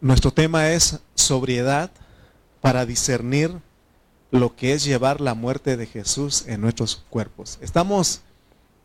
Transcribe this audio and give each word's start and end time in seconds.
Nuestro 0.00 0.30
tema 0.30 0.72
es 0.72 1.00
sobriedad 1.14 1.90
para 2.60 2.84
discernir 2.84 3.50
lo 4.30 4.54
que 4.54 4.74
es 4.74 4.84
llevar 4.84 5.22
la 5.22 5.34
muerte 5.34 5.78
de 5.78 5.86
Jesús 5.86 6.44
en 6.46 6.60
nuestros 6.60 7.02
cuerpos. 7.08 7.58
Estamos 7.62 8.20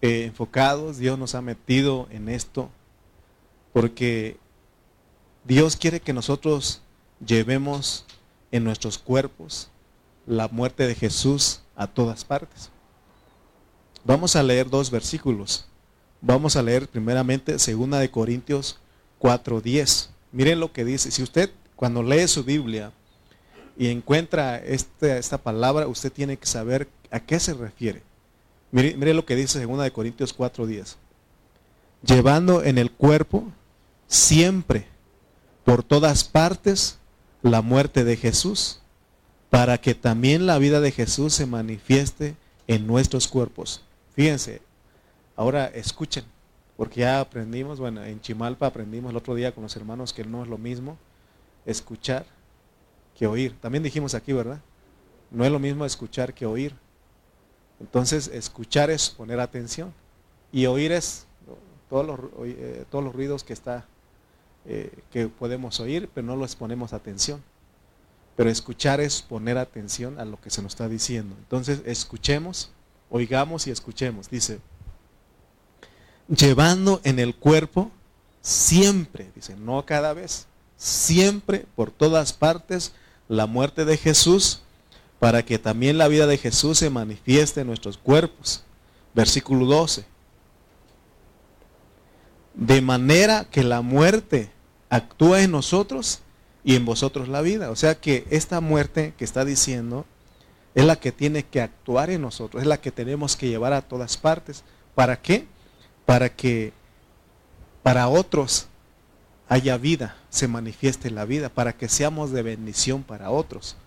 eh, 0.01 0.23
enfocados, 0.25 0.97
Dios 0.97 1.19
nos 1.19 1.35
ha 1.35 1.41
metido 1.41 2.07
en 2.11 2.29
esto, 2.29 2.69
porque 3.73 4.37
Dios 5.43 5.75
quiere 5.75 5.99
que 5.99 6.13
nosotros 6.13 6.81
llevemos 7.25 8.05
en 8.51 8.63
nuestros 8.63 8.97
cuerpos 8.97 9.69
la 10.25 10.47
muerte 10.47 10.87
de 10.87 10.95
Jesús 10.95 11.61
a 11.75 11.87
todas 11.87 12.23
partes. 12.23 12.69
Vamos 14.05 14.37
a 14.37 14.43
leer 14.43 14.69
dos 14.69 14.89
versículos. 14.89 15.65
Vamos 16.21 16.55
a 16.55 16.63
leer 16.63 16.87
primeramente 16.87 17.51
2 17.51 17.99
de 17.99 18.11
Corintios 18.11 18.79
4:10. 19.19 20.10
Miren 20.31 20.59
lo 20.59 20.71
que 20.71 20.85
dice. 20.85 21.11
Si 21.11 21.23
usted 21.23 21.49
cuando 21.75 22.03
lee 22.03 22.27
su 22.27 22.43
Biblia 22.43 22.91
y 23.77 23.87
encuentra 23.87 24.57
este, 24.57 25.17
esta 25.17 25.37
palabra, 25.37 25.87
usted 25.87 26.11
tiene 26.11 26.37
que 26.37 26.45
saber 26.45 26.87
a 27.09 27.19
qué 27.19 27.39
se 27.39 27.53
refiere. 27.53 28.03
Mire, 28.71 29.13
lo 29.13 29.25
que 29.25 29.35
dice 29.35 29.65
2 29.65 29.83
de 29.83 29.91
Corintios 29.91 30.37
4:10. 30.37 30.95
Llevando 32.03 32.63
en 32.63 32.77
el 32.77 32.91
cuerpo 32.91 33.51
siempre, 34.07 34.87
por 35.65 35.83
todas 35.83 36.23
partes, 36.23 36.97
la 37.41 37.61
muerte 37.61 38.03
de 38.03 38.15
Jesús, 38.15 38.79
para 39.49 39.79
que 39.79 39.93
también 39.93 40.45
la 40.45 40.57
vida 40.57 40.79
de 40.79 40.91
Jesús 40.91 41.33
se 41.33 41.45
manifieste 41.45 42.35
en 42.67 42.87
nuestros 42.87 43.27
cuerpos. 43.27 43.83
Fíjense, 44.15 44.61
ahora 45.35 45.65
escuchen, 45.65 46.23
porque 46.81 47.01
ya 47.01 47.19
aprendimos, 47.19 47.79
bueno, 47.79 48.03
en 48.03 48.19
Chimalpa 48.21 48.65
aprendimos 48.65 49.11
el 49.11 49.17
otro 49.17 49.35
día 49.35 49.53
con 49.53 49.61
los 49.61 49.75
hermanos 49.75 50.13
que 50.13 50.23
no 50.23 50.41
es 50.41 50.49
lo 50.49 50.57
mismo 50.57 50.97
escuchar 51.63 52.25
que 53.15 53.27
oír. 53.27 53.55
También 53.61 53.83
dijimos 53.83 54.15
aquí, 54.15 54.33
¿verdad? 54.33 54.59
No 55.29 55.45
es 55.45 55.51
lo 55.51 55.59
mismo 55.59 55.85
escuchar 55.85 56.33
que 56.33 56.47
oír. 56.47 56.73
Entonces, 57.79 58.31
escuchar 58.33 58.89
es 58.89 59.11
poner 59.11 59.39
atención 59.39 59.93
y 60.51 60.65
oír 60.65 60.91
es 60.91 61.27
todos 61.87 62.03
los, 62.03 62.19
eh, 62.45 62.83
todos 62.89 63.03
los 63.03 63.13
ruidos 63.13 63.43
que 63.43 63.53
está 63.53 63.85
eh, 64.65 64.91
que 65.11 65.27
podemos 65.27 65.79
oír, 65.79 66.09
pero 66.11 66.25
no 66.25 66.35
los 66.35 66.55
ponemos 66.55 66.93
atención. 66.93 67.43
Pero 68.35 68.49
escuchar 68.49 69.01
es 69.01 69.21
poner 69.21 69.59
atención 69.59 70.19
a 70.19 70.25
lo 70.25 70.41
que 70.41 70.49
se 70.49 70.63
nos 70.63 70.71
está 70.71 70.89
diciendo. 70.89 71.35
Entonces, 71.37 71.83
escuchemos, 71.85 72.71
oigamos 73.11 73.67
y 73.67 73.69
escuchemos. 73.69 74.31
Dice, 74.31 74.59
llevando 76.35 77.01
en 77.03 77.19
el 77.19 77.35
cuerpo 77.35 77.91
siempre, 78.41 79.31
dice, 79.35 79.55
no 79.55 79.85
cada 79.85 80.13
vez, 80.13 80.47
siempre, 80.77 81.65
por 81.75 81.91
todas 81.91 82.33
partes, 82.33 82.93
la 83.27 83.45
muerte 83.45 83.85
de 83.85 83.97
Jesús, 83.97 84.61
para 85.19 85.45
que 85.45 85.59
también 85.59 85.97
la 85.97 86.07
vida 86.07 86.25
de 86.25 86.37
Jesús 86.37 86.79
se 86.79 86.89
manifieste 86.89 87.61
en 87.61 87.67
nuestros 87.67 87.97
cuerpos. 87.97 88.63
Versículo 89.13 89.65
12. 89.65 90.05
De 92.55 92.81
manera 92.81 93.45
que 93.45 93.63
la 93.63 93.81
muerte 93.81 94.49
actúa 94.89 95.43
en 95.43 95.51
nosotros 95.51 96.21
y 96.63 96.75
en 96.75 96.85
vosotros 96.85 97.27
la 97.27 97.41
vida. 97.41 97.69
O 97.69 97.75
sea 97.75 97.99
que 97.99 98.25
esta 98.31 98.61
muerte 98.61 99.13
que 99.17 99.23
está 99.23 99.45
diciendo 99.45 100.05
es 100.73 100.85
la 100.85 100.95
que 100.95 101.11
tiene 101.11 101.43
que 101.43 101.61
actuar 101.61 102.09
en 102.09 102.21
nosotros, 102.21 102.63
es 102.63 102.67
la 102.67 102.79
que 102.79 102.91
tenemos 102.91 103.35
que 103.35 103.49
llevar 103.49 103.73
a 103.73 103.81
todas 103.81 104.17
partes. 104.17 104.63
¿Para 104.95 105.21
qué? 105.21 105.45
Para 106.11 106.27
que 106.27 106.73
para 107.83 108.09
otros 108.09 108.67
haya 109.47 109.77
vida, 109.77 110.17
se 110.29 110.45
manifieste 110.49 111.09
la 111.09 111.23
vida, 111.23 111.47
para 111.47 111.71
que 111.71 111.87
seamos 111.87 112.31
de 112.31 112.41
bendición 112.41 113.01
para 113.01 113.31
otros. 113.31 113.77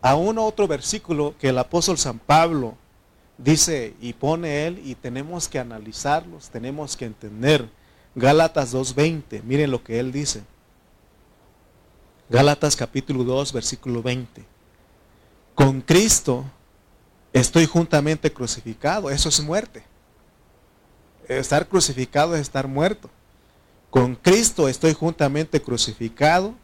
Aún 0.00 0.38
otro 0.38 0.66
versículo 0.66 1.34
que 1.38 1.50
el 1.50 1.58
apóstol 1.58 1.98
San 1.98 2.18
Pablo 2.18 2.78
dice 3.36 3.94
y 4.00 4.14
pone 4.14 4.66
él 4.66 4.80
y 4.82 4.94
tenemos 4.94 5.48
que 5.48 5.58
analizarlos, 5.58 6.48
tenemos 6.48 6.96
que 6.96 7.04
entender. 7.04 7.68
Gálatas 8.14 8.74
2.20, 8.74 9.42
miren 9.42 9.70
lo 9.70 9.84
que 9.84 10.00
él 10.00 10.12
dice. 10.12 10.42
Gálatas 12.30 12.74
capítulo 12.74 13.22
2, 13.24 13.52
versículo 13.52 14.02
20. 14.02 14.42
Con 15.54 15.82
Cristo 15.82 16.46
estoy 17.34 17.66
juntamente 17.66 18.32
crucificado, 18.32 19.10
eso 19.10 19.28
es 19.28 19.38
muerte. 19.42 19.91
Estar 21.28 21.68
crucificado 21.68 22.34
es 22.34 22.40
estar 22.40 22.68
muerto. 22.68 23.10
Con 23.90 24.16
Cristo 24.16 24.68
estoy 24.68 24.94
juntamente 24.94 25.60
crucificado 25.60 26.54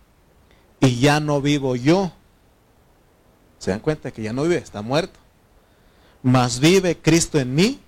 y 0.81 0.99
ya 1.01 1.21
no 1.21 1.41
vivo 1.41 1.77
yo. 1.77 2.13
Se 3.59 3.71
dan 3.71 3.81
cuenta 3.81 4.11
que 4.11 4.23
ya 4.23 4.33
no 4.33 4.43
vive, 4.43 4.57
está 4.57 4.83
muerto. 4.83 5.19
Mas 6.23 6.61
vive 6.61 6.97
Cristo 6.97 7.39
en 7.39 7.55
mí 7.55 7.81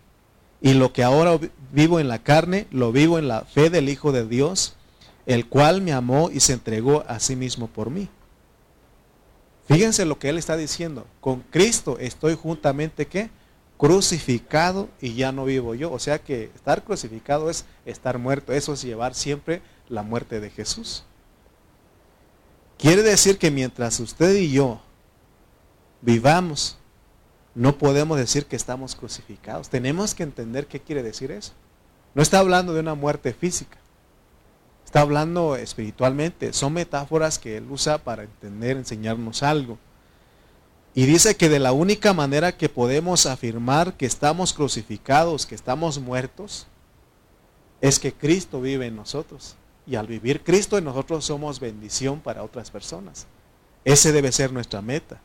y 0.60 0.75
lo 0.75 0.92
que 0.92 1.03
ahora 1.03 1.38
vivo 1.72 2.00
en 2.00 2.09
la 2.09 2.22
carne, 2.22 2.66
lo 2.70 2.92
vivo 2.92 3.19
en 3.19 3.28
la 3.28 3.42
fe 3.42 3.70
del 3.70 3.88
Hijo 3.88 4.12
de 4.12 4.26
Dios, 4.26 4.75
el 5.26 5.47
cual 5.47 5.80
me 5.82 5.92
amó 5.92 6.30
y 6.30 6.41
se 6.41 6.53
entregó 6.53 7.04
a 7.09 7.19
sí 7.20 7.36
mismo 7.36 7.66
por 7.66 7.91
mí. 7.91 8.09
Fíjense 9.69 10.04
lo 10.04 10.19
que 10.19 10.28
él 10.28 10.38
está 10.38 10.56
diciendo. 10.56 11.06
Con 11.20 11.41
Cristo 11.41 11.97
estoy 11.98 12.34
juntamente 12.34 13.06
¿qué? 13.06 13.30
Crucificado 13.80 14.91
y 15.00 15.14
ya 15.14 15.32
no 15.32 15.46
vivo 15.46 15.74
yo. 15.74 15.91
O 15.91 15.98
sea 15.98 16.18
que 16.18 16.50
estar 16.54 16.84
crucificado 16.84 17.48
es 17.48 17.64
estar 17.86 18.18
muerto. 18.18 18.52
Eso 18.52 18.74
es 18.74 18.82
llevar 18.82 19.14
siempre 19.14 19.62
la 19.88 20.02
muerte 20.02 20.38
de 20.38 20.50
Jesús. 20.50 21.04
Quiere 22.76 23.02
decir 23.02 23.38
que 23.38 23.50
mientras 23.50 23.98
usted 23.98 24.34
y 24.36 24.52
yo 24.52 24.82
vivamos, 26.02 26.76
no 27.54 27.78
podemos 27.78 28.18
decir 28.18 28.44
que 28.44 28.56
estamos 28.56 28.94
crucificados. 28.94 29.70
Tenemos 29.70 30.14
que 30.14 30.24
entender 30.24 30.66
qué 30.66 30.80
quiere 30.80 31.02
decir 31.02 31.30
eso. 31.30 31.52
No 32.14 32.20
está 32.20 32.38
hablando 32.38 32.74
de 32.74 32.80
una 32.80 32.94
muerte 32.94 33.32
física. 33.32 33.78
Está 34.84 35.00
hablando 35.00 35.56
espiritualmente. 35.56 36.52
Son 36.52 36.74
metáforas 36.74 37.38
que 37.38 37.56
él 37.56 37.66
usa 37.70 37.97
para 37.97 38.24
entender, 38.24 38.76
enseñarnos 38.76 39.42
algo. 39.42 39.78
Y 40.95 41.06
dice 41.06 41.37
que 41.37 41.49
de 41.49 41.61
la 41.61 41.73
única 41.73 42.12
manera 42.12 42.56
que 42.56 42.69
podemos 42.69 43.27
afirmar 43.27 43.95
que 43.95 44.06
estamos 44.06 44.53
crucificados, 44.53 45.47
que 45.47 45.55
estamos 45.55 46.01
muertos, 46.01 46.67
es 47.81 47.99
que 47.99 48.12
Cristo 48.12 48.61
vive 48.61 48.87
en 48.87 48.97
nosotros. 48.97 49.56
Y 49.87 49.95
al 49.97 50.06
vivir 50.06 50.43
Cristo 50.43 50.78
en 50.78 50.84
nosotros 50.84 51.25
somos 51.25 51.61
bendición 51.61 52.21
para 52.21 52.43
otras 52.43 52.71
personas. 52.71 53.27
Ese 53.84 54.12
debe 54.12 54.33
ser 54.33 54.53
nuestra 54.53 54.83
meta. 54.83 55.21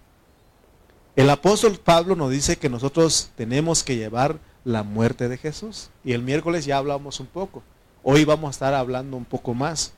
El 1.15 1.29
apóstol 1.29 1.79
Pablo 1.83 2.15
nos 2.15 2.31
dice 2.31 2.57
que 2.57 2.69
nosotros 2.69 3.31
tenemos 3.35 3.83
que 3.83 3.95
llevar 3.95 4.39
la 4.63 4.83
muerte 4.83 5.29
de 5.29 5.37
Jesús. 5.37 5.89
Y 6.03 6.13
el 6.13 6.21
miércoles 6.21 6.65
ya 6.65 6.77
hablamos 6.77 7.19
un 7.19 7.27
poco. 7.27 7.63
Hoy 8.03 8.23
vamos 8.23 8.49
a 8.49 8.51
estar 8.51 8.73
hablando 8.73 9.17
un 9.17 9.25
poco 9.25 9.53
más. 9.53 9.93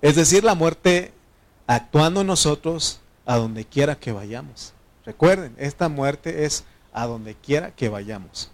Es 0.00 0.16
decir, 0.16 0.44
la 0.44 0.54
muerte 0.54 1.12
actuando 1.66 2.22
en 2.22 2.26
nosotros 2.26 3.01
a 3.26 3.36
donde 3.36 3.64
quiera 3.64 3.96
que 3.96 4.12
vayamos. 4.12 4.74
Recuerden, 5.04 5.54
esta 5.58 5.88
muerte 5.88 6.44
es 6.44 6.64
a 6.92 7.06
donde 7.06 7.34
quiera 7.34 7.72
que 7.72 7.88
vayamos. 7.88 8.50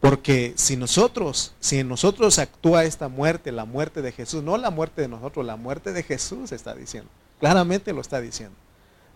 Porque 0.00 0.54
si 0.56 0.76
nosotros, 0.76 1.52
si 1.60 1.78
en 1.78 1.88
nosotros 1.88 2.38
actúa 2.38 2.84
esta 2.84 3.08
muerte, 3.08 3.52
la 3.52 3.66
muerte 3.66 4.00
de 4.00 4.12
Jesús, 4.12 4.42
no 4.42 4.56
la 4.56 4.70
muerte 4.70 5.02
de 5.02 5.08
nosotros, 5.08 5.44
la 5.44 5.56
muerte 5.56 5.92
de 5.92 6.02
Jesús 6.02 6.52
está 6.52 6.74
diciendo. 6.74 7.10
Claramente 7.38 7.92
lo 7.92 8.00
está 8.00 8.20
diciendo. 8.20 8.56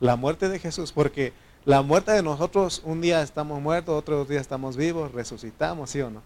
La 0.01 0.17
muerte 0.17 0.49
de 0.49 0.59
Jesús, 0.59 0.93
porque 0.93 1.33
la 1.65 1.81
muerte 1.81 2.13
de 2.13 2.23
nosotros, 2.23 2.83
un 2.85 3.01
día 3.01 3.23
estamos 3.23 3.63
muertos, 3.63 3.95
otro 3.95 4.27
día 4.27 4.41
estamos 4.41 4.77
vivos, 4.77 5.13
resucitamos, 5.13 5.91
¿sí 5.91 6.03
o 6.03 6.11
no? 6.11 6.23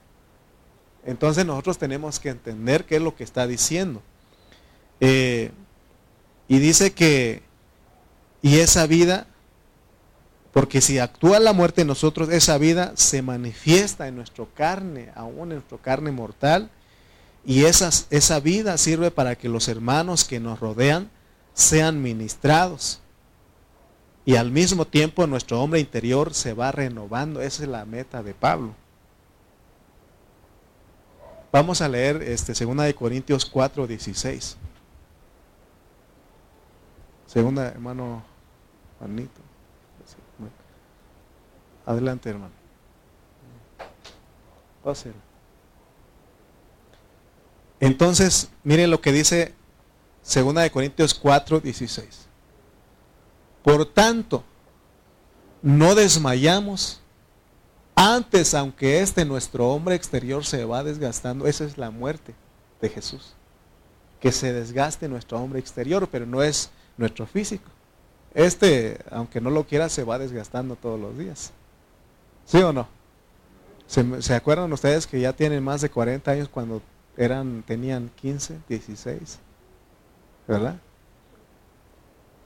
Entonces 1.05 1.47
nosotros 1.47 1.79
tenemos 1.79 2.19
que 2.19 2.31
entender 2.31 2.85
qué 2.85 2.97
es 2.97 3.03
lo 3.03 3.15
que 3.15 3.23
está 3.23 3.47
diciendo. 3.47 4.03
Eh, 5.01 5.53
y 6.49 6.59
dice 6.59 6.93
que 6.93 7.43
y 8.43 8.59
esa 8.59 8.87
vida, 8.87 9.27
porque 10.53 10.81
si 10.81 10.99
actúa 10.99 11.41
la 11.41 11.53
muerte 11.53 11.83
en 11.83 11.89
nosotros, 11.89 12.29
esa 12.31 12.59
vida 12.59 12.93
se 12.95 13.23
manifiesta 13.23 14.09
en 14.09 14.17
nuestra 14.17 14.47
carne, 14.55 15.11
aún 15.15 15.53
en 15.53 15.59
nuestra 15.59 15.79
carne 15.79 16.11
mortal. 16.11 16.71
Y 17.45 17.65
esa 17.65 18.41
vida 18.41 18.77
sirve 18.79 19.11
para 19.11 19.37
que 19.37 19.49
los 19.49 19.69
hermanos 19.69 20.25
que 20.25 20.41
nos 20.41 20.61
rodean 20.61 21.11
sean 21.55 22.03
ministrados. 22.03 23.01
Y 24.25 24.37
al 24.37 24.51
mismo 24.51 24.87
tiempo 24.87 25.27
nuestro 25.27 25.63
hombre 25.63 25.81
interior 25.81 26.35
se 26.35 26.53
va 26.53 26.71
renovando. 26.71 27.41
Esa 27.41 27.63
es 27.63 27.69
la 27.69 27.85
meta 27.87 28.23
de 28.23 28.35
Pablo. 28.35 28.75
Vamos 31.51 31.81
a 31.81 31.89
leer 31.89 32.23
este, 32.23 32.53
2 32.53 32.93
Corintios 32.95 33.47
4, 33.47 33.87
16. 33.87 34.57
Segunda, 37.27 37.69
hermano 37.69 38.23
Juanito. 38.99 39.41
Adelante, 41.87 42.29
hermano. 42.29 42.53
Páselo. 44.85 45.15
Entonces, 47.81 48.51
miren 48.63 48.91
lo 48.91 49.01
que 49.01 49.13
dice 49.13 49.55
2 50.23 50.55
de 50.55 50.71
Corintios 50.71 51.15
4, 51.15 51.61
16. 51.61 52.27
Por 53.63 53.87
tanto, 53.87 54.45
no 55.63 55.95
desmayamos. 55.95 57.01
Antes, 57.95 58.55
aunque 58.55 59.01
este 59.01 59.25
nuestro 59.25 59.69
hombre 59.71 59.95
exterior 59.95 60.45
se 60.45 60.65
va 60.65 60.85
desgastando, 60.85 61.47
esa 61.47 61.65
es 61.65 61.79
la 61.79 61.91
muerte 61.91 62.35
de 62.81 62.89
Jesús. 62.91 63.35
Que 64.21 64.31
se 64.31 64.53
desgaste 64.53 65.09
nuestro 65.09 65.41
hombre 65.41 65.59
exterior, 65.59 66.09
pero 66.11 66.27
no 66.27 66.43
es 66.43 66.71
nuestro 66.97 67.27
físico. 67.27 67.71
Este, 68.39 68.99
aunque 69.11 69.41
no 69.41 69.51
lo 69.51 69.65
quiera, 69.65 69.89
se 69.89 70.05
va 70.05 70.17
desgastando 70.17 70.77
todos 70.77 71.01
los 71.01 71.19
días. 71.19 71.51
¿Sí 72.47 72.59
o 72.59 72.73
no? 72.73 72.87
¿Se, 73.89 74.23
¿Se, 74.23 74.33
acuerdan 74.33 74.73
ustedes 74.73 75.09
que 75.09 75.19
ya 75.19 75.33
tienen 75.33 75.65
más 75.65 75.81
de 75.81 75.91
40 75.91 76.31
años 76.31 76.49
cuando 76.49 76.81
eran, 77.17 77.65
tenían 77.67 78.13
15, 78.15 78.61
16? 78.69 79.41
¿Verdad? 80.47 80.77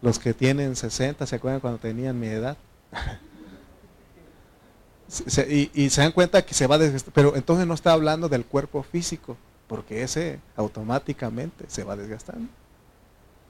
Los 0.00 0.18
que 0.18 0.32
tienen 0.32 0.76
60, 0.76 1.26
¿se 1.26 1.36
acuerdan 1.36 1.60
cuando 1.60 1.78
tenían 1.78 2.18
mi 2.18 2.28
edad? 2.28 2.56
y, 5.50 5.70
y, 5.74 5.90
se 5.90 6.00
dan 6.00 6.12
cuenta 6.12 6.40
que 6.40 6.54
se 6.54 6.66
va 6.66 6.78
desgastando, 6.78 7.12
pero 7.14 7.36
entonces 7.36 7.66
no 7.66 7.74
está 7.74 7.92
hablando 7.92 8.30
del 8.30 8.46
cuerpo 8.46 8.82
físico, 8.82 9.36
porque 9.66 10.02
ese 10.02 10.40
automáticamente 10.56 11.66
se 11.68 11.84
va 11.84 11.96
desgastando. 11.96 12.48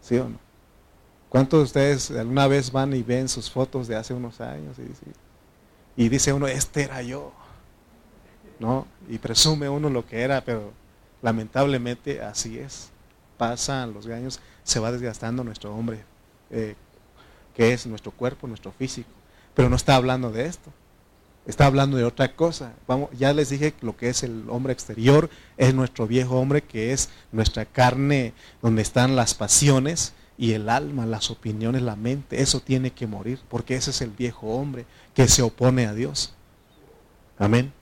¿Sí 0.01 0.19
o 0.19 0.29
no? 0.29 0.52
¿Cuántos 1.33 1.61
de 1.61 1.65
ustedes 1.65 2.11
alguna 2.11 2.47
vez 2.47 2.71
van 2.71 2.93
y 2.93 3.03
ven 3.03 3.27
sus 3.27 3.51
fotos 3.51 3.89
de 3.89 3.97
hace 3.97 4.13
unos 4.13 4.43
años 4.43 4.77
y, 5.97 6.05
y 6.05 6.11
dice 6.11 6.31
uno, 6.35 6.47
este 6.47 6.83
era 6.83 7.01
yo? 7.01 7.33
¿No? 8.59 8.87
Y 9.09 9.17
presume 9.17 9.67
uno 9.67 9.89
lo 9.89 10.05
que 10.05 10.21
era, 10.21 10.45
pero 10.45 10.75
lamentablemente 11.23 12.21
así 12.21 12.59
es. 12.59 12.91
Pasan 13.39 13.95
los 13.95 14.07
años, 14.09 14.41
se 14.63 14.79
va 14.79 14.93
desgastando 14.93 15.43
nuestro 15.43 15.75
hombre, 15.75 16.05
eh, 16.51 16.75
que 17.55 17.73
es 17.73 17.87
nuestro 17.87 18.13
cuerpo, 18.13 18.47
nuestro 18.47 18.71
físico. 18.71 19.09
Pero 19.55 19.71
no 19.71 19.77
está 19.77 19.97
hablando 19.97 20.33
de 20.33 20.45
esto. 20.45 20.71
Está 21.47 21.65
hablando 21.65 21.97
de 21.97 22.05
otra 22.05 22.37
cosa. 22.37 22.75
Vamos, 22.87 23.09
ya 23.19 23.33
les 23.33 23.49
dije 23.49 23.73
lo 23.81 23.97
que 23.97 24.11
es 24.11 24.23
el 24.23 24.45
hombre 24.51 24.75
exterior, 24.75 25.31
es 25.57 25.73
nuestro 25.73 26.07
viejo 26.07 26.39
hombre, 26.39 26.61
que 26.61 26.93
es 26.93 27.09
nuestra 27.33 27.65
carne, 27.65 28.35
donde 28.61 28.83
están 28.83 29.17
las 29.17 29.33
pasiones 29.33 30.13
y 30.37 30.53
el 30.53 30.69
alma, 30.69 31.07
las 31.07 31.31
opiniones, 31.31 31.83
la 31.83 31.97
mente. 31.97 32.41
Eso 32.41 32.61
tiene 32.61 32.93
que 32.93 33.07
morir, 33.07 33.41
porque 33.49 33.77
ese 33.77 33.91
es 33.91 34.01
el 34.01 34.11
viejo 34.11 34.49
hombre 34.49 34.87
que 35.15 35.29
se 35.29 35.43
opone 35.43 35.87
a 35.87 35.95
Dios. 35.95 36.35
Amén. 37.39 37.73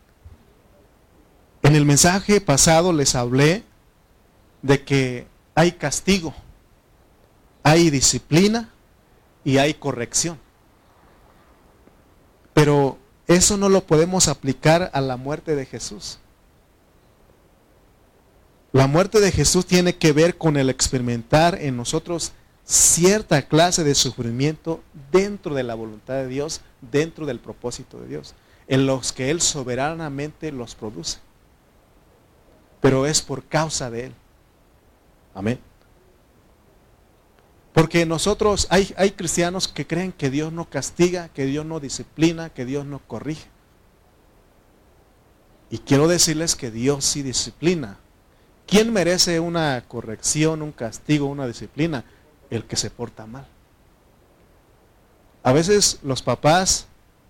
En 1.63 1.77
el 1.77 1.85
mensaje 1.85 2.41
pasado 2.41 2.93
les 2.93 3.15
hablé 3.15 3.65
de 4.63 4.83
que 4.85 5.27
hay 5.55 5.73
castigo, 5.73 6.35
hay 7.63 7.91
disciplina 7.91 8.71
y 9.45 9.59
hay 9.59 9.75
corrección. 9.75 10.39
Pero 12.55 12.99
eso 13.27 13.57
no 13.57 13.69
lo 13.69 13.87
podemos 13.87 14.29
aplicar 14.29 14.91
a 14.93 15.01
la 15.01 15.17
muerte 15.17 15.55
de 15.55 15.67
Jesús. 15.67 16.19
La 18.73 18.87
muerte 18.87 19.21
de 19.21 19.33
Jesús 19.33 19.67
tiene 19.67 19.97
que 19.97 20.13
ver 20.13 20.39
con 20.39 20.57
el 20.57 20.71
experimentar 20.71 21.59
en 21.61 21.77
nosotros 21.77 22.33
cierta 22.71 23.43
clase 23.43 23.83
de 23.83 23.97
sufrimiento 23.97 24.81
dentro 25.11 25.57
de 25.57 25.65
la 25.65 25.75
voluntad 25.75 26.15
de 26.15 26.29
Dios, 26.29 26.61
dentro 26.81 27.27
del 27.27 27.41
propósito 27.41 27.99
de 28.01 28.07
Dios, 28.07 28.35
en 28.69 28.87
los 28.87 29.13
que 29.13 29.31
Él 29.31 29.41
soberanamente 29.41 30.53
los 30.53 30.77
produce. 30.77 31.19
Pero 32.81 33.07
es 33.07 33.23
por 33.23 33.43
causa 33.43 33.91
de 33.91 34.07
Él. 34.07 34.15
Amén. 35.35 35.59
Porque 37.73 38.07
nosotros, 38.07 38.69
hay, 38.71 38.95
hay 38.97 39.11
cristianos 39.11 39.67
que 39.67 39.89
creen 39.89 40.13
que 40.13 40.31
Dios 40.31 40.53
no 40.53 40.71
castiga, 40.71 41.29
que 41.29 41.47
Dios 41.47 41.67
no 41.67 41.81
disciplina, 41.81 42.51
que 42.51 42.65
Dios 42.65 42.87
no 42.87 43.01
corrige. 43.01 43.49
Y 45.71 45.79
quiero 45.79 46.07
decirles 46.07 46.55
que 46.55 46.71
Dios 46.71 47.05
sí 47.05 47.23
disciplina. 47.23 47.99
¿Quién 48.65 48.93
merece 48.93 49.41
una 49.41 49.83
corrección, 49.89 50.63
un 50.63 50.71
castigo, 50.71 51.27
una 51.27 51.49
disciplina? 51.49 52.05
El 52.51 52.65
que 52.65 52.77
se 52.77 52.91
porta 52.91 53.27
mal. 53.27 53.47
A 55.43 55.53
veces 55.53 56.01
los 56.03 56.23
papás 56.23 56.87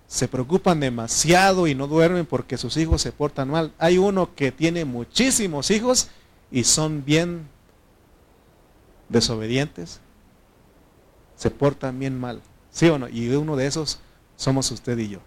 se 0.06 0.26
preocupan 0.26 0.81
demasiado 0.81 1.69
y 1.69 1.75
no 1.75 1.87
duermen 1.87 2.26
porque 2.26 2.58
sus 2.58 2.76
hijos 2.76 3.00
se 3.02 3.12
portan 3.12 3.49
mal. 3.49 3.72
Hay 3.78 3.99
uno 3.99 4.34
que 4.34 4.50
tiene 4.50 4.84
muchísimos 4.84 5.70
hijos 5.70 6.08
y 6.50 6.64
son 6.64 7.05
bien 7.05 7.46
desobedientes, 9.08 10.00
se 11.37 11.50
portan 11.50 11.99
bien 11.99 12.19
mal. 12.19 12.40
¿Sí 12.72 12.88
o 12.88 12.99
no? 12.99 13.08
Y 13.08 13.28
uno 13.31 13.56
de 13.56 13.67
esos 13.67 14.00
somos 14.37 14.70
usted 14.70 14.99
y 14.99 15.11
yo. 15.11 15.20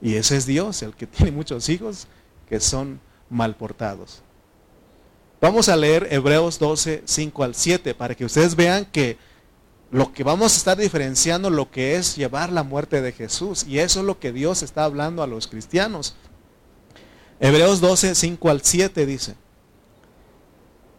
Y 0.00 0.16
ese 0.16 0.36
es 0.36 0.46
Dios, 0.46 0.82
el 0.82 0.94
que 0.94 1.06
tiene 1.06 1.30
muchos 1.30 1.68
hijos 1.68 2.08
que 2.48 2.58
son 2.58 3.00
mal 3.30 3.54
portados. 3.54 4.22
Vamos 5.42 5.68
a 5.68 5.74
leer 5.74 6.06
Hebreos 6.12 6.60
12, 6.60 7.02
5 7.04 7.42
al 7.42 7.56
7, 7.56 7.96
para 7.96 8.14
que 8.14 8.24
ustedes 8.24 8.54
vean 8.54 8.84
que 8.84 9.18
lo 9.90 10.12
que 10.12 10.22
vamos 10.22 10.54
a 10.54 10.56
estar 10.56 10.78
diferenciando 10.78 11.50
lo 11.50 11.68
que 11.68 11.96
es 11.96 12.14
llevar 12.14 12.52
la 12.52 12.62
muerte 12.62 13.02
de 13.02 13.10
Jesús. 13.10 13.64
Y 13.66 13.80
eso 13.80 13.98
es 13.98 14.06
lo 14.06 14.20
que 14.20 14.30
Dios 14.30 14.62
está 14.62 14.84
hablando 14.84 15.20
a 15.20 15.26
los 15.26 15.48
cristianos. 15.48 16.14
Hebreos 17.40 17.80
12, 17.80 18.14
5 18.14 18.50
al 18.50 18.62
7 18.62 19.04
dice. 19.04 19.34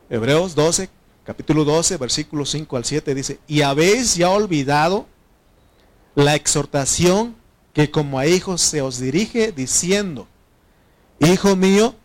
Hebreos 0.09 0.55
12, 0.55 0.89
capítulo 1.23 1.63
12, 1.63 1.95
versículo 1.95 2.45
5 2.45 2.75
al 2.75 2.83
7 2.83 3.15
dice, 3.15 3.39
y 3.47 3.61
habéis 3.61 4.15
ya 4.15 4.29
olvidado 4.29 5.07
la 6.15 6.35
exhortación 6.35 7.37
que 7.71 7.89
como 7.91 8.19
a 8.19 8.27
hijos 8.27 8.59
se 8.59 8.81
os 8.81 8.99
dirige 8.99 9.53
diciendo, 9.53 10.27
hijo 11.21 11.55
mío, 11.55 11.95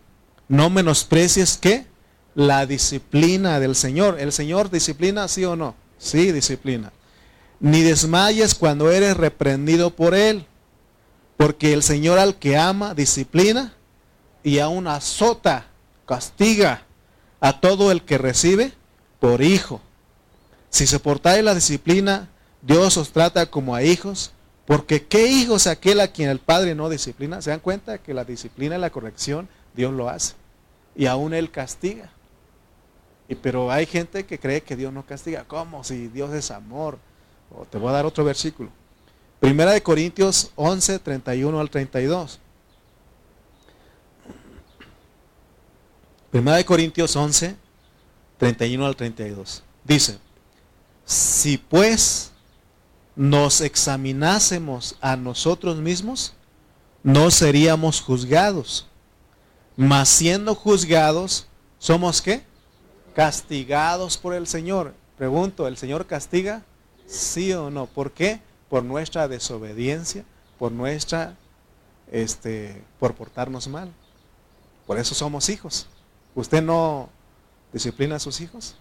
no 0.47 0.69
menosprecies 0.69 1.57
que 1.57 1.88
la 2.35 2.65
disciplina 2.65 3.59
del 3.59 3.75
Señor. 3.75 4.19
¿El 4.19 4.31
Señor 4.31 4.69
disciplina, 4.69 5.27
sí 5.27 5.45
o 5.45 5.55
no? 5.55 5.75
Sí, 5.97 6.31
disciplina. 6.31 6.91
Ni 7.59 7.81
desmayes 7.81 8.55
cuando 8.55 8.91
eres 8.91 9.17
reprendido 9.17 9.89
por 9.89 10.15
Él, 10.15 10.45
porque 11.37 11.73
el 11.73 11.83
Señor 11.83 12.19
al 12.19 12.35
que 12.35 12.57
ama, 12.57 12.93
disciplina 12.93 13.73
y 14.43 14.59
aún 14.59 14.87
azota, 14.87 15.65
castiga 16.05 16.83
a 17.39 17.59
todo 17.59 17.91
el 17.91 18.03
que 18.03 18.17
recibe 18.17 18.73
por 19.19 19.41
hijo. 19.41 19.81
Si 20.69 20.87
soportáis 20.87 21.43
la 21.43 21.55
disciplina, 21.55 22.29
Dios 22.61 22.97
os 22.97 23.11
trata 23.11 23.49
como 23.49 23.75
a 23.75 23.83
hijos, 23.83 24.31
porque 24.65 25.05
¿qué 25.05 25.27
hijo 25.27 25.55
es 25.55 25.67
aquel 25.67 25.99
a 25.99 26.09
quien 26.09 26.29
el 26.29 26.39
Padre 26.39 26.75
no 26.75 26.89
disciplina? 26.89 27.41
¿Se 27.41 27.49
dan 27.49 27.59
cuenta 27.59 27.97
que 27.97 28.13
la 28.13 28.23
disciplina 28.23 28.77
y 28.77 28.79
la 28.79 28.91
corrección 28.91 29.49
Dios 29.75 29.93
lo 29.93 30.09
hace? 30.09 30.35
Y 30.95 31.07
aún 31.07 31.33
Él 31.33 31.51
castiga. 31.51 32.11
Y, 33.29 33.35
pero 33.35 33.71
hay 33.71 33.85
gente 33.85 34.25
que 34.25 34.39
cree 34.39 34.61
que 34.61 34.75
Dios 34.75 34.91
no 34.91 35.05
castiga. 35.05 35.45
¿Cómo? 35.45 35.83
Si 35.83 36.07
Dios 36.07 36.33
es 36.33 36.49
amor. 36.49 36.97
te 37.69 37.77
voy 37.77 37.89
a 37.89 37.93
dar 37.93 38.05
otro 38.05 38.25
versículo. 38.25 38.71
Primera 39.39 39.71
de 39.71 39.81
Corintios 39.81 40.51
11, 40.55 40.99
31 40.99 41.59
al 41.59 41.69
32. 41.69 42.39
Primera 46.31 46.57
de 46.57 46.65
Corintios 46.65 47.15
11, 47.15 47.55
31 48.37 48.85
al 48.85 48.95
32. 48.95 49.63
Dice, 49.83 50.17
si 51.05 51.57
pues 51.57 52.31
nos 53.15 53.61
examinásemos 53.61 54.95
a 55.01 55.15
nosotros 55.15 55.77
mismos, 55.77 56.33
no 57.03 57.29
seríamos 57.29 58.01
juzgados. 58.01 58.87
Mas 59.77 60.09
siendo 60.09 60.55
juzgados, 60.55 61.47
¿somos 61.77 62.21
qué? 62.21 62.48
Castigados 63.19 64.17
por 64.17 64.33
el 64.33 64.47
Señor. 64.47 64.93
Pregunto, 65.17 65.67
¿el 65.67 65.75
Señor 65.75 66.05
castiga? 66.05 66.63
Sí 67.05 67.51
o 67.51 67.69
no. 67.69 67.85
¿Por 67.85 68.13
qué? 68.13 68.39
Por 68.69 68.81
nuestra 68.85 69.27
desobediencia, 69.27 70.23
por 70.57 70.71
nuestra, 70.71 71.35
este, 72.13 72.81
por 72.97 73.15
portarnos 73.15 73.67
mal. 73.67 73.91
Por 74.87 74.97
eso 74.97 75.13
somos 75.13 75.49
hijos. 75.49 75.89
Usted 76.33 76.63
no 76.63 77.09
disciplina 77.73 78.15
a 78.15 78.19
sus 78.19 78.39
hijos, 78.39 78.77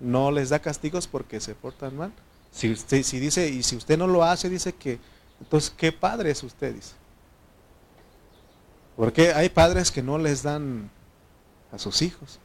no 0.00 0.30
les 0.32 0.50
da 0.50 0.58
castigos 0.58 1.06
porque 1.06 1.40
se 1.40 1.54
portan 1.54 1.96
mal. 1.96 2.12
Si, 2.52 2.70
usted, 2.70 3.02
si 3.02 3.18
dice, 3.18 3.48
y 3.48 3.62
si 3.62 3.74
usted 3.74 3.96
no 3.96 4.06
lo 4.06 4.22
hace, 4.22 4.50
dice 4.50 4.74
que, 4.74 4.98
entonces, 5.40 5.72
¿qué 5.74 5.92
padre 5.92 6.32
es 6.32 6.42
usted? 6.42 6.74
Dice. 6.74 6.92
Porque 8.96 9.32
hay 9.32 9.48
padres 9.48 9.90
que 9.90 10.02
no 10.02 10.18
les 10.18 10.42
dan 10.42 10.90
a 11.72 11.78
sus 11.78 12.02
hijos. 12.02 12.38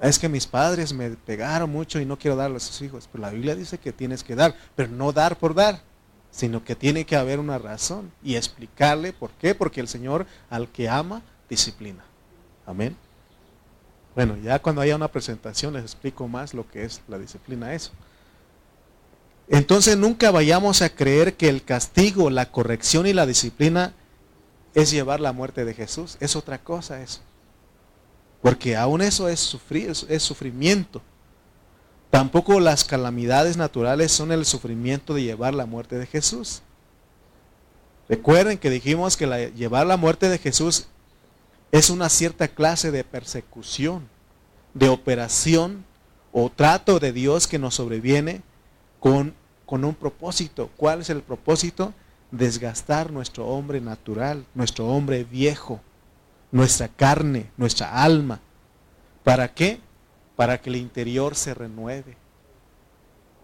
Es 0.00 0.18
que 0.18 0.28
mis 0.28 0.46
padres 0.46 0.94
me 0.94 1.10
pegaron 1.10 1.70
mucho 1.70 2.00
y 2.00 2.06
no 2.06 2.18
quiero 2.18 2.36
darle 2.36 2.56
a 2.56 2.60
sus 2.60 2.80
hijos. 2.80 3.08
Pero 3.12 3.22
la 3.22 3.30
Biblia 3.30 3.54
dice 3.54 3.78
que 3.78 3.92
tienes 3.92 4.24
que 4.24 4.34
dar, 4.34 4.54
pero 4.74 4.88
no 4.88 5.12
dar 5.12 5.36
por 5.36 5.54
dar, 5.54 5.82
sino 6.30 6.64
que 6.64 6.74
tiene 6.74 7.04
que 7.04 7.16
haber 7.16 7.38
una 7.38 7.58
razón 7.58 8.10
y 8.22 8.36
explicarle 8.36 9.12
por 9.12 9.30
qué. 9.32 9.54
Porque 9.54 9.80
el 9.80 9.88
Señor 9.88 10.26
al 10.48 10.68
que 10.68 10.88
ama, 10.88 11.20
disciplina. 11.50 12.02
Amén. 12.64 12.96
Bueno, 14.14 14.36
ya 14.42 14.58
cuando 14.58 14.80
haya 14.80 14.96
una 14.96 15.08
presentación 15.08 15.74
les 15.74 15.82
explico 15.82 16.26
más 16.26 16.54
lo 16.54 16.68
que 16.68 16.84
es 16.84 17.02
la 17.06 17.18
disciplina 17.18 17.74
eso. 17.74 17.92
Entonces 19.48 19.96
nunca 19.96 20.30
vayamos 20.30 20.80
a 20.80 20.90
creer 20.90 21.34
que 21.34 21.48
el 21.48 21.64
castigo, 21.64 22.30
la 22.30 22.50
corrección 22.50 23.06
y 23.06 23.12
la 23.12 23.26
disciplina 23.26 23.92
es 24.74 24.90
llevar 24.90 25.20
la 25.20 25.32
muerte 25.32 25.64
de 25.64 25.74
Jesús. 25.74 26.16
Es 26.20 26.36
otra 26.36 26.58
cosa 26.58 27.02
eso. 27.02 27.20
Porque 28.42 28.76
aún 28.76 29.02
eso 29.02 29.28
es, 29.28 29.40
sufrir, 29.40 29.92
es 30.08 30.22
sufrimiento. 30.22 31.02
Tampoco 32.10 32.58
las 32.58 32.84
calamidades 32.84 33.56
naturales 33.56 34.10
son 34.10 34.32
el 34.32 34.44
sufrimiento 34.44 35.14
de 35.14 35.22
llevar 35.22 35.54
la 35.54 35.66
muerte 35.66 35.98
de 35.98 36.06
Jesús. 36.06 36.62
Recuerden 38.08 38.58
que 38.58 38.70
dijimos 38.70 39.16
que 39.16 39.52
llevar 39.54 39.86
la 39.86 39.96
muerte 39.96 40.28
de 40.28 40.38
Jesús 40.38 40.88
es 41.70 41.90
una 41.90 42.08
cierta 42.08 42.48
clase 42.48 42.90
de 42.90 43.04
persecución, 43.04 44.08
de 44.74 44.88
operación 44.88 45.84
o 46.32 46.50
trato 46.50 46.98
de 46.98 47.12
Dios 47.12 47.46
que 47.46 47.60
nos 47.60 47.76
sobreviene 47.76 48.42
con, 48.98 49.34
con 49.66 49.84
un 49.84 49.94
propósito. 49.94 50.70
¿Cuál 50.76 51.02
es 51.02 51.10
el 51.10 51.22
propósito? 51.22 51.94
Desgastar 52.32 53.12
nuestro 53.12 53.46
hombre 53.46 53.80
natural, 53.80 54.44
nuestro 54.54 54.88
hombre 54.88 55.22
viejo, 55.22 55.80
nuestra 56.52 56.88
carne, 56.88 57.50
nuestra 57.56 58.02
alma. 58.02 58.40
¿Para 59.24 59.52
qué? 59.52 59.80
Para 60.36 60.60
que 60.60 60.70
el 60.70 60.76
interior 60.76 61.34
se 61.34 61.54
renueve. 61.54 62.16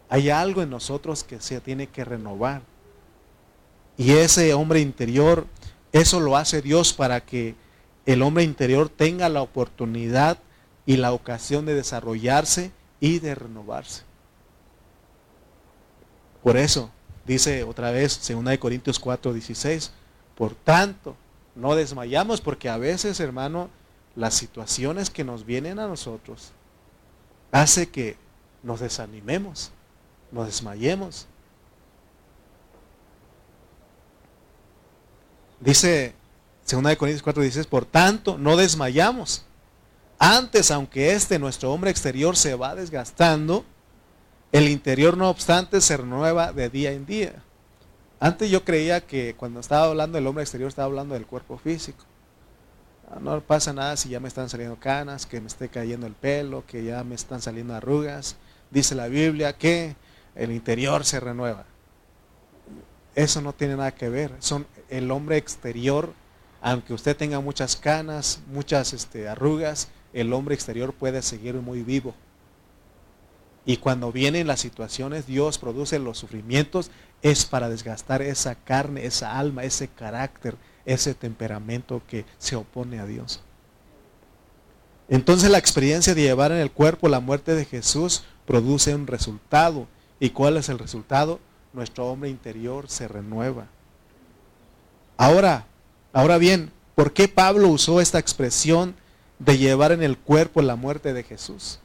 Hay 0.09 0.31
algo 0.31 0.63
en 0.63 0.71
nosotros 0.71 1.25
que 1.25 1.41
se 1.41 1.61
tiene 1.61 1.89
que 1.89 2.05
renovar. 2.05 2.63
Y 3.97 4.13
ese 4.13 4.53
hombre 4.55 4.81
interior, 4.81 5.47
eso 5.93 6.21
lo 6.21 6.37
hace 6.37 6.63
Dios 6.63 6.93
para 6.93 7.21
que 7.21 7.55
el 8.05 8.23
hombre 8.23 8.45
interior 8.45 8.89
tenga 8.89 9.29
la 9.29 9.43
oportunidad 9.43 10.39
y 10.85 10.97
la 10.97 11.13
ocasión 11.13 11.67
de 11.67 11.75
desarrollarse 11.75 12.71
y 13.01 13.19
de 13.19 13.35
renovarse. 13.35 14.03
Por 16.43 16.57
eso, 16.57 16.91
dice 17.27 17.65
otra 17.65 17.91
vez, 17.91 18.21
2 18.29 18.59
Corintios 18.59 19.01
4, 19.01 19.33
16, 19.33 19.91
por 20.37 20.55
tanto, 20.55 21.17
no 21.57 21.75
desmayamos 21.75 22.41
porque 22.41 22.69
a 22.69 22.77
veces, 22.77 23.19
hermano, 23.19 23.71
las 24.15 24.35
situaciones 24.35 25.11
que 25.11 25.25
nos 25.25 25.45
vienen 25.45 25.79
a 25.79 25.89
nosotros 25.89 26.53
hace 27.51 27.89
que 27.89 28.17
nos 28.63 28.81
desanimemos, 28.81 29.71
nos 30.31 30.47
desmayemos. 30.47 31.27
Dice 35.61 36.15
2 36.71 36.97
Corintios 36.97 37.23
4 37.23 37.43
dice, 37.43 37.65
por 37.65 37.85
tanto, 37.85 38.37
no 38.39 38.57
desmayamos. 38.57 39.45
Antes, 40.19 40.71
aunque 40.71 41.13
este 41.13 41.39
nuestro 41.39 41.73
hombre 41.73 41.91
exterior 41.91 42.37
se 42.37 42.55
va 42.55 42.75
desgastando, 42.75 43.65
el 44.53 44.69
interior 44.69 45.17
no 45.17 45.31
obstante 45.31 45.81
se 45.81 45.97
renueva 45.97 46.53
de 46.53 46.69
día 46.69 46.93
en 46.93 47.07
día. 47.07 47.43
Antes 48.19 48.51
yo 48.51 48.65
creía 48.65 49.01
que 49.01 49.35
cuando 49.37 49.61
estaba 49.61 49.85
hablando 49.87 50.17
del 50.17 50.27
hombre 50.27 50.43
exterior 50.43 50.69
estaba 50.69 50.87
hablando 50.87 51.15
del 51.15 51.27
cuerpo 51.27 51.59
físico. 51.59 52.05
Ah, 53.11 53.19
no 53.21 53.41
pasa 53.41 53.73
nada 53.73 53.97
si 53.97 54.09
ya 54.09 54.21
me 54.21 54.29
están 54.29 54.49
saliendo 54.49 54.77
canas, 54.77 55.27
que 55.27 55.41
me 55.41 55.47
esté 55.47 55.69
cayendo 55.69 56.07
el 56.07 56.15
pelo, 56.15 56.65
que 56.67 56.83
ya 56.83 57.05
me 57.05 57.15
están 57.15 57.43
saliendo 57.43 57.75
arrugas. 57.75 58.37
Dice 58.71 58.95
la 58.95 59.09
Biblia 59.09 59.53
que 59.53 59.97
el 60.35 60.51
interior 60.51 61.05
se 61.05 61.21
renueva. 61.21 61.65
Eso 63.15 63.41
no 63.41 63.53
tiene 63.53 63.77
nada 63.77 63.95
que 63.95 64.09
ver. 64.09 64.33
Son 64.41 64.67
el 64.89 65.11
hombre 65.11 65.37
exterior 65.37 66.13
aunque 66.61 66.95
usted 66.95 67.17
tenga 67.17 67.39
muchas 67.41 67.77
canas, 67.77 68.41
muchas 68.49 68.93
este, 68.93 69.29
arrugas, 69.29 69.89
el 70.13 70.33
hombre 70.33 70.55
exterior 70.55 70.93
puede 70.93 71.23
seguir 71.23 71.55
muy 71.55 71.83
vivo. 71.83 72.13
Y 73.67 73.79
cuando 73.79 74.13
vienen 74.13 74.47
las 74.47 74.61
situaciones, 74.61 75.27
Dios 75.27 75.59
produce 75.59 75.99
los 75.99 76.17
sufrimientos, 76.17 76.91
es 77.21 77.45
para 77.45 77.69
desgastar 77.69 78.23
esa 78.23 78.55
carne, 78.55 79.05
esa 79.05 79.39
alma, 79.39 79.65
ese 79.65 79.89
carácter, 79.89 80.57
ese 80.85 81.15
temperamento 81.15 82.01
que 82.09 82.25
se 82.39 82.57
opone 82.57 83.01
a 83.01 83.07
Dios. 83.07 83.43
Entonces 85.09 85.51
la 85.51 85.59
experiencia 85.59 86.15
de 86.15 86.23
llevar 86.23 86.53
en 86.53 86.59
el 86.59 86.71
cuerpo 86.71 87.09
la 87.09 87.21
muerte 87.21 87.55
de 87.55 87.65
Jesús 87.65 88.25
produce 88.47 88.95
un 88.95 89.07
resultado. 89.07 89.87
¿Y 90.21 90.31
cuál 90.31 90.57
es 90.57 90.69
el 90.69 90.79
resultado? 90.79 91.41
Nuestro 91.73 92.07
hombre 92.07 92.31
interior 92.31 92.89
se 92.89 93.09
renueva. 93.09 93.67
Ahora, 95.17 95.67
Ahora 96.17 96.39
bien, 96.39 96.73
¿por 96.95 97.13
qué 97.13 97.29
Pablo 97.29 97.69
usó 97.69 98.01
esta 98.01 98.19
expresión 98.19 98.95
de 99.39 99.59
llevar 99.59 99.93
en 99.93 100.03
el 100.03 100.17
cuerpo 100.17 100.63
la 100.63 100.75
muerte 100.75 101.13
de 101.13 101.25
Jesús? 101.25 101.79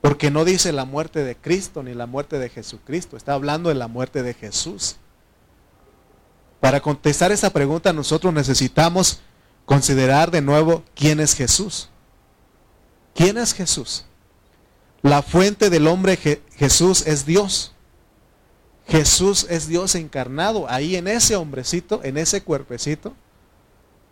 Porque 0.00 0.30
no 0.30 0.44
dice 0.44 0.72
la 0.72 0.84
muerte 0.84 1.24
de 1.24 1.36
Cristo 1.36 1.82
ni 1.82 1.94
la 1.94 2.06
muerte 2.06 2.38
de 2.38 2.48
Jesucristo, 2.48 3.16
está 3.16 3.34
hablando 3.34 3.68
de 3.68 3.74
la 3.74 3.88
muerte 3.88 4.22
de 4.22 4.34
Jesús. 4.34 4.96
Para 6.60 6.80
contestar 6.80 7.32
esa 7.32 7.50
pregunta 7.50 7.92
nosotros 7.92 8.32
necesitamos 8.32 9.20
considerar 9.64 10.30
de 10.30 10.40
nuevo 10.40 10.82
quién 10.94 11.20
es 11.20 11.34
Jesús. 11.34 11.90
¿Quién 13.14 13.36
es 13.38 13.52
Jesús? 13.52 14.04
La 15.02 15.22
fuente 15.22 15.70
del 15.70 15.86
hombre 15.86 16.16
Jesús 16.56 17.06
es 17.06 17.26
Dios. 17.26 17.72
Jesús 18.86 19.46
es 19.50 19.68
Dios 19.68 19.94
encarnado 19.94 20.68
ahí 20.70 20.96
en 20.96 21.08
ese 21.08 21.36
hombrecito, 21.36 22.00
en 22.02 22.16
ese 22.16 22.42
cuerpecito, 22.42 23.14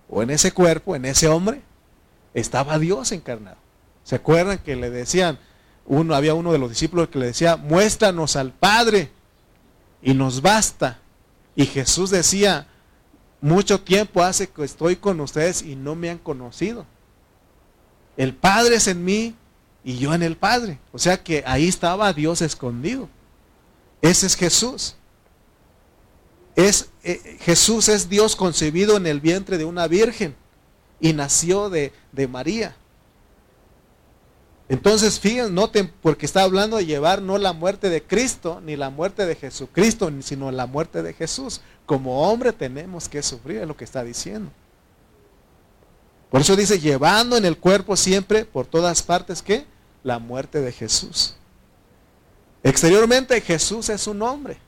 o 0.08 0.22
en 0.22 0.30
ese 0.30 0.52
cuerpo, 0.52 0.94
en 0.94 1.06
ese 1.06 1.28
hombre, 1.28 1.62
estaba 2.34 2.78
Dios 2.78 3.10
encarnado. 3.12 3.56
¿Se 4.04 4.16
acuerdan 4.16 4.58
que 4.58 4.76
le 4.76 4.90
decían, 4.90 5.38
uno, 5.86 6.14
había 6.14 6.34
uno 6.34 6.52
de 6.52 6.58
los 6.58 6.70
discípulos 6.70 7.08
que 7.08 7.18
le 7.18 7.26
decía, 7.26 7.56
muéstranos 7.56 8.36
al 8.36 8.52
Padre 8.52 9.10
y 10.02 10.14
nos 10.14 10.42
basta. 10.42 10.98
Y 11.54 11.66
Jesús 11.66 12.10
decía, 12.10 12.66
mucho 13.40 13.80
tiempo 13.80 14.22
hace 14.22 14.48
que 14.48 14.64
estoy 14.64 14.96
con 14.96 15.20
ustedes 15.20 15.62
y 15.62 15.76
no 15.76 15.94
me 15.94 16.10
han 16.10 16.18
conocido. 16.18 16.86
El 18.16 18.34
Padre 18.34 18.76
es 18.76 18.88
en 18.88 19.04
mí 19.04 19.34
y 19.84 19.98
yo 19.98 20.14
en 20.14 20.22
el 20.22 20.36
Padre. 20.36 20.78
O 20.92 20.98
sea 20.98 21.22
que 21.22 21.44
ahí 21.46 21.68
estaba 21.68 22.12
Dios 22.12 22.42
escondido. 22.42 23.08
Ese 24.02 24.26
es 24.26 24.36
Jesús. 24.36 24.96
Es, 26.56 26.88
eh, 27.04 27.36
Jesús 27.40 27.88
es 27.88 28.08
Dios 28.08 28.34
concebido 28.34 28.96
en 28.96 29.06
el 29.06 29.20
vientre 29.20 29.58
de 29.58 29.64
una 29.64 29.86
virgen 29.86 30.34
y 31.00 31.12
nació 31.12 31.68
de, 31.70 31.92
de 32.12 32.26
María. 32.26 32.74
Entonces, 34.68 35.20
fíjense, 35.20 35.52
noten, 35.52 35.92
porque 36.02 36.26
está 36.26 36.42
hablando 36.42 36.76
de 36.76 36.86
llevar 36.86 37.22
no 37.22 37.38
la 37.38 37.52
muerte 37.52 37.88
de 37.88 38.02
Cristo, 38.02 38.60
ni 38.64 38.76
la 38.76 38.90
muerte 38.90 39.24
de 39.24 39.36
Jesucristo, 39.36 40.10
sino 40.22 40.50
la 40.50 40.66
muerte 40.66 41.02
de 41.02 41.12
Jesús. 41.12 41.60
Como 41.86 42.28
hombre 42.28 42.52
tenemos 42.52 43.08
que 43.08 43.22
sufrir, 43.22 43.58
es 43.58 43.68
lo 43.68 43.76
que 43.76 43.84
está 43.84 44.02
diciendo. 44.02 44.50
Por 46.30 46.40
eso 46.40 46.56
dice, 46.56 46.80
llevando 46.80 47.36
en 47.36 47.44
el 47.44 47.58
cuerpo 47.58 47.96
siempre, 47.96 48.44
por 48.44 48.66
todas 48.66 49.02
partes, 49.02 49.40
¿qué? 49.40 49.64
La 50.02 50.18
muerte 50.18 50.60
de 50.60 50.72
Jesús. 50.72 51.36
Exteriormente 52.64 53.40
Jesús 53.40 53.88
es 53.88 54.08
un 54.08 54.20
hombre. 54.22 54.58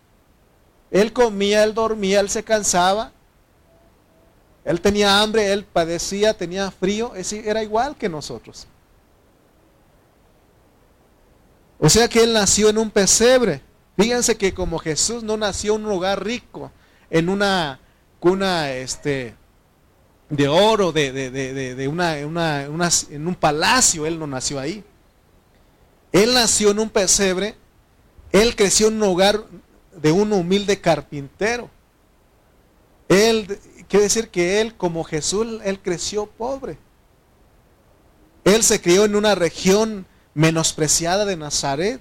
Él 0.92 1.12
comía, 1.12 1.64
él 1.64 1.74
dormía, 1.74 2.20
él 2.20 2.30
se 2.30 2.44
cansaba. 2.44 3.10
Él 4.64 4.80
tenía 4.80 5.20
hambre, 5.20 5.52
él 5.52 5.64
padecía, 5.64 6.36
tenía 6.36 6.70
frío. 6.70 7.12
Era 7.16 7.64
igual 7.64 7.96
que 7.96 8.08
nosotros. 8.08 8.68
O 11.78 11.88
sea 11.88 12.08
que 12.08 12.22
él 12.22 12.32
nació 12.32 12.68
en 12.70 12.78
un 12.78 12.90
pesebre. 12.90 13.62
Fíjense 13.96 14.36
que 14.36 14.54
como 14.54 14.78
Jesús 14.78 15.22
no 15.22 15.36
nació 15.36 15.76
en 15.76 15.84
un 15.84 15.90
lugar 15.90 16.24
rico, 16.24 16.70
en 17.10 17.28
una 17.28 17.80
cuna 18.20 18.72
este, 18.72 19.34
de 20.28 20.48
oro, 20.48 20.92
de, 20.92 21.12
de, 21.12 21.88
una, 21.88 22.18
en 22.18 23.26
un 23.26 23.34
palacio, 23.34 24.06
él 24.06 24.18
no 24.18 24.26
nació 24.26 24.58
ahí. 24.58 24.84
Él 26.12 26.34
nació 26.34 26.70
en 26.70 26.78
un 26.78 26.90
pesebre 26.90 27.56
él 28.32 28.56
creció 28.56 28.88
en 28.88 28.94
un 28.94 29.02
hogar 29.04 29.44
de 29.96 30.12
un 30.12 30.32
humilde 30.32 30.80
carpintero. 30.80 31.70
Él, 33.08 33.58
quiere 33.88 34.04
decir 34.04 34.28
que 34.28 34.60
él, 34.60 34.76
como 34.76 35.04
Jesús, 35.04 35.60
él 35.64 35.80
creció 35.80 36.26
pobre. 36.26 36.78
Él 38.44 38.62
se 38.62 38.80
crió 38.80 39.04
en 39.04 39.16
una 39.16 39.34
región 39.34 40.06
menospreciada 40.38 41.24
de 41.24 41.36
Nazaret. 41.36 42.00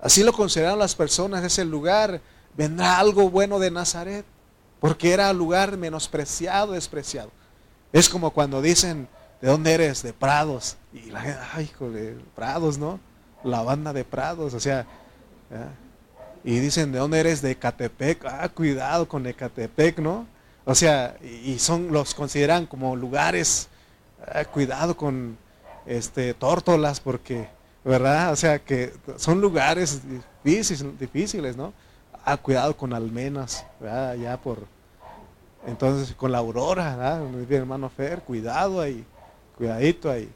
Así 0.00 0.24
lo 0.24 0.32
consideraron 0.32 0.80
las 0.80 0.96
personas, 0.96 1.44
ese 1.44 1.64
lugar. 1.64 2.20
Vendrá 2.56 2.98
algo 2.98 3.30
bueno 3.30 3.60
de 3.60 3.70
Nazaret, 3.70 4.24
porque 4.80 5.12
era 5.12 5.32
lugar 5.32 5.76
menospreciado, 5.76 6.72
despreciado. 6.72 7.30
Es 7.92 8.08
como 8.08 8.32
cuando 8.32 8.60
dicen, 8.60 9.06
¿de 9.40 9.48
dónde 9.48 9.72
eres? 9.72 10.02
De 10.02 10.12
Prados. 10.12 10.76
Y 10.92 11.10
la 11.12 11.20
gente, 11.20 11.38
ay, 11.52 11.70
de 11.92 12.18
Prados, 12.34 12.76
¿no? 12.76 12.98
La 13.44 13.62
banda 13.62 13.92
de 13.92 14.04
Prados, 14.04 14.52
o 14.52 14.58
sea, 14.58 14.84
y 16.42 16.58
dicen, 16.58 16.90
¿de 16.90 16.98
dónde 16.98 17.20
eres? 17.20 17.40
De 17.40 17.52
Ecatepec. 17.52 18.24
Ah, 18.24 18.48
cuidado 18.48 19.06
con 19.06 19.24
Ecatepec, 19.28 20.00
¿no? 20.00 20.26
O 20.64 20.74
sea, 20.74 21.16
y 21.22 21.60
son, 21.60 21.92
los 21.92 22.14
consideran 22.14 22.66
como 22.66 22.96
lugares 22.96 23.68
Ah, 24.26 24.44
cuidado 24.44 24.96
con 24.96 25.36
este, 25.86 26.34
tórtolas 26.34 27.00
porque, 27.00 27.48
¿verdad? 27.84 28.32
O 28.32 28.36
sea, 28.36 28.58
que 28.58 28.92
son 29.16 29.40
lugares 29.40 30.02
difíciles, 30.44 30.98
difíciles 30.98 31.56
¿no? 31.56 31.72
Ah, 32.24 32.36
cuidado 32.36 32.76
con 32.76 32.92
almenas, 32.92 33.66
¿verdad? 33.80 34.14
Ya 34.16 34.36
por... 34.40 34.66
Entonces, 35.66 36.14
con 36.14 36.32
la 36.32 36.38
aurora, 36.38 37.20
hermano 37.48 37.88
Fer, 37.88 38.22
cuidado 38.22 38.80
ahí, 38.80 39.04
cuidadito 39.56 40.10
ahí. 40.10 40.28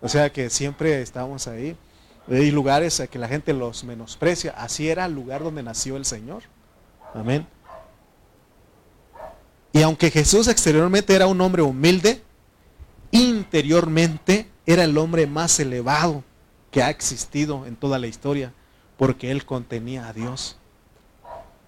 O 0.00 0.08
sea 0.08 0.30
que 0.30 0.50
siempre 0.50 1.00
estamos 1.00 1.48
ahí. 1.48 1.76
Hay 2.30 2.50
lugares 2.50 3.02
que 3.10 3.18
la 3.18 3.28
gente 3.28 3.52
los 3.52 3.84
menosprecia. 3.84 4.52
Así 4.56 4.88
era 4.88 5.06
el 5.06 5.14
lugar 5.14 5.42
donde 5.42 5.62
nació 5.62 5.96
el 5.96 6.04
Señor. 6.04 6.42
Amén. 7.14 7.46
Y 9.72 9.82
aunque 9.82 10.10
Jesús 10.10 10.48
exteriormente 10.48 11.14
era 11.14 11.26
un 11.26 11.40
hombre 11.40 11.62
humilde, 11.62 12.22
interiormente 13.10 14.46
era 14.68 14.84
el 14.84 14.98
hombre 14.98 15.26
más 15.26 15.58
elevado 15.60 16.22
que 16.70 16.82
ha 16.82 16.90
existido 16.90 17.64
en 17.64 17.74
toda 17.74 17.98
la 17.98 18.06
historia, 18.06 18.52
porque 18.98 19.30
él 19.30 19.46
contenía 19.46 20.06
a 20.06 20.12
Dios. 20.12 20.58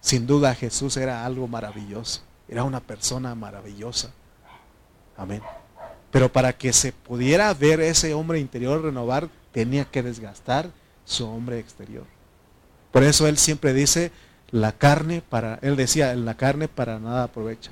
Sin 0.01 0.27
duda 0.27 0.53
Jesús 0.53 0.97
era 0.97 1.25
algo 1.25 1.47
maravilloso, 1.47 2.21
era 2.47 2.63
una 2.63 2.79
persona 2.79 3.33
maravillosa. 3.33 4.11
Amén. 5.17 5.41
Pero 6.11 6.31
para 6.31 6.53
que 6.53 6.73
se 6.73 6.91
pudiera 6.91 7.51
ver 7.55 7.79
ese 7.79 8.13
hombre 8.13 8.39
interior 8.39 8.83
renovar, 8.83 9.29
tenía 9.51 9.85
que 9.85 10.03
desgastar 10.03 10.69
su 11.03 11.27
hombre 11.27 11.57
exterior. 11.57 12.05
Por 12.91 13.01
eso 13.01 13.27
él 13.27 13.39
siempre 13.39 13.73
dice, 13.73 14.11
la 14.51 14.73
carne 14.73 15.23
para, 15.27 15.57
él 15.63 15.75
decía, 15.75 16.13
la 16.13 16.37
carne 16.37 16.67
para 16.67 16.99
nada 16.99 17.23
aprovecha. 17.23 17.71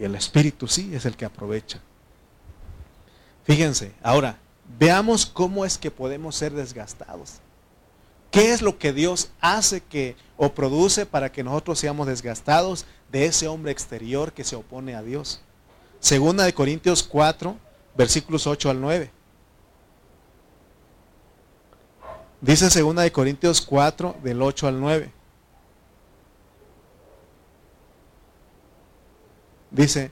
Y 0.00 0.02
el 0.02 0.16
espíritu 0.16 0.66
sí 0.66 0.90
es 0.96 1.06
el 1.06 1.16
que 1.16 1.26
aprovecha. 1.26 1.80
Fíjense, 3.48 3.94
ahora, 4.02 4.38
veamos 4.78 5.24
cómo 5.24 5.64
es 5.64 5.78
que 5.78 5.90
podemos 5.90 6.36
ser 6.36 6.52
desgastados. 6.52 7.36
¿Qué 8.30 8.52
es 8.52 8.60
lo 8.60 8.78
que 8.78 8.92
Dios 8.92 9.30
hace 9.40 9.80
que 9.80 10.16
o 10.36 10.52
produce 10.52 11.06
para 11.06 11.32
que 11.32 11.42
nosotros 11.42 11.78
seamos 11.78 12.06
desgastados 12.06 12.84
de 13.10 13.24
ese 13.24 13.48
hombre 13.48 13.72
exterior 13.72 14.34
que 14.34 14.44
se 14.44 14.54
opone 14.54 14.94
a 14.94 15.00
Dios? 15.00 15.40
Segunda 15.98 16.44
de 16.44 16.52
Corintios 16.52 17.02
4, 17.02 17.56
versículos 17.96 18.46
8 18.46 18.68
al 18.68 18.82
9. 18.82 19.10
Dice 22.42 22.68
segunda 22.68 23.00
de 23.00 23.12
Corintios 23.12 23.62
4 23.62 24.16
del 24.22 24.42
8 24.42 24.66
al 24.68 24.78
9. 24.78 25.10
Dice 29.70 30.10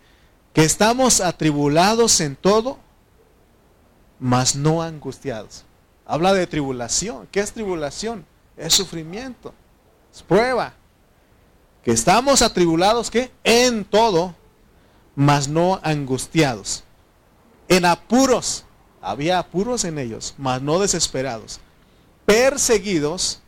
que 0.54 0.64
estamos 0.64 1.20
atribulados 1.20 2.22
en 2.22 2.34
todo, 2.34 2.78
mas 4.18 4.56
no 4.56 4.82
angustiados. 4.82 5.64
Habla 6.06 6.32
de 6.32 6.46
tribulación. 6.46 7.28
¿Qué 7.30 7.40
es 7.40 7.52
tribulación? 7.52 8.24
Es 8.56 8.74
sufrimiento. 8.74 9.52
Es 10.12 10.22
prueba. 10.22 10.74
Que 11.82 11.92
estamos 11.92 12.42
atribulados, 12.42 13.10
¿qué? 13.10 13.30
En 13.44 13.84
todo, 13.84 14.34
mas 15.14 15.48
no 15.48 15.80
angustiados. 15.82 16.84
En 17.68 17.84
apuros. 17.84 18.64
Había 19.00 19.38
apuros 19.38 19.84
en 19.84 19.98
ellos, 19.98 20.34
mas 20.36 20.62
no 20.62 20.80
desesperados 20.80 21.60
perseguidos, 22.26 23.40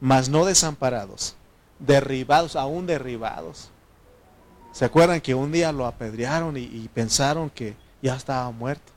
mas 0.00 0.28
no 0.28 0.44
desamparados, 0.44 1.36
derribados, 1.78 2.56
aún 2.56 2.86
derribados. 2.86 3.68
¿Se 4.72 4.86
acuerdan 4.86 5.20
que 5.20 5.34
un 5.34 5.52
día 5.52 5.70
lo 5.70 5.86
apedrearon 5.86 6.56
y, 6.56 6.88
pensaron 6.94 7.50
que 7.50 7.76
ya 8.00 8.16
estaba 8.16 8.50
muerto? 8.50 8.91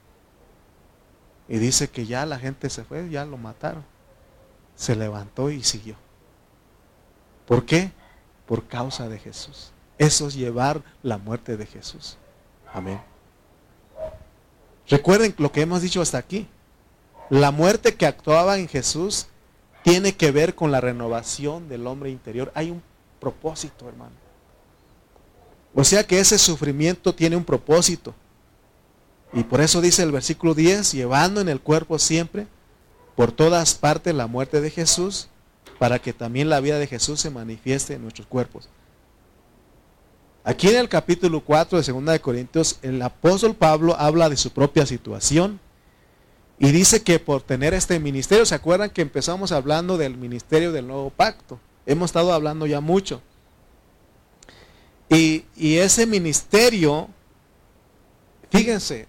Y 1.47 1.57
dice 1.57 1.89
que 1.89 2.05
ya 2.05 2.25
la 2.25 2.39
gente 2.39 2.69
se 2.69 2.83
fue, 2.83 3.09
ya 3.09 3.25
lo 3.25 3.37
mataron. 3.37 3.83
Se 4.75 4.95
levantó 4.95 5.49
y 5.49 5.63
siguió. 5.63 5.95
¿Por 7.47 7.65
qué? 7.65 7.91
Por 8.45 8.67
causa 8.67 9.07
de 9.07 9.19
Jesús. 9.19 9.71
Eso 9.97 10.27
es 10.27 10.33
llevar 10.33 10.81
la 11.03 11.17
muerte 11.17 11.55
de 11.55 11.65
Jesús. 11.65 12.17
Amén. 12.73 12.99
Recuerden 14.89 15.33
lo 15.37 15.51
que 15.51 15.61
hemos 15.61 15.81
dicho 15.81 16.01
hasta 16.01 16.17
aquí. 16.17 16.47
La 17.29 17.51
muerte 17.51 17.95
que 17.95 18.05
actuaba 18.05 18.57
en 18.57 18.67
Jesús 18.67 19.27
tiene 19.83 20.15
que 20.15 20.31
ver 20.31 20.55
con 20.55 20.71
la 20.71 20.81
renovación 20.81 21.69
del 21.69 21.87
hombre 21.87 22.09
interior. 22.09 22.51
Hay 22.55 22.71
un 22.71 22.81
propósito, 23.19 23.87
hermano. 23.87 24.15
O 25.73 25.83
sea 25.83 26.05
que 26.05 26.19
ese 26.19 26.37
sufrimiento 26.37 27.13
tiene 27.13 27.35
un 27.35 27.43
propósito. 27.43 28.13
Y 29.35 29.43
por 29.43 29.61
eso 29.61 29.81
dice 29.81 30.01
el 30.01 30.11
versículo 30.11 30.55
10, 30.55 30.93
llevando 30.93 31.41
en 31.41 31.49
el 31.49 31.61
cuerpo 31.61 31.99
siempre, 31.99 32.47
por 33.15 33.31
todas 33.31 33.75
partes, 33.75 34.15
la 34.15 34.25
muerte 34.25 34.61
de 34.61 34.71
Jesús, 34.71 35.27
para 35.77 35.99
que 35.99 36.13
también 36.13 36.49
la 36.49 36.61
vida 36.61 36.79
de 36.79 36.87
Jesús 36.87 37.19
se 37.19 37.29
manifieste 37.29 37.93
en 37.93 38.01
nuestros 38.01 38.25
cuerpos. 38.27 38.69
Aquí 40.43 40.69
en 40.69 40.77
el 40.77 40.89
capítulo 40.89 41.41
4 41.41 41.81
de 41.81 41.91
2 41.91 42.05
de 42.05 42.21
Corintios, 42.21 42.79
el 42.81 43.01
apóstol 43.01 43.55
Pablo 43.55 43.95
habla 43.99 44.29
de 44.29 44.37
su 44.37 44.51
propia 44.51 44.85
situación 44.85 45.59
y 46.57 46.71
dice 46.71 47.03
que 47.03 47.19
por 47.19 47.41
tener 47.41 47.73
este 47.73 47.99
ministerio, 47.99 48.45
¿se 48.45 48.55
acuerdan 48.55 48.89
que 48.89 49.01
empezamos 49.01 49.51
hablando 49.51 49.97
del 49.97 50.17
ministerio 50.17 50.71
del 50.71 50.87
nuevo 50.87 51.09
pacto? 51.09 51.59
Hemos 51.85 52.09
estado 52.09 52.31
hablando 52.31 52.65
ya 52.65 52.79
mucho. 52.79 53.21
Y, 55.09 55.45
ese 55.57 56.05
ministerio, 56.05 57.09
fíjense, 58.49 59.07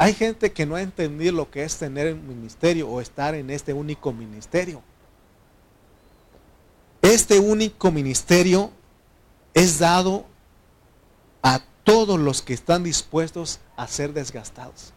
hay 0.00 0.14
gente 0.14 0.52
que 0.52 0.64
no 0.64 0.76
ha 0.76 0.80
entendido 0.80 1.32
lo 1.32 1.50
que 1.50 1.64
es 1.64 1.76
tener 1.76 2.14
un 2.14 2.28
ministerio 2.28 2.88
o 2.88 3.00
estar 3.00 3.34
en 3.34 3.50
este 3.50 3.72
único 3.72 4.12
ministerio. 4.12 4.80
Este 7.02 7.40
único 7.40 7.90
ministerio 7.90 8.70
es 9.54 9.80
dado 9.80 10.24
a 11.42 11.60
todos 11.82 12.16
los 12.16 12.42
que 12.42 12.54
están 12.54 12.84
dispuestos 12.84 13.58
a 13.76 13.88
ser 13.88 14.12
desgastados. 14.12 14.92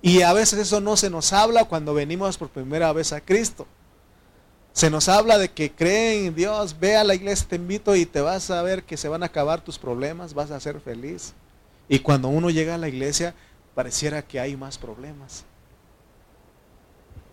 Y 0.00 0.22
a 0.22 0.32
veces 0.32 0.60
eso 0.60 0.80
no 0.80 0.96
se 0.96 1.10
nos 1.10 1.32
habla 1.32 1.64
cuando 1.64 1.94
venimos 1.94 2.38
por 2.38 2.48
primera 2.48 2.92
vez 2.92 3.12
a 3.12 3.20
Cristo. 3.20 3.66
Se 4.72 4.88
nos 4.88 5.08
habla 5.08 5.36
de 5.36 5.50
que 5.50 5.72
creen 5.72 6.26
en 6.26 6.34
Dios, 6.36 6.78
ve 6.78 6.96
a 6.96 7.02
la 7.02 7.16
iglesia, 7.16 7.48
te 7.48 7.56
invito 7.56 7.96
y 7.96 8.06
te 8.06 8.20
vas 8.20 8.52
a 8.52 8.62
ver 8.62 8.84
que 8.84 8.96
se 8.96 9.08
van 9.08 9.24
a 9.24 9.26
acabar 9.26 9.64
tus 9.64 9.80
problemas, 9.80 10.32
vas 10.32 10.52
a 10.52 10.60
ser 10.60 10.80
feliz. 10.80 11.34
Y 11.88 12.00
cuando 12.00 12.28
uno 12.28 12.50
llega 12.50 12.74
a 12.74 12.78
la 12.78 12.88
iglesia, 12.88 13.34
pareciera 13.74 14.22
que 14.22 14.40
hay 14.40 14.56
más 14.56 14.78
problemas. 14.78 15.44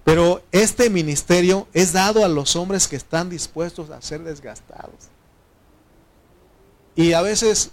Pero 0.04 0.44
este 0.52 0.90
ministerio 0.90 1.68
es 1.74 1.92
dado 1.92 2.24
a 2.24 2.28
los 2.28 2.56
hombres 2.56 2.88
que 2.88 2.96
están 2.96 3.30
dispuestos 3.30 3.90
a 3.90 4.02
ser 4.02 4.24
desgastados. 4.24 5.10
Y 6.96 7.14
a 7.14 7.22
veces 7.22 7.72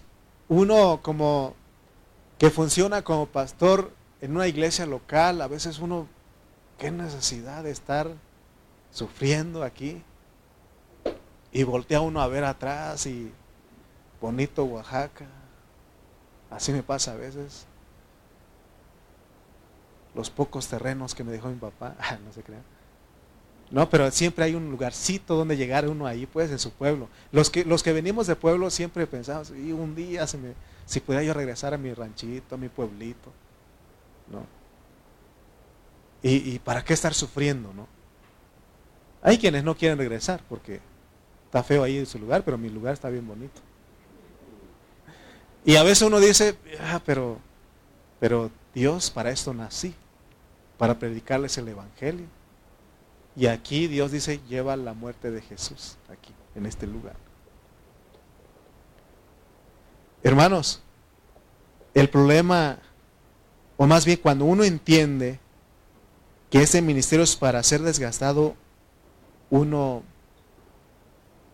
uno 0.49 1.01
como 1.03 1.55
que 2.39 2.51
funciona 2.51 3.03
como 3.03 3.27
pastor 3.27 3.93
en 4.23 4.35
una 4.35 4.49
iglesia 4.49 4.87
local, 4.87 5.43
a 5.43 5.47
veces 5.47 5.79
uno, 5.79 6.09
qué 6.79 6.91
necesidad 6.91 7.63
de 7.65 7.71
estar 7.71 8.09
sufriendo 8.91 9.63
aquí. 9.63 10.03
Y 11.53 11.65
voltea 11.65 12.01
uno 12.01 12.23
a 12.23 12.29
ver 12.29 12.45
atrás 12.45 13.05
y 13.05 13.31
bonito 14.21 14.65
Oaxaca. 14.65 15.27
Así 16.55 16.73
me 16.73 16.83
pasa 16.83 17.13
a 17.13 17.17
veces. 17.17 17.67
Los 20.15 20.31
pocos 20.31 20.69
terrenos 20.69 21.15
que 21.15 21.25
me 21.25 21.33
dejó 21.33 21.49
mi 21.49 21.57
papá, 21.57 21.97
no 22.25 22.33
se 22.33 22.43
crean. 22.43 22.63
No, 23.71 23.89
pero 23.89 24.11
siempre 24.11 24.45
hay 24.45 24.55
un 24.55 24.71
lugarcito 24.71 25.35
donde 25.35 25.57
llegar 25.57 25.89
uno 25.89 26.07
ahí, 26.07 26.27
pues, 26.27 26.51
en 26.51 26.59
su 26.59 26.73
pueblo. 26.73 27.09
Los 27.31 27.49
que, 27.49 27.65
los 27.65 27.83
que 27.83 27.95
venimos 27.95 28.27
de 28.27 28.37
pueblo 28.37 28.69
siempre 28.69 29.07
pensamos, 29.07 29.51
y 29.51 29.73
un 29.73 29.95
día 29.95 30.27
si 30.27 31.01
pudiera 31.01 31.25
yo 31.25 31.33
regresar 31.33 31.73
a 31.73 31.79
mi 31.79 31.95
ranchito, 31.95 32.55
a 32.55 32.59
mi 32.59 32.69
pueblito. 32.69 33.33
¿no? 34.31 34.47
¿Y, 36.23 36.59
para 36.61 36.85
qué 36.85 36.95
estar 36.95 37.15
sufriendo, 37.15 37.73
no? 37.73 37.89
Hay 39.23 39.39
quienes 39.39 39.65
no 39.65 39.77
quieren 39.77 39.99
regresar 39.99 40.43
porque 40.49 40.81
está 41.47 41.65
feo 41.65 41.83
ahí 41.83 41.99
en 41.99 42.07
su 42.07 42.19
lugar, 42.19 42.45
pero 42.45 42.57
mi 42.59 42.71
lugar 42.71 42.95
está 42.95 43.09
bien 43.09 43.27
bonito. 43.27 43.61
Y 45.65 45.77
a 45.77 45.83
veces 45.83 46.03
uno 46.03 46.19
dice, 46.19 46.57
ah, 46.81 47.01
pero, 47.05 47.39
pero 48.19 48.51
Dios 48.75 49.11
para 49.11 49.31
esto 49.31 49.55
nací, 49.55 49.95
para 50.79 50.99
predicarles 50.99 51.57
el 51.59 51.69
Evangelio. 51.69 52.27
Y 53.37 53.47
aquí 53.47 53.87
Dios 53.87 54.13
dice, 54.13 54.41
lleva 54.49 54.77
la 54.77 54.93
muerte 54.93 55.31
de 55.31 55.41
Jesús 55.41 55.97
aquí, 56.11 56.35
en 56.55 56.67
este 56.67 56.87
lugar. 56.87 57.17
Hermanos, 60.23 60.83
el 61.95 62.09
problema 62.09 62.79
o 63.83 63.87
más 63.87 64.05
bien 64.05 64.21
cuando 64.23 64.45
uno 64.45 64.63
entiende 64.63 65.41
que 66.51 66.63
ese 66.63 66.81
ministerio 66.81 67.25
es 67.25 67.35
para 67.35 67.61
ser 67.65 67.83
desgastado, 67.83 68.55
uno 69.51 70.05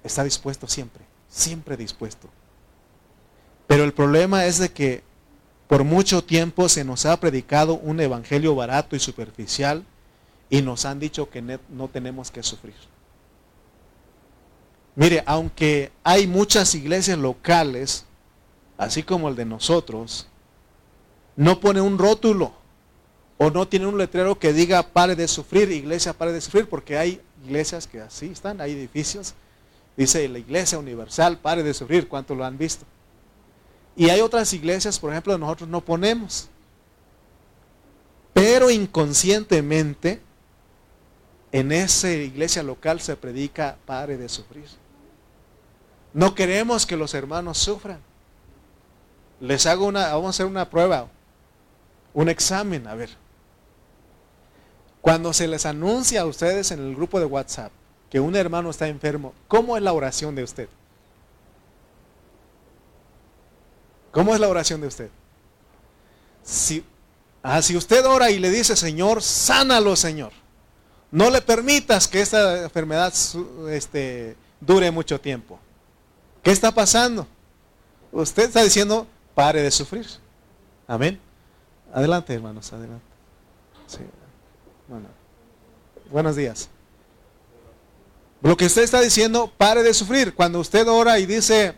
está 0.05 0.25
dispuesto 0.25 0.67
siempre, 0.67 1.03
siempre 1.29 1.79
dispuesto. 1.79 2.29
Pero 3.69 3.85
el 3.85 3.93
problema 3.93 4.47
es 4.47 4.59
de 4.59 4.71
que 4.71 5.05
Por 5.69 5.85
mucho 5.85 6.25
tiempo 6.25 6.67
se 6.71 6.83
nos 6.83 7.05
ha 7.05 7.21
predicado 7.21 7.75
un 7.75 8.01
evangelio 8.01 8.55
barato 8.55 8.97
y 8.97 8.99
superficial 8.99 9.85
y 10.49 10.63
nos 10.63 10.87
han 10.87 10.99
dicho 10.99 11.29
que 11.29 11.43
no 11.43 11.89
tenemos 11.89 12.31
que 12.31 12.43
sufrir. 12.43 12.75
Mire, 14.97 15.23
aunque 15.27 15.93
hay 16.03 16.27
muchas 16.27 16.75
iglesias 16.75 17.19
locales, 17.19 18.07
así 18.79 19.03
como 19.03 19.29
el 19.29 19.37
de 19.37 19.45
nosotros, 19.45 20.27
no 21.37 21.61
pone 21.61 21.83
un 21.83 21.99
rótulo 21.99 22.53
o 23.37 23.51
no 23.51 23.69
tiene 23.69 23.87
un 23.87 23.99
letrero 23.99 24.39
que 24.39 24.55
diga 24.55 24.83
pare 24.83 25.15
de 25.15 25.29
sufrir, 25.29 25.71
iglesia 25.71 26.15
pare 26.15 26.33
de 26.33 26.41
sufrir, 26.41 26.67
porque 26.67 26.97
hay 26.97 27.21
iglesias 27.45 27.87
que 27.87 28.01
así 28.01 28.31
están, 28.31 28.63
hay 28.63 28.73
edificios. 28.73 29.35
Dice 29.99 30.27
la 30.29 30.39
iglesia 30.39 30.79
universal, 30.79 31.37
pare 31.37 31.63
de 31.63 31.75
sufrir, 31.75 32.09
¿cuánto 32.09 32.35
lo 32.35 32.47
han 32.47 32.57
visto? 32.57 32.87
Y 33.99 34.11
hay 34.11 34.21
otras 34.21 34.53
iglesias, 34.53 34.97
por 34.97 35.11
ejemplo, 35.11 35.37
nosotros 35.37 35.69
no 35.69 35.81
ponemos. 35.81 36.49
Pero 38.33 38.71
inconscientemente, 38.71 40.23
en 41.51 41.73
esa 41.73 42.09
iglesia 42.09 42.63
local 42.63 43.01
se 43.01 43.17
predica, 43.17 43.77
pare 43.87 44.17
de 44.17 44.29
sufrir. 44.29 44.69
No 46.15 46.37
queremos 46.37 46.87
que 46.87 46.97
los 46.97 47.13
hermanos 47.13 47.59
sufran. 47.59 47.99
Les 49.41 49.67
hago 49.67 49.87
una, 49.87 50.13
vamos 50.13 50.27
a 50.27 50.31
hacer 50.31 50.47
una 50.47 50.71
prueba, 50.71 51.09
un 52.15 52.29
examen, 52.29 52.87
a 52.87 52.95
ver. 52.95 53.11
Cuando 55.01 55.33
se 55.33 55.49
les 55.49 55.67
anuncia 55.67 56.21
a 56.21 56.27
ustedes 56.27 56.71
en 56.71 56.79
el 56.79 56.95
grupo 56.95 57.19
de 57.19 57.27
WhatsApp 57.27 57.73
que 58.11 58.21
un 58.21 58.37
hermano 58.37 58.71
está 58.71 58.87
enfermo, 58.87 59.35
¿cómo 59.49 59.77
es 59.77 59.83
la 59.83 59.93
oración 59.93 60.37
de 60.37 60.45
usted? 60.45 60.69
¿Cómo 64.11 64.35
es 64.35 64.41
la 64.41 64.49
oración 64.49 64.81
de 64.81 64.87
usted? 64.87 65.11
Si, 66.43 66.85
ah, 67.43 67.61
si 67.63 67.77
usted 67.77 68.07
ora 68.07 68.31
y 68.31 68.39
le 68.39 68.51
dice, 68.51 68.77
Señor, 68.77 69.23
sánalo, 69.23 69.97
Señor. 69.97 70.33
No 71.11 71.31
le 71.31 71.41
permitas 71.41 72.07
que 72.09 72.21
esta 72.21 72.65
enfermedad 72.65 73.13
este, 73.71 74.37
dure 74.61 74.91
mucho 74.91 75.21
tiempo. 75.21 75.59
¿Qué 76.43 76.51
está 76.51 76.73
pasando? 76.73 77.27
Usted 78.13 78.45
está 78.45 78.63
diciendo, 78.63 79.07
pare 79.35 79.63
de 79.63 79.71
sufrir. 79.71 80.07
Amén. 80.87 81.21
Adelante, 81.93 82.35
hermanos, 82.35 82.73
adelante. 82.73 83.05
Bueno. 84.87 85.19
Buenos 86.11 86.37
días. 86.37 86.69
Lo 88.41 88.57
que 88.57 88.67
usted 88.67 88.83
está 88.83 89.01
diciendo, 89.01 89.53
pare 89.57 89.83
de 89.83 89.93
sufrir. 89.93 90.35
Cuando 90.35 90.61
usted 90.61 90.89
ora 90.89 91.19
y 91.19 91.27
dice, 91.27 91.75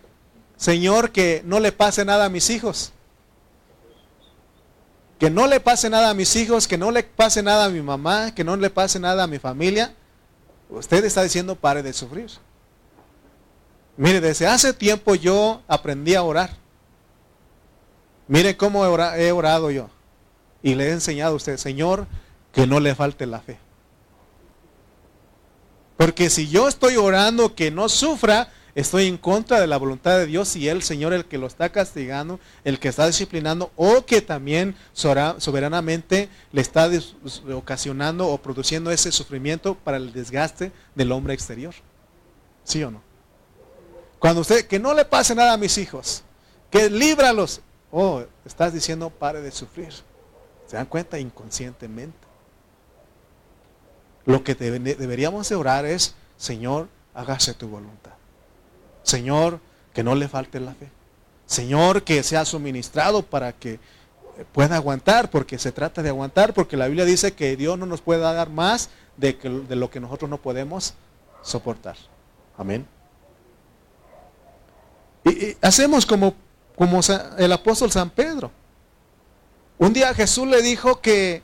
Señor, 0.61 1.11
que 1.11 1.41
no 1.47 1.59
le 1.59 1.73
pase 1.73 2.05
nada 2.05 2.27
a 2.27 2.29
mis 2.29 2.51
hijos. 2.51 2.93
Que 5.19 5.31
no 5.31 5.47
le 5.47 5.59
pase 5.59 5.89
nada 5.89 6.11
a 6.11 6.15
mis 6.15 6.37
hijos, 6.37 6.69
que 6.69 6.77
no 6.77 6.91
le 6.91 7.03
pase 7.03 7.43
nada 7.43 7.65
a 7.65 7.69
mi 7.71 7.81
mamá, 7.81 8.35
que 8.35 8.45
no 8.45 8.55
le 8.57 8.69
pase 8.69 9.01
nada 9.01 9.23
a 9.23 9.27
mi 9.27 9.39
familia. 9.39 9.95
Usted 10.69 11.03
está 11.07 11.23
diciendo 11.23 11.57
pare 11.57 11.83
de 11.83 11.95
sufrir. 11.95 12.31
Mire, 13.97 14.21
desde 14.21 14.47
hace 14.47 14.75
tiempo 14.75 15.15
yo 15.15 15.63
aprendí 15.67 16.15
a 16.15 16.23
orar. 16.23 16.51
Mire 18.29 18.59
cómo 18.59 18.85
he 18.85 19.33
orado 19.33 19.71
yo. 19.71 19.89
Y 20.63 20.75
le 20.75 20.89
he 20.89 20.93
enseñado 20.93 21.33
a 21.33 21.37
usted, 21.37 21.57
Señor, 21.57 22.07
que 22.53 22.67
no 22.67 22.81
le 22.81 22.95
falte 22.95 23.25
la 23.25 23.41
fe. 23.41 23.59
Porque 25.97 26.29
si 26.29 26.49
yo 26.49 26.69
estoy 26.69 26.99
orando 26.99 27.55
que 27.55 27.71
no 27.71 27.89
sufra, 27.89 28.53
estoy 28.81 29.07
en 29.07 29.17
contra 29.17 29.61
de 29.61 29.67
la 29.67 29.77
voluntad 29.77 30.19
de 30.19 30.27
Dios 30.27 30.57
y 30.57 30.69
el 30.69 30.83
Señor 30.83 31.13
el 31.13 31.25
que 31.25 31.39
lo 31.39 31.47
está 31.47 31.71
castigando, 31.71 32.41
el 32.65 32.79
que 32.79 32.89
está 32.89 33.07
disciplinando 33.07 33.71
o 33.77 34.05
que 34.05 34.23
también 34.23 34.75
soberanamente 34.93 36.29
le 36.53 36.61
está 36.61 36.91
ocasionando 37.53 38.29
o 38.29 38.39
produciendo 38.39 38.91
ese 38.91 39.13
sufrimiento 39.13 39.75
para 39.75 39.97
el 39.97 40.13
desgaste 40.13 40.73
del 40.95 41.13
hombre 41.13 41.35
exterior. 41.35 41.75
¿Sí 42.65 42.83
o 42.83 42.91
no? 42.91 43.03
Cuando 44.19 44.43
usted, 44.43 44.67
que 44.67 44.79
no 44.79 44.95
le 44.95 45.05
pase 45.05 45.35
nada 45.35 45.55
a 45.55 45.57
mis 45.57 45.79
hijos, 45.79 46.23
que 46.71 46.91
líbralos, 46.91 47.63
oh, 47.91 48.23
estás 48.45 48.73
diciendo 48.73 49.11
pare 49.11 49.41
de 49.41 49.51
sufrir. 49.51 49.93
¿Se 50.67 50.77
dan 50.77 50.87
cuenta? 50.87 51.19
Inconscientemente. 51.19 52.29
Lo 54.27 54.45
que 54.45 54.55
deberíamos 54.55 55.49
de 55.49 55.57
orar 55.57 55.85
es, 55.85 56.15
Señor, 56.37 56.89
hágase 57.15 57.55
tu 57.55 57.67
voluntad. 57.69 58.20
Señor, 59.11 59.61
que 59.93 60.05
no 60.05 60.15
le 60.15 60.29
falte 60.29 60.61
la 60.61 60.73
fe. 60.73 60.89
Señor, 61.47 62.05
que 62.05 62.23
sea 62.23 62.45
suministrado 62.45 63.23
para 63.23 63.53
que 63.53 63.81
pueda 64.53 64.77
aguantar, 64.77 65.31
porque 65.31 65.59
se 65.59 65.73
trata 65.73 66.01
de 66.01 66.11
aguantar, 66.11 66.55
porque 66.55 66.77
la 66.77 66.87
Biblia 66.87 67.05
dice 67.05 67.33
que 67.33 67.57
Dios 67.57 67.77
no 67.77 67.87
nos 67.87 68.01
puede 68.01 68.21
dar 68.21 68.51
más 68.51 68.89
de, 69.17 69.37
lo 69.71 69.91
que 69.91 69.99
nosotros 69.99 70.31
no 70.31 70.39
podemos 70.41 70.95
soportar. 71.43 71.97
Amén. 72.57 72.87
Y, 75.25 75.57
hacemos 75.61 76.07
como, 76.07 76.35
como 76.77 77.01
el 77.37 77.53
apóstol 77.53 77.91
San 77.91 78.11
Pedro. 78.11 78.53
Un 79.77 79.93
día 79.93 80.15
Jesús 80.15 80.47
le 80.47 80.63
dijo 80.63 81.01
que, 81.01 81.43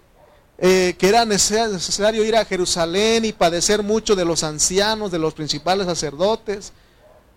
eh, 0.59 0.95
que 0.99 1.09
era 1.09 1.25
necesario 1.25 2.25
ir 2.25 2.37
a 2.37 2.45
Jerusalén 2.45 3.25
y 3.25 3.33
padecer 3.33 3.83
mucho 3.83 4.15
de 4.15 4.25
los 4.25 4.45
ancianos, 4.45 5.11
de 5.11 5.19
los 5.19 5.35
principales 5.35 5.87
sacerdotes, 5.87 6.73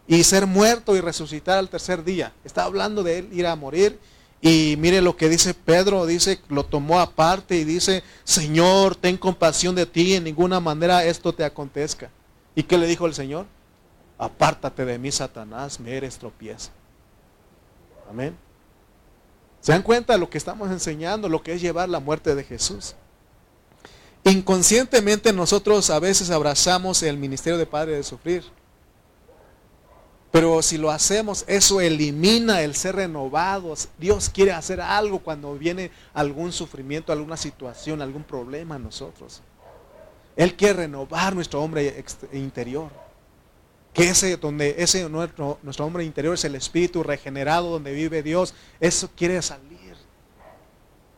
y 0.09 0.23
ser 0.23 0.47
muerto 0.47 0.95
y 0.95 1.01
resucitar 1.01 1.59
al 1.59 1.69
tercer 1.69 2.03
día. 2.03 2.33
Está 2.43 2.63
hablando 2.63 3.03
de 3.03 3.19
él 3.19 3.29
ir 3.31 3.45
a 3.45 3.55
morir. 3.55 3.99
Y 4.41 4.75
mire 4.79 5.01
lo 5.01 5.15
que 5.15 5.29
dice 5.29 5.53
Pedro, 5.53 6.07
dice, 6.07 6.39
lo 6.49 6.65
tomó 6.65 6.99
aparte 6.99 7.55
y 7.57 7.63
dice, 7.63 8.03
Señor, 8.23 8.95
ten 8.95 9.17
compasión 9.17 9.75
de 9.75 9.85
ti, 9.85 10.15
en 10.15 10.23
ninguna 10.23 10.59
manera 10.59 11.05
esto 11.05 11.31
te 11.31 11.43
acontezca. 11.43 12.09
¿Y 12.55 12.63
qué 12.63 12.79
le 12.79 12.87
dijo 12.87 13.05
el 13.05 13.13
Señor? 13.13 13.45
Apártate 14.17 14.83
de 14.83 14.97
mí, 14.97 15.11
Satanás, 15.11 15.79
me 15.79 15.95
eres 15.95 16.17
tropieza. 16.17 16.71
Amén. 18.09 18.35
¿Se 19.61 19.73
dan 19.73 19.83
cuenta 19.83 20.13
de 20.13 20.19
lo 20.19 20.29
que 20.29 20.39
estamos 20.39 20.71
enseñando, 20.71 21.29
lo 21.29 21.43
que 21.43 21.53
es 21.53 21.61
llevar 21.61 21.87
la 21.87 21.99
muerte 21.99 22.33
de 22.33 22.43
Jesús? 22.43 22.95
Inconscientemente 24.23 25.31
nosotros 25.33 25.91
a 25.91 25.99
veces 25.99 26.31
abrazamos 26.31 27.03
el 27.03 27.17
ministerio 27.17 27.59
de 27.59 27.67
Padre 27.67 27.95
de 27.95 28.03
sufrir. 28.03 28.43
Pero 30.31 30.61
si 30.61 30.77
lo 30.77 30.91
hacemos, 30.91 31.43
eso 31.47 31.81
elimina 31.81 32.61
el 32.61 32.75
ser 32.75 32.97
renovados. 32.97 33.89
Dios 33.97 34.29
quiere 34.29 34.51
hacer 34.51 34.79
algo 34.79 35.19
cuando 35.19 35.55
viene 35.55 35.89
algún 36.13 36.51
sufrimiento, 36.51 37.11
alguna 37.11 37.35
situación, 37.35 38.01
algún 38.01 38.23
problema 38.23 38.75
en 38.75 38.83
nosotros. 38.83 39.41
Él 40.35 40.55
quiere 40.55 40.73
renovar 40.73 41.35
nuestro 41.35 41.61
hombre 41.61 42.03
interior. 42.31 42.91
Que 43.91 44.09
ese 44.09 44.37
donde 44.37 44.75
ese 44.77 45.09
nuestro, 45.09 45.57
nuestro 45.63 45.85
hombre 45.85 46.03
interior 46.03 46.35
es 46.35 46.45
el 46.45 46.53
espíritu 46.53 47.01
regenerado 47.01 47.71
donde 47.71 47.91
vive 47.91 48.21
Dios, 48.21 48.53
eso 48.79 49.09
quiere 49.15 49.41
salir. 49.41 49.95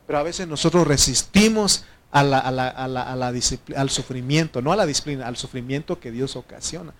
Pero 0.06 0.18
a 0.18 0.22
veces 0.22 0.48
nosotros 0.48 0.86
resistimos 0.86 1.84
a 2.10 2.20
al 2.22 3.90
sufrimiento, 3.90 4.62
no 4.62 4.72
a 4.72 4.76
la 4.76 4.86
disciplina, 4.86 5.26
al 5.26 5.36
sufrimiento 5.36 6.00
que 6.00 6.10
Dios 6.10 6.34
ocasiona 6.34 6.94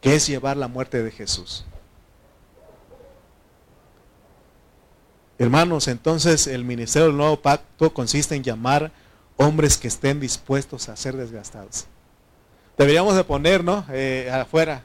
que 0.00 0.14
es 0.14 0.26
llevar 0.26 0.56
la 0.56 0.68
muerte 0.68 1.02
de 1.02 1.10
Jesús. 1.10 1.64
Hermanos, 5.38 5.88
entonces 5.88 6.46
el 6.46 6.64
ministerio 6.64 7.08
del 7.08 7.16
nuevo 7.16 7.40
pacto 7.40 7.92
consiste 7.92 8.34
en 8.34 8.42
llamar 8.42 8.90
hombres 9.36 9.76
que 9.76 9.88
estén 9.88 10.18
dispuestos 10.18 10.88
a 10.88 10.96
ser 10.96 11.16
desgastados. 11.16 11.86
Deberíamos 12.78 13.16
de 13.16 13.24
poner, 13.24 13.62
¿no? 13.62 13.84
Eh, 13.90 14.30
afuera, 14.32 14.84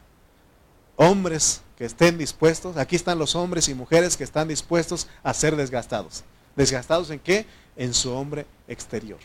hombres 0.97 1.61
que 1.77 1.85
estén 1.85 2.17
dispuestos, 2.17 2.77
aquí 2.77 2.95
están 2.95 3.17
los 3.17 3.35
hombres 3.35 3.67
y 3.69 3.73
mujeres 3.73 4.17
que 4.17 4.23
están 4.23 4.47
dispuestos 4.47 5.07
a 5.23 5.33
ser 5.33 5.55
desgastados. 5.55 6.23
¿Desgastados 6.55 7.09
en 7.11 7.19
qué? 7.19 7.45
En 7.77 7.93
su 7.93 8.11
hombre 8.11 8.45
exterior. 8.67 9.19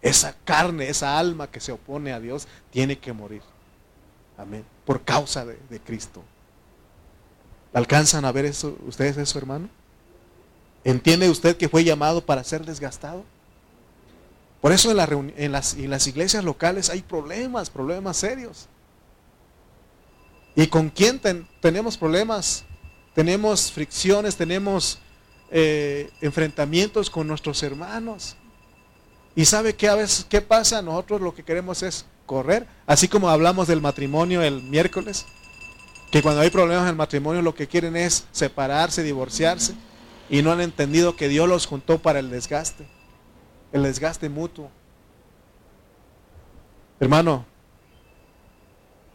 Esa 0.00 0.34
carne, 0.44 0.88
esa 0.88 1.18
alma 1.18 1.50
que 1.50 1.60
se 1.60 1.72
opone 1.72 2.12
a 2.12 2.20
Dios, 2.20 2.46
tiene 2.70 2.98
que 2.98 3.12
morir. 3.12 3.42
Amén. 4.36 4.64
Por 4.88 5.02
causa 5.02 5.44
de, 5.44 5.80
Cristo. 5.80 6.24
¿Alcanzan 7.74 8.24
a 8.24 8.32
ver 8.32 8.46
eso, 8.46 8.74
ustedes 8.86 9.18
eso, 9.18 9.38
hermano? 9.38 9.68
¿Entiende 10.82 11.28
usted 11.28 11.58
que 11.58 11.68
fue 11.68 11.84
llamado 11.84 12.24
para 12.24 12.42
ser 12.42 12.64
desgastado? 12.64 13.22
Por 14.62 14.72
eso 14.72 14.90
en, 14.90 15.52
las, 15.52 15.76
iglesias 15.76 16.42
locales 16.42 16.88
hay 16.88 17.02
problemas, 17.02 17.68
problemas 17.68 18.16
serios. 18.16 18.66
¿Y 20.56 20.68
con 20.68 20.88
quién 20.88 21.20
tenemos 21.60 21.98
problemas? 21.98 22.64
Tenemos 23.14 23.70
fricciones, 23.70 24.36
tenemos 24.36 25.00
eh, 25.50 26.10
enfrentamientos 26.22 27.10
con 27.10 27.28
nuestros 27.28 27.62
hermanos. 27.62 28.36
¿Y 29.36 29.44
sabe 29.44 29.76
qué 29.76 29.86
a 29.90 29.96
veces 29.96 30.24
qué 30.24 30.40
pasa? 30.40 30.80
Nosotros 30.80 31.20
lo 31.20 31.34
que 31.34 31.44
queremos 31.44 31.82
es 31.82 32.06
correr. 32.28 32.68
Así 32.86 33.08
como 33.08 33.28
hablamos 33.28 33.66
del 33.66 33.80
matrimonio 33.80 34.42
el 34.42 34.62
miércoles, 34.62 35.26
que 36.12 36.22
cuando 36.22 36.42
hay 36.42 36.50
problemas 36.50 36.84
en 36.84 36.90
el 36.90 36.96
matrimonio 36.96 37.42
lo 37.42 37.56
que 37.56 37.66
quieren 37.66 37.96
es 37.96 38.28
separarse, 38.30 39.02
divorciarse. 39.02 39.74
Y 40.30 40.42
no 40.42 40.52
han 40.52 40.60
entendido 40.60 41.16
que 41.16 41.26
Dios 41.26 41.48
los 41.48 41.66
juntó 41.66 41.98
para 41.98 42.20
el 42.20 42.30
desgaste, 42.30 42.86
el 43.72 43.82
desgaste 43.82 44.28
mutuo. 44.28 44.70
Hermano, 47.00 47.46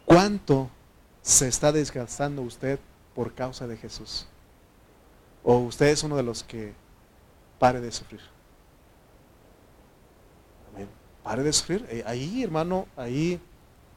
¿cuánto 0.04 0.68
se 1.22 1.46
está 1.46 1.70
desgastando 1.70 2.42
usted 2.42 2.80
por 3.14 3.32
causa 3.34 3.66
de 3.68 3.76
Jesús? 3.76 4.26
¿O 5.44 5.58
usted 5.58 5.86
es 5.86 6.02
uno 6.02 6.16
de 6.16 6.24
los 6.24 6.42
que 6.42 6.74
pare 7.60 7.80
de 7.80 7.92
sufrir? 7.92 8.33
Pare 11.24 11.42
de 11.42 11.52
sufrir. 11.52 11.84
Eh, 11.90 12.04
ahí, 12.06 12.44
hermano, 12.44 12.86
ahí 12.96 13.40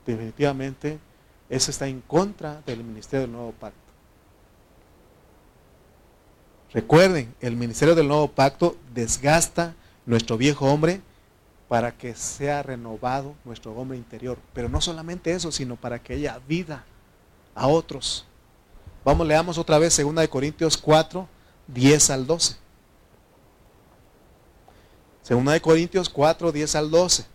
definitivamente 0.05 0.97
eso 1.49 1.69
está 1.69 1.87
en 1.87 2.01
contra 2.01 2.61
del 2.65 2.83
ministerio 2.83 3.21
del 3.21 3.31
nuevo 3.33 3.51
pacto. 3.51 3.77
Recuerden, 6.73 7.33
el 7.39 7.55
ministerio 7.55 7.93
del 7.93 8.07
nuevo 8.07 8.29
pacto 8.29 8.75
desgasta 8.93 9.75
nuestro 10.05 10.37
viejo 10.37 10.65
hombre 10.65 11.01
para 11.67 11.91
que 11.91 12.15
sea 12.15 12.63
renovado 12.63 13.35
nuestro 13.43 13.73
hombre 13.73 13.97
interior. 13.97 14.37
Pero 14.53 14.69
no 14.69 14.81
solamente 14.81 15.31
eso, 15.31 15.51
sino 15.51 15.75
para 15.75 15.99
que 15.99 16.13
haya 16.13 16.39
vida 16.47 16.85
a 17.53 17.67
otros. 17.67 18.25
Vamos, 19.03 19.27
leamos 19.27 19.57
otra 19.57 19.77
vez 19.79 19.97
2 19.97 20.15
de 20.15 20.29
Corintios 20.29 20.77
4, 20.77 21.27
10 21.67 22.09
al 22.09 22.25
12. 22.25 22.66
2 25.27 25.45
de 25.45 25.61
Corintios 25.61 26.09
4, 26.09 26.51
10 26.51 26.75
al 26.75 26.91
12. 26.91 27.25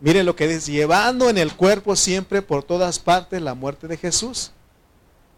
Mire 0.00 0.24
lo 0.24 0.36
que 0.36 0.48
dice, 0.48 0.72
llevando 0.72 1.28
en 1.28 1.38
el 1.38 1.54
cuerpo 1.54 1.96
siempre 1.96 2.42
por 2.42 2.62
todas 2.62 2.98
partes 2.98 3.40
la 3.40 3.54
muerte 3.54 3.88
de 3.88 3.96
Jesús, 3.96 4.52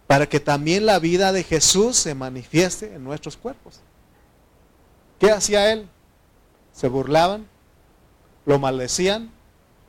para 0.07 0.28
que 0.28 0.40
también 0.40 0.87
la 0.87 0.98
vida 0.98 1.33
de 1.33 1.44
Jesús 1.44 1.96
se 1.96 2.14
manifieste 2.14 2.94
en 2.94 3.04
nuestros 3.04 3.37
cuerpos. 3.37 3.81
¿Qué 5.18 5.31
hacía 5.31 5.72
él? 5.72 5.88
Se 6.72 6.88
burlaban, 6.88 7.46
lo 8.46 8.59
maldecían 8.59 9.31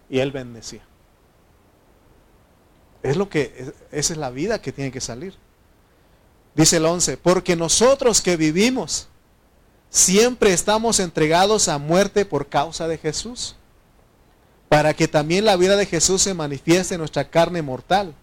y 0.10 0.20
él 0.20 0.32
bendecía. 0.32 0.82
Es 3.02 3.16
lo 3.16 3.30
que, 3.30 3.74
esa 3.92 4.14
es 4.14 4.18
la 4.18 4.30
vida 4.30 4.62
que 4.62 4.72
tiene 4.72 4.92
que 4.92 5.02
salir. 5.02 5.36
Dice 6.56 6.78
el 6.78 6.86
11, 6.86 7.18
porque 7.18 7.56
nosotros 7.56 8.22
que 8.22 8.36
vivimos 8.36 9.08
siempre 9.90 10.54
estamos 10.54 11.00
entregados 11.00 11.68
a 11.68 11.78
muerte 11.78 12.26
por 12.26 12.48
causa 12.48 12.88
de 12.88 12.98
Jesús, 12.98 13.56
para 14.68 14.94
que 14.94 15.08
también 15.08 15.46
la 15.46 15.56
vida 15.56 15.76
de 15.76 15.86
Jesús 15.86 16.22
se 16.22 16.34
manifieste 16.34 16.96
en 16.96 17.00
nuestra 17.00 17.30
carne 17.30 17.62
mortal, 17.62 18.14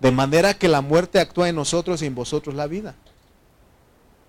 de 0.00 0.12
manera 0.12 0.54
que 0.54 0.68
la 0.68 0.80
muerte 0.80 1.18
actúa 1.18 1.48
en 1.48 1.56
nosotros 1.56 2.00
y 2.02 2.06
en 2.06 2.14
vosotros 2.14 2.54
la 2.54 2.66
vida. 2.66 2.94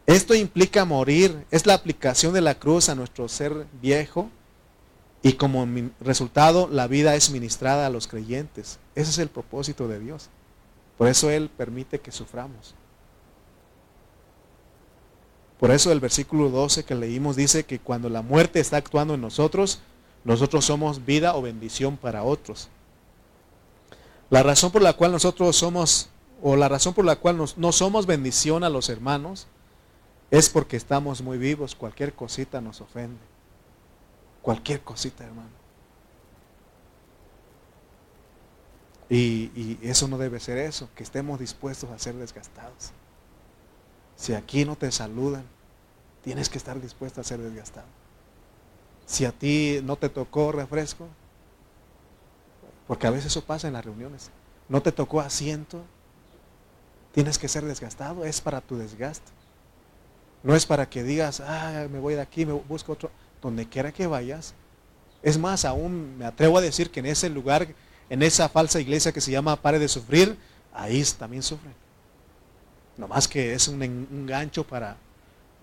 Esto 0.07 0.33
implica 0.33 0.85
morir, 0.85 1.45
es 1.51 1.67
la 1.67 1.75
aplicación 1.75 2.33
de 2.33 2.41
la 2.41 2.55
cruz 2.55 2.89
a 2.89 2.95
nuestro 2.95 3.29
ser 3.29 3.67
viejo 3.79 4.31
y 5.21 5.33
como 5.33 5.67
resultado 5.99 6.67
la 6.71 6.87
vida 6.87 7.13
es 7.13 7.29
ministrada 7.29 7.85
a 7.85 7.91
los 7.91 8.07
creyentes. 8.07 8.79
Ese 8.95 9.11
es 9.11 9.17
el 9.19 9.29
propósito 9.29 9.87
de 9.87 9.99
Dios. 9.99 10.29
Por 10.97 11.09
eso 11.09 11.29
Él 11.29 11.49
permite 11.55 11.99
que 11.99 12.11
suframos. 12.11 12.73
Por 15.59 15.71
eso 15.71 15.91
el 15.91 15.99
versículo 15.99 16.49
12 16.49 16.85
que 16.85 16.95
leímos 16.95 17.35
dice 17.35 17.65
que 17.65 17.79
cuando 17.79 18.09
la 18.09 18.21
muerte 18.21 18.59
está 18.59 18.77
actuando 18.77 19.13
en 19.15 19.21
nosotros, 19.21 19.79
nosotros 20.23 20.65
somos 20.65 21.05
vida 21.05 21.35
o 21.35 21.41
bendición 21.41 21.97
para 21.97 22.23
otros. 22.23 22.69
La 24.29 24.43
razón 24.43 24.71
por 24.71 24.81
la 24.81 24.93
cual 24.93 25.11
nosotros 25.11 25.55
somos, 25.55 26.09
o 26.41 26.55
la 26.55 26.69
razón 26.69 26.93
por 26.93 27.03
la 27.03 27.17
cual 27.17 27.37
no 27.57 27.71
somos 27.71 28.05
bendición 28.05 28.63
a 28.63 28.69
los 28.69 28.89
hermanos, 28.89 29.47
es 30.31 30.49
porque 30.49 30.77
estamos 30.77 31.21
muy 31.21 31.37
vivos. 31.37 31.75
Cualquier 31.75 32.13
cosita 32.13 32.61
nos 32.61 32.81
ofende. 32.81 33.19
Cualquier 34.41 34.81
cosita, 34.81 35.25
hermano. 35.25 35.49
Y, 39.09 39.51
y, 39.55 39.79
eso 39.81 40.07
no 40.07 40.19
debe 40.19 40.39
ser 40.39 40.59
eso, 40.59 40.87
que 40.95 41.01
estemos 41.01 41.39
dispuestos 41.39 41.89
a 41.89 41.97
ser 41.97 42.13
desgastados. 42.15 42.91
Si 44.19 44.33
aquí 44.33 44.65
no 44.65 44.75
te 44.75 44.91
saludan, 44.91 45.45
tienes 46.23 46.49
que 46.49 46.57
estar 46.57 46.79
dispuesto 46.81 47.21
a 47.21 47.23
ser 47.23 47.39
desgastado. 47.39 47.87
Si 49.05 49.23
a 49.23 49.31
ti 49.31 49.79
no 49.81 49.95
te 49.95 50.09
tocó 50.09 50.51
refresco, 50.51 51.07
porque 52.85 53.07
a 53.07 53.11
veces 53.11 53.27
eso 53.27 53.45
pasa 53.45 53.67
en 53.67 53.73
las 53.73 53.85
reuniones, 53.85 54.29
no 54.67 54.81
te 54.81 54.91
tocó 54.91 55.21
asiento, 55.21 55.81
tienes 57.13 57.37
que 57.37 57.47
ser 57.47 57.63
desgastado, 57.63 58.25
es 58.25 58.41
para 58.41 58.59
tu 58.59 58.77
desgaste. 58.77 59.31
No 60.43 60.53
es 60.53 60.65
para 60.65 60.89
que 60.89 61.01
digas, 61.01 61.39
ah, 61.39 61.87
me 61.89 61.99
voy 61.99 62.15
de 62.15 62.21
aquí, 62.21 62.45
me 62.45 62.53
busco 62.53 62.93
otro. 62.93 63.11
Donde 63.41 63.67
quiera 63.67 63.93
que 63.93 64.05
vayas. 64.05 64.53
Es 65.21 65.37
más, 65.37 65.63
aún 65.63 66.17
me 66.17 66.25
atrevo 66.25 66.57
a 66.57 66.61
decir 66.61 66.91
que 66.91 66.99
en 66.99 67.05
ese 67.05 67.29
lugar, 67.29 67.67
en 68.09 68.21
esa 68.21 68.49
falsa 68.49 68.81
iglesia 68.81 69.13
que 69.13 69.21
se 69.21 69.31
llama 69.31 69.55
Pare 69.55 69.79
de 69.79 69.87
Sufrir, 69.87 70.37
ahí 70.73 71.03
también 71.17 71.41
sufren. 71.41 71.73
No 72.99 73.07
más 73.07 73.27
que 73.27 73.53
es 73.53 73.67
un, 73.67 73.81
un 73.81 74.25
gancho 74.27 74.63
para 74.63 74.97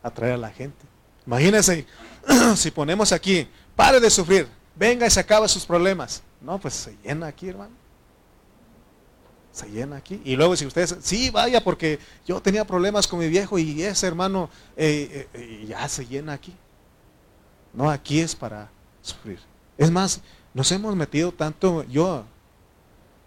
atraer 0.03 0.33
a 0.33 0.38
la 0.38 0.51
gente. 0.51 0.85
Imagínense, 1.27 1.87
si 2.57 2.70
ponemos 2.70 3.12
aquí, 3.12 3.46
pare 3.77 4.01
de 4.01 4.11
sufrir, 4.11 4.49
venga 4.75 5.07
y 5.07 5.11
se 5.11 5.20
acaba 5.20 5.46
sus 5.46 5.64
problemas. 5.64 6.22
No, 6.40 6.59
pues 6.59 6.75
se 6.75 6.96
llena 7.05 7.27
aquí, 7.27 7.49
hermano 7.49 7.87
se 9.57 9.70
llena 9.70 9.96
aquí. 9.96 10.20
Y 10.22 10.37
luego 10.37 10.55
si 10.55 10.66
ustedes, 10.66 10.94
sí, 11.01 11.31
vaya, 11.31 11.64
porque 11.64 11.99
yo 12.27 12.42
tenía 12.42 12.66
problemas 12.66 13.07
con 13.07 13.18
mi 13.18 13.29
viejo 13.29 13.59
y 13.59 13.83
ese 13.83 14.07
hermano 14.07 14.51
eh, 14.77 15.29
eh, 15.33 15.64
ya 15.66 15.88
se 15.88 16.07
llena 16.07 16.35
aquí. 16.35 16.53
No, 17.72 17.88
aquí 17.90 18.20
es 18.20 18.35
para 18.35 18.68
sufrir. 19.01 19.40
Es 19.79 19.90
más, 19.90 20.20
nos 20.53 20.70
hemos 20.72 20.94
metido 20.94 21.33
tanto, 21.33 21.85
yo 21.85 22.27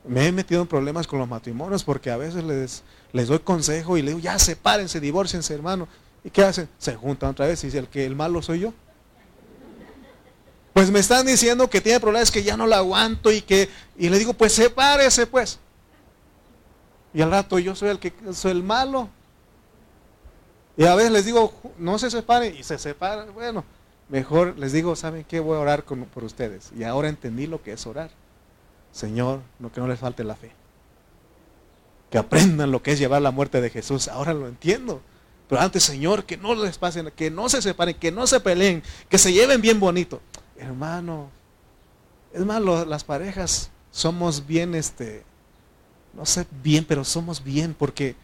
me 0.10 0.28
he 0.28 0.32
metido 0.32 0.62
en 0.62 0.68
problemas 0.68 1.06
con 1.06 1.20
los 1.20 1.30
matrimonios 1.30 1.84
porque 1.84 2.10
a 2.10 2.18
veces 2.18 2.44
les, 2.44 2.84
les 3.14 3.28
doy 3.28 3.40
consejo 3.40 3.96
y 3.96 4.02
les 4.02 4.16
digo, 4.16 4.20
ya 4.20 4.40
sepárense, 4.40 5.00
divorciense, 5.00 5.54
hermano. 5.54 5.88
¿Y 6.24 6.32
qué 6.32 6.44
hacen? 6.44 6.68
Se 6.80 6.96
juntan 6.96 7.30
otra 7.30 7.46
vez 7.46 7.64
y 7.64 7.68
dice, 7.68 7.78
el 7.78 7.88
que 7.88 8.06
el 8.06 8.16
malo 8.16 8.42
soy 8.42 8.62
yo. 8.62 8.74
Pues 10.74 10.90
me 10.90 11.00
están 11.00 11.28
diciendo 11.28 11.70
que 11.70 11.80
tiene 11.80 12.00
problemas 12.00 12.32
que 12.32 12.42
ya 12.42 12.58
no 12.58 12.66
lo 12.66 12.76
aguanto 12.76 13.32
y 13.32 13.42
que, 13.42 13.70
y 13.98 14.10
le 14.10 14.18
digo, 14.18 14.34
pues 14.34 14.54
sepárese 14.54 15.28
pues. 15.28 15.60
Y 17.14 17.22
al 17.22 17.30
rato 17.30 17.60
yo 17.60 17.76
soy 17.76 17.90
el 17.90 18.00
que 18.00 18.12
soy 18.34 18.52
el 18.52 18.64
malo. 18.64 19.10
Y 20.76 20.86
a 20.86 20.96
veces 20.96 21.12
les 21.12 21.26
digo, 21.26 21.54
no 21.78 22.00
se 22.00 22.10
separen 22.10 22.56
y 22.56 22.64
se 22.64 22.80
separan. 22.80 23.32
Bueno, 23.34 23.64
mejor 24.08 24.58
les 24.58 24.72
digo, 24.72 24.96
¿saben 24.96 25.24
qué? 25.24 25.40
Voy 25.40 25.56
a 25.58 25.60
orar 25.60 25.84
por 25.84 26.24
ustedes. 26.24 26.72
Y 26.76 26.84
ahora 26.84 27.10
entendí 27.10 27.46
lo 27.46 27.62
que 27.62 27.74
es 27.74 27.86
orar. 27.86 28.10
Señor, 28.92 29.42
no 29.60 29.72
que 29.72 29.82
no 29.82 29.88
les 29.88 30.00
falte 30.00 30.24
la 30.24 30.36
fe. 30.36 30.52
Que 32.10 32.18
aprendan 32.18 32.72
lo 32.72 32.82
que 32.82 32.92
es 32.92 33.00
llevar 33.00 33.22
la 33.22 33.32
muerte 33.32 33.62
de 33.62 33.70
Jesús. 33.70 34.08
Ahora 34.08 34.34
lo 34.34 34.48
entiendo. 34.48 35.02
Pero 35.48 35.62
antes, 35.62 35.84
Señor, 35.84 36.26
que 36.26 36.38
no 36.38 36.54
les 36.56 36.78
pasen, 36.78 37.12
que 37.16 37.32
no 37.32 37.50
se 37.50 37.62
separen, 37.62 37.96
que 37.96 38.12
no 38.12 38.28
se 38.28 38.40
peleen, 38.40 38.84
que 39.10 39.18
se 39.18 39.34
lleven 39.34 39.62
bien 39.62 39.80
bonito. 39.80 40.22
Hermano, 40.58 41.30
es 42.34 42.46
más, 42.46 42.62
las 42.62 43.04
parejas 43.04 43.72
somos 43.92 44.46
bien 44.46 44.76
este, 44.76 45.24
no 46.14 46.26
sé 46.26 46.46
bien, 46.64 46.86
pero 46.86 47.04
somos 47.04 47.44
bien 47.44 47.74
porque 47.74 48.16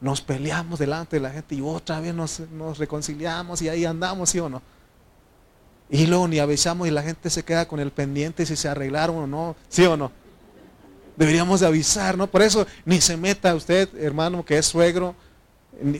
nos 0.00 0.20
peleamos 0.20 0.78
delante 0.78 1.16
de 1.16 1.20
la 1.20 1.30
gente 1.30 1.54
y 1.54 1.60
otra 1.60 2.00
vez 2.00 2.14
nos, 2.14 2.78
reconciliamos 2.78 3.62
y 3.62 3.68
ahí 3.68 3.84
andamos, 3.84 4.30
¿sí 4.30 4.38
o 4.38 4.48
no? 4.48 4.62
Y 5.90 6.06
luego 6.06 6.28
ni 6.28 6.38
avisamos 6.38 6.86
y 6.86 6.90
la 6.90 7.02
gente 7.02 7.30
se 7.30 7.44
queda 7.44 7.66
con 7.66 7.80
el 7.80 7.90
pendiente 7.90 8.44
si 8.44 8.56
se 8.56 8.68
arreglaron 8.68 9.16
o 9.16 9.26
no, 9.26 9.56
¿sí 9.68 9.84
o 9.84 9.96
no? 9.96 10.12
Deberíamos 11.16 11.60
de 11.60 11.66
avisar, 11.66 12.16
¿no? 12.16 12.26
Por 12.26 12.42
eso 12.42 12.66
ni 12.84 13.00
se 13.00 13.16
meta 13.16 13.54
usted, 13.54 13.88
hermano, 13.98 14.44
que 14.44 14.58
es 14.58 14.66
suegro, 14.66 15.14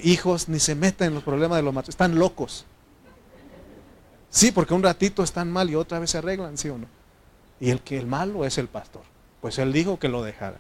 hijos, 0.03 0.49
ni 0.49 0.61
se 0.61 0.75
meta 0.75 1.07
en 1.07 1.15
los 1.15 1.23
problemas 1.23 1.57
de 1.57 1.63
los 1.63 1.73
matrimonios. 1.75 1.95
Están 1.95 2.19
locos. 2.19 2.67
Sí, 4.31 4.53
porque 4.53 4.75
un 4.75 4.83
ratito 4.83 5.23
están 5.23 5.51
mal 5.51 5.71
y 5.71 5.75
otra 5.75 5.99
vez 5.99 6.11
se 6.11 6.19
arreglan, 6.19 6.59
¿sí 6.59 6.69
o 6.69 6.79
no? 6.79 6.87
Y 7.61 7.71
el 7.71 7.81
que 7.81 7.99
el 7.99 8.07
malo 8.07 8.45
es 8.45 8.59
el 8.59 8.69
pastor. 8.69 9.03
Pues 9.41 9.59
él 9.59 9.73
dijo 9.73 9.99
que 9.99 10.09
lo 10.09 10.23
dejara. 10.23 10.59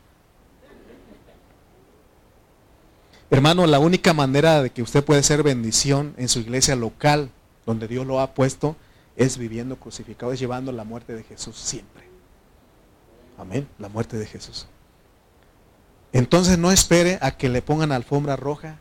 Hermano, 3.30 3.66
la 3.66 3.78
única 3.78 4.14
manera 4.14 4.62
de 4.62 4.70
que 4.70 4.82
usted 4.82 5.04
puede 5.04 5.22
ser 5.22 5.42
bendición 5.42 6.14
en 6.16 6.28
su 6.28 6.40
iglesia 6.40 6.76
local, 6.76 7.30
donde 7.66 7.86
Dios 7.86 8.06
lo 8.06 8.20
ha 8.20 8.32
puesto, 8.32 8.74
es 9.18 9.36
viviendo 9.36 9.76
crucificado, 9.76 10.32
es 10.32 10.38
llevando 10.38 10.70
la 10.72 10.84
muerte 10.84 11.14
de 11.14 11.24
Jesús 11.24 11.56
siempre. 11.56 12.04
Amén, 13.36 13.68
la 13.78 13.88
muerte 13.88 14.16
de 14.16 14.26
Jesús. 14.26 14.68
Entonces 16.12 16.56
no 16.56 16.70
espere 16.70 17.18
a 17.20 17.32
que 17.32 17.48
le 17.48 17.60
pongan 17.60 17.92
alfombra 17.92 18.36
roja 18.36 18.78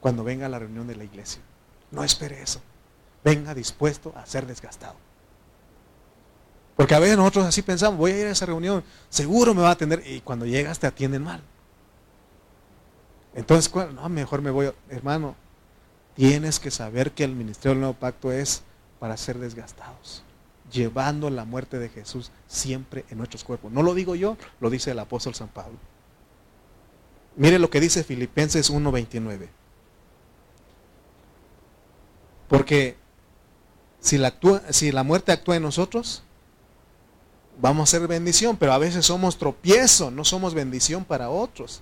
cuando 0.00 0.24
venga 0.24 0.46
a 0.46 0.48
la 0.48 0.60
reunión 0.60 0.86
de 0.86 0.96
la 0.96 1.04
iglesia. 1.04 1.42
No 1.90 2.04
espere 2.04 2.40
eso. 2.40 2.62
Venga 3.24 3.52
dispuesto 3.52 4.14
a 4.16 4.24
ser 4.24 4.46
desgastado. 4.46 4.94
Porque 6.76 6.94
a 6.94 7.00
veces 7.00 7.16
nosotros 7.16 7.44
así 7.44 7.60
pensamos, 7.60 7.98
voy 7.98 8.12
a 8.12 8.18
ir 8.20 8.26
a 8.28 8.30
esa 8.30 8.46
reunión, 8.46 8.84
seguro 9.10 9.52
me 9.52 9.62
va 9.62 9.68
a 9.68 9.72
atender 9.72 10.02
y 10.06 10.20
cuando 10.20 10.46
llegas 10.46 10.78
te 10.78 10.86
atienden 10.86 11.24
mal. 11.24 11.42
Entonces, 13.34 13.70
no, 13.74 14.08
mejor 14.08 14.42
me 14.42 14.50
voy, 14.50 14.72
hermano, 14.88 15.34
tienes 16.14 16.60
que 16.60 16.70
saber 16.70 17.12
que 17.12 17.24
el 17.24 17.34
ministerio 17.34 17.72
del 17.72 17.80
nuevo 17.80 17.94
pacto 17.94 18.32
es 18.32 18.62
para 19.00 19.16
ser 19.16 19.38
desgastados, 19.38 20.22
llevando 20.70 21.30
la 21.30 21.44
muerte 21.44 21.80
de 21.80 21.88
Jesús 21.88 22.30
siempre 22.46 23.04
en 23.10 23.18
nuestros 23.18 23.42
cuerpos. 23.42 23.72
No 23.72 23.82
lo 23.82 23.94
digo 23.94 24.14
yo, 24.14 24.36
lo 24.60 24.70
dice 24.70 24.92
el 24.92 24.98
apóstol 25.00 25.34
San 25.34 25.48
Pablo. 25.48 25.78
Mire 27.34 27.58
lo 27.58 27.70
que 27.70 27.80
dice 27.80 28.04
Filipenses 28.04 28.70
1:29. 28.70 29.48
Porque 32.48 32.96
si 34.00 34.18
la, 34.18 35.02
muerte 35.04 35.32
actúa 35.32 35.56
en 35.56 35.62
nosotros, 35.62 36.22
vamos 37.60 37.88
a 37.88 37.98
ser 37.98 38.08
bendición, 38.08 38.56
pero 38.56 38.72
a 38.72 38.78
veces 38.78 39.06
somos 39.06 39.38
tropiezo, 39.38 40.10
no 40.10 40.24
somos 40.24 40.52
bendición 40.52 41.04
para 41.04 41.30
otros. 41.30 41.80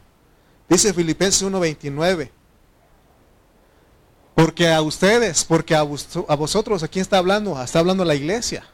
Dice 0.69 0.93
Filipenses 0.93 1.43
1:29. 1.43 2.31
Porque 4.39 4.69
a 4.69 4.81
ustedes, 4.83 5.43
porque 5.43 5.75
a, 5.75 5.83
vosotros, 5.83 6.85
¿a 6.85 6.87
quién 6.87 7.03
está 7.03 7.19
hablando? 7.19 7.61
Está 7.61 7.81
hablando 7.81 8.05
la 8.05 8.15
iglesia. 8.15 8.65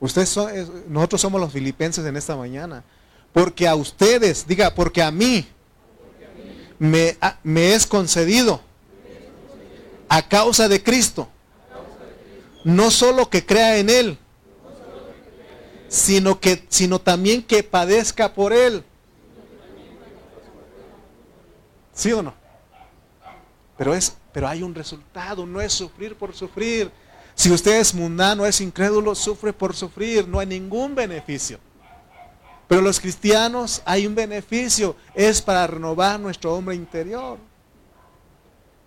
Ustedes 0.00 0.30
son, 0.30 0.50
nosotros 0.88 1.20
somos 1.20 1.38
los 1.38 1.52
filipenses 1.52 2.02
en 2.06 2.16
esta 2.16 2.34
mañana. 2.34 2.82
Porque 3.30 3.68
a 3.68 3.74
ustedes, 3.74 4.46
diga, 4.46 4.74
porque 4.74 5.02
a 5.02 5.10
mí 5.10 5.46
me, 6.78 7.18
me 7.42 7.74
es 7.74 7.86
concedido 7.86 8.62
a 10.08 10.26
causa 10.26 10.66
de 10.66 10.82
Cristo. 10.82 11.28
No 12.64 12.90
solo 12.90 13.28
que 13.28 13.44
crea 13.44 13.76
en 13.76 13.90
Él, 13.90 14.18
sino, 15.88 16.40
que, 16.40 16.64
sino 16.70 16.98
también 16.98 17.42
que 17.42 17.62
padezca 17.62 18.32
por 18.32 18.54
Él. 18.54 18.82
¿Sí 21.92 22.10
o 22.14 22.22
no? 22.22 22.32
Pero 23.76 23.94
es 23.94 24.14
pero 24.32 24.48
hay 24.48 24.62
un 24.62 24.74
resultado, 24.74 25.44
no 25.46 25.60
es 25.60 25.72
sufrir 25.72 26.16
por 26.16 26.34
sufrir. 26.34 26.90
Si 27.34 27.50
usted 27.50 27.80
es 27.80 27.94
mundano, 27.94 28.46
es 28.46 28.60
incrédulo, 28.60 29.14
sufre 29.14 29.52
por 29.52 29.74
sufrir, 29.74 30.26
no 30.26 30.38
hay 30.38 30.46
ningún 30.46 30.94
beneficio. 30.94 31.58
Pero 32.66 32.80
los 32.80 32.98
cristianos 32.98 33.82
hay 33.84 34.06
un 34.06 34.14
beneficio, 34.14 34.96
es 35.14 35.42
para 35.42 35.66
renovar 35.66 36.18
nuestro 36.18 36.54
hombre 36.54 36.74
interior. 36.74 37.38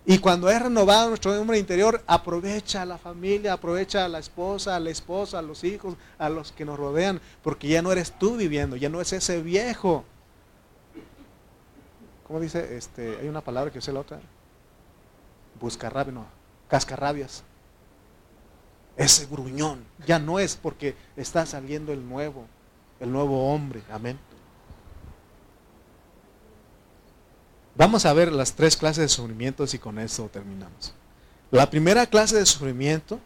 Y 0.04 0.18
cuando 0.18 0.48
es 0.48 0.62
renovado 0.62 1.08
nuestro 1.08 1.40
hombre 1.40 1.58
interior, 1.58 2.02
aprovecha 2.06 2.82
a 2.82 2.86
la 2.86 2.98
familia, 2.98 3.52
aprovecha 3.52 4.04
a 4.04 4.08
la 4.08 4.20
esposa, 4.20 4.76
a 4.76 4.80
la 4.80 4.90
esposa, 4.90 5.40
a 5.40 5.42
los 5.42 5.64
hijos, 5.64 5.96
a 6.18 6.28
los 6.28 6.52
que 6.52 6.64
nos 6.64 6.78
rodean, 6.78 7.20
porque 7.42 7.66
ya 7.68 7.82
no 7.82 7.90
eres 7.90 8.12
tú 8.16 8.36
viviendo, 8.36 8.76
ya 8.76 8.88
no 8.88 9.00
es 9.00 9.12
ese 9.12 9.42
viejo. 9.42 10.04
¿Cómo 12.24 12.38
dice? 12.38 12.76
Este, 12.76 13.18
hay 13.20 13.28
una 13.28 13.40
palabra 13.40 13.72
que 13.72 13.80
es 13.80 13.88
la 13.88 14.00
otra 14.00 14.20
buscarrabias, 15.60 16.14
no, 16.14 16.26
cascarrabias. 16.68 17.42
Ese 18.96 19.26
gruñón 19.26 19.84
ya 20.06 20.18
no 20.18 20.38
es 20.38 20.56
porque 20.56 20.96
está 21.16 21.44
saliendo 21.44 21.92
el 21.92 22.08
nuevo, 22.08 22.46
el 22.98 23.12
nuevo 23.12 23.52
hombre. 23.52 23.82
Amén. 23.90 24.18
Vamos 27.76 28.06
a 28.06 28.12
ver 28.14 28.32
las 28.32 28.54
tres 28.54 28.76
clases 28.76 29.02
de 29.02 29.08
sufrimientos 29.08 29.74
y 29.74 29.78
con 29.78 29.98
eso 29.98 30.30
terminamos. 30.32 30.94
La 31.50 31.68
primera 31.68 32.06
clase 32.06 32.36
de 32.36 32.46
sufrimiento 32.46 33.20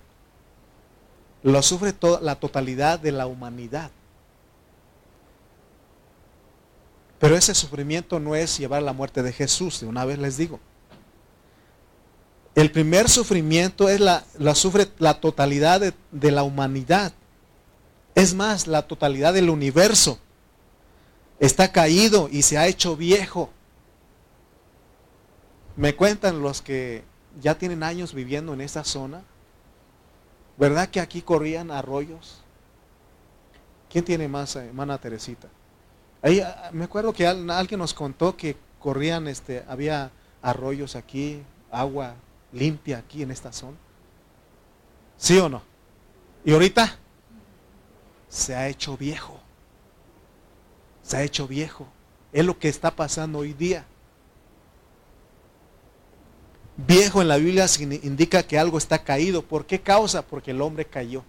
lo 1.43 1.63
sufre 1.63 1.93
toda 1.93 2.21
la 2.21 2.35
totalidad 2.35 2.99
de 2.99 3.13
la 3.13 3.27
humanidad. 3.27 3.91
Pero 7.21 7.37
ese 7.37 7.55
sufrimiento 7.55 8.19
no 8.19 8.35
es 8.35 8.59
llevar 8.59 8.83
la 8.83 8.93
muerte 8.93 9.23
de 9.23 9.33
Jesús, 9.33 9.81
de 9.81 9.87
una 9.87 10.05
vez 10.05 10.19
les 10.19 10.37
digo. 10.37 10.59
El 12.55 12.73
primer 12.73 13.09
sufrimiento 13.09 13.89
es 13.89 14.01
la, 14.01 14.25
la 14.39 14.55
sufre 14.55 14.89
la 14.99 15.21
totalidad 15.21 15.81
de, 16.11 16.31
la 16.31 16.43
humanidad. 16.43 17.13
Es 18.15 18.35
más, 18.35 18.67
la 18.67 18.83
totalidad 18.83 19.33
del 19.35 19.51
universo. 19.51 20.19
Está 21.39 21.71
caído 21.71 22.29
y 22.31 22.43
se 22.43 22.59
ha 22.59 22.67
hecho 22.67 22.97
viejo. 22.97 23.51
Me 25.77 25.95
cuentan 25.95 26.43
los 26.43 26.61
que 26.61 27.05
ya 27.41 27.57
tienen 27.57 27.83
años 27.83 28.13
viviendo 28.13 28.53
en 28.53 28.61
esa 28.61 28.85
zona. 28.85 29.23
¿Verdad 30.59 30.89
que 30.89 31.01
aquí 31.01 31.23
corrían 31.23 31.71
arroyos? 31.71 32.43
¿Quién 33.89 34.05
tiene 34.05 34.29
más, 34.29 34.57
eh, 34.57 34.67
hermana 34.67 34.99
Teresita? 34.99 35.49
Ahí, 36.21 36.41
ah, 36.41 36.71
me 36.73 36.85
acuerdo 36.85 37.13
que 37.13 37.27
alguien 37.27 37.79
nos 37.79 37.95
contó 37.95 38.37
que 38.37 38.57
corrían, 38.79 39.27
este, 39.29 39.65
había 39.69 40.11
arroyos 40.43 40.97
aquí, 40.97 41.43
agua 41.71 42.15
limpia 42.53 42.99
aquí 42.99 43.23
en 43.23 43.31
esta 43.31 43.53
zona? 43.53 43.77
¿Sí 45.17 45.39
o 45.39 45.49
no? 45.49 45.63
Y 46.45 46.53
ahorita 46.53 46.99
se 48.29 48.55
ha 48.55 48.69
hecho 48.69 48.97
viejo. 48.97 49.39
Se 51.03 51.17
ha 51.17 51.23
hecho 51.23 51.47
viejo. 51.47 51.87
Es 52.33 52.45
lo 52.45 52.59
que 52.59 52.69
está 52.69 52.91
pasando 52.93 53.41
hoy 53.41 53.53
día. 53.53 53.85
Viejo 56.77 57.21
en 57.21 57.29
la 57.29 57.37
Biblia 57.37 57.67
indica 58.03 58.43
que 58.45 58.59
algo 58.59 58.79
está 58.79 59.03
caído. 59.03 59.43
¿Por 59.43 59.67
qué 59.67 59.81
causa? 59.81 60.23
Porque 60.23 60.53
el 60.53 60.63
hombre 60.63 60.87
cayó. 60.87 61.25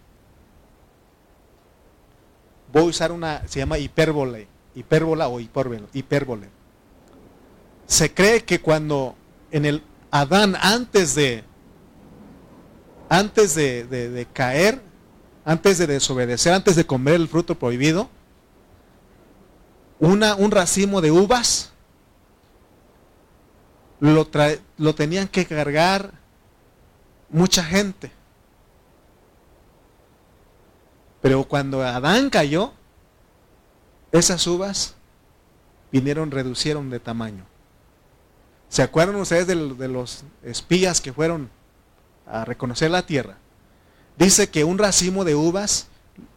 Voy 2.71 2.83
a 2.83 2.85
usar 2.85 3.11
una, 3.11 3.45
se 3.47 3.59
llama 3.59 3.77
hipérbole, 3.77 4.47
hipérbola 4.75 5.27
o 5.27 5.39
hipérbole. 5.39 5.83
hipérbole. 5.93 6.47
Se 7.85 8.13
cree 8.13 8.45
que 8.45 8.61
cuando 8.61 9.15
en 9.51 9.65
el 9.65 9.83
Adán 10.11 10.57
antes 10.59 11.15
de, 11.15 11.43
antes 13.09 13.55
de, 13.55 14.27
caer, 14.33 14.81
antes 15.45 15.77
de 15.77 15.87
desobedecer, 15.87 16.53
antes 16.53 16.75
de 16.75 16.85
comer 16.85 17.15
el 17.15 17.29
fruto 17.29 17.55
prohibido, 17.57 18.09
una, 19.99 20.35
un 20.35 20.51
racimo 20.51 20.99
de 20.99 21.11
uvas 21.11 21.71
lo, 24.01 24.27
lo 24.77 24.95
tenían 24.95 25.27
que 25.27 25.45
cargar 25.45 26.11
mucha 27.29 27.63
gente. 27.63 28.11
Pero 31.21 31.43
cuando 31.45 31.83
Adán 31.83 32.29
cayó, 32.29 32.73
esas 34.11 34.45
uvas 34.47 34.95
vinieron, 35.91 36.31
reducieron 36.31 36.89
de 36.89 36.99
tamaño. 36.99 37.50
¿Se 38.71 38.81
acuerdan 38.81 39.17
ustedes 39.17 39.47
de, 39.47 39.87
los 39.89 40.23
espías 40.43 41.01
que 41.01 41.11
fueron 41.11 41.49
a 42.25 42.45
reconocer 42.45 42.89
la 42.89 43.05
tierra? 43.05 43.35
Dice 44.17 44.49
que 44.49 44.63
un 44.63 44.77
racimo 44.77 45.25
de 45.25 45.35
uvas 45.35 45.87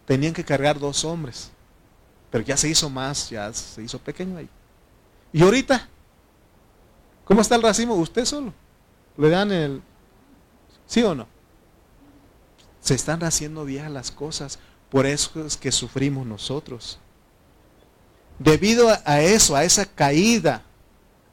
tenían 0.04 0.34
que 0.34 0.44
cargar 0.44 0.80
dos 0.80 1.04
hombres. 1.04 1.52
Pero 2.32 2.42
ya 2.42 2.56
se 2.56 2.68
hizo 2.68 2.90
más, 2.90 3.30
ya 3.30 3.52
se 3.52 3.84
hizo 3.84 4.00
pequeño 4.00 4.36
ahí. 4.36 4.48
Y 5.32 5.42
ahorita, 5.42 5.88
¿cómo 7.24 7.40
está 7.40 7.54
el 7.54 7.62
racimo? 7.62 7.94
Usted 7.94 8.24
solo. 8.24 8.52
Le 9.16 9.28
dan 9.28 9.52
el... 9.52 9.80
¿Sí 10.88 11.04
o 11.04 11.14
no? 11.14 11.28
Se 12.80 12.96
están 12.96 13.22
haciendo 13.22 13.64
viejas 13.64 13.92
las 13.92 14.10
cosas. 14.10 14.58
Por 14.90 15.06
eso 15.06 15.46
es 15.46 15.56
que 15.56 15.70
sufrimos 15.70 16.26
nosotros. 16.26 16.98
Debido 18.40 18.88
a 19.04 19.20
eso, 19.20 19.54
a 19.54 19.62
esa 19.62 19.86
caída 19.86 20.64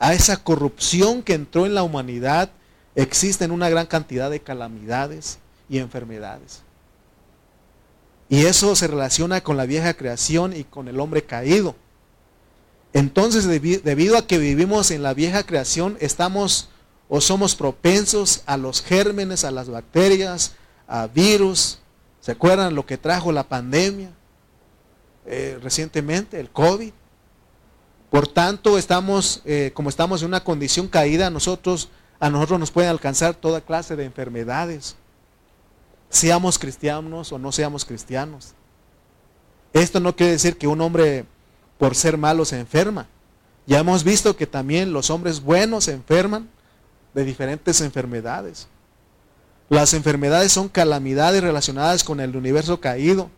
a 0.02 0.16
esa 0.16 0.38
corrupción 0.38 1.22
que 1.22 1.36
entró 1.36 1.68
en 1.68 1.76
la 1.76 1.84
humanidad, 1.84 2.50
existen 2.96 3.52
una 3.52 3.70
gran 3.70 3.86
cantidad 3.86 4.32
de 4.32 4.40
calamidades 4.40 5.38
y 5.70 5.78
enfermedades. 5.78 6.64
Y 8.28 8.46
eso 8.46 8.76
se 8.76 8.88
relaciona 8.88 9.42
con 9.42 9.58
la 9.58 9.68
vieja 9.68 9.94
creación 9.94 10.56
y 10.56 10.64
con 10.64 10.88
el 10.88 11.00
hombre 11.00 11.24
caído. 11.24 11.76
Entonces, 12.94 13.46
debido 13.46 14.18
a 14.18 14.26
que 14.26 14.40
vivimos 14.40 14.90
en 14.90 15.04
la 15.04 15.14
vieja 15.14 15.46
creación, 15.46 15.98
estamos 16.00 16.70
o 17.08 17.22
somos 17.22 17.54
propensos 17.54 18.42
a 18.48 18.58
los 18.58 18.82
gérmenes, 18.82 19.44
a 19.44 19.52
las 19.52 19.70
bacterias, 19.70 20.54
a 20.88 21.06
virus. 21.06 21.78
¿Se 22.22 22.32
acuerdan 22.32 22.74
lo 22.74 22.88
que 22.88 22.98
trajo 22.98 23.32
la 23.32 23.48
pandemia 23.48 24.10
eh, 25.28 25.60
recientemente, 25.62 26.40
el 26.40 26.50
COVID? 26.50 26.92
Por 28.12 28.28
tanto, 28.28 28.78
estamos, 28.78 29.42
eh, 29.46 29.72
como 29.74 29.88
estamos 29.88 30.22
en 30.22 30.28
una 30.28 30.44
condición 30.44 30.90
caída, 30.90 31.30
nosotros, 31.30 31.88
a 32.20 32.30
nosotros 32.30 32.60
nos 32.60 32.70
pueden 32.70 32.90
alcanzar 32.90 33.36
toda 33.36 33.62
clase 33.62 33.96
de 33.96 34.04
enfermedades. 34.04 34.98
Seamos 36.10 36.60
cristianos 36.60 37.32
o 37.32 37.40
no 37.40 37.54
seamos 37.54 37.86
cristianos. 37.86 38.50
Esto 39.72 40.02
no 40.02 40.14
quiere 40.14 40.34
decir 40.34 40.58
que 40.58 40.68
un 40.68 40.82
hombre 40.82 41.24
por 41.78 41.96
ser 41.96 42.18
malo 42.18 42.44
se 42.44 42.60
enferma. 42.60 43.08
Ya 43.66 43.80
hemos 43.80 44.04
visto 44.04 44.36
que 44.36 44.46
también 44.46 44.92
los 44.92 45.10
hombres 45.10 45.42
buenos 45.42 45.86
se 45.86 45.94
enferman 45.94 46.50
de 47.14 47.24
diferentes 47.24 47.80
enfermedades. 47.80 48.68
Las 49.70 49.94
enfermedades 49.94 50.52
son 50.52 50.68
calamidades 50.68 51.42
relacionadas 51.42 52.04
con 52.04 52.20
el 52.20 52.36
universo 52.36 52.82
caído. 52.82 53.30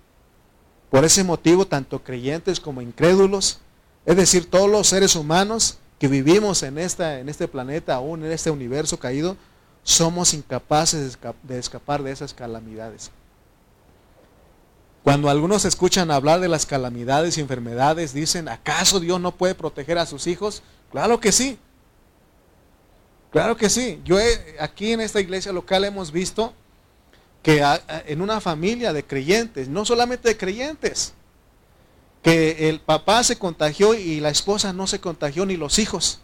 Por 0.89 1.05
ese 1.05 1.23
motivo, 1.23 1.67
tanto 1.67 2.03
creyentes 2.03 2.59
como 2.59 2.81
incrédulos 2.81 3.59
es 4.05 4.15
decir, 4.15 4.49
todos 4.49 4.69
los 4.69 4.87
seres 4.87 5.15
humanos 5.15 5.77
que 5.99 6.07
vivimos 6.07 6.63
en, 6.63 6.77
esta, 6.77 7.19
en 7.19 7.29
este 7.29 7.47
planeta, 7.47 7.95
aún 7.95 8.25
en 8.25 8.31
este 8.31 8.51
universo 8.51 8.97
caído, 8.97 9.37
somos 9.83 10.33
incapaces 10.33 11.17
de 11.43 11.59
escapar 11.59 12.03
de 12.03 12.11
esas 12.11 12.33
calamidades. 12.33 13.11
Cuando 15.03 15.29
algunos 15.29 15.65
escuchan 15.65 16.11
hablar 16.11 16.39
de 16.39 16.47
las 16.47 16.65
calamidades 16.65 17.37
y 17.37 17.41
enfermedades, 17.41 18.13
dicen, 18.13 18.47
¿acaso 18.47 19.01
Dios 19.01 19.19
no 19.19 19.35
puede 19.35 19.53
proteger 19.55 19.97
a 19.97 20.05
sus 20.05 20.27
hijos? 20.27 20.63
Claro 20.91 21.19
que 21.19 21.31
sí. 21.31 21.57
Claro 23.31 23.57
que 23.57 23.69
sí. 23.69 24.01
Yo 24.05 24.17
aquí 24.59 24.93
en 24.93 25.01
esta 25.01 25.19
iglesia 25.19 25.51
local 25.51 25.83
hemos 25.83 26.11
visto 26.11 26.53
que 27.41 27.61
en 28.05 28.21
una 28.21 28.39
familia 28.39 28.93
de 28.93 29.03
creyentes, 29.03 29.67
no 29.67 29.83
solamente 29.83 30.29
de 30.29 30.37
creyentes, 30.37 31.13
que 32.23 32.69
el 32.69 32.79
papá 32.79 33.23
se 33.23 33.37
contagió 33.37 33.93
y 33.93 34.21
la 34.21 34.29
esposa 34.29 34.71
no 34.73 34.87
se 34.87 34.99
contagió 34.99 35.45
ni 35.45 35.57
los 35.57 35.77
hijos. 35.77 36.19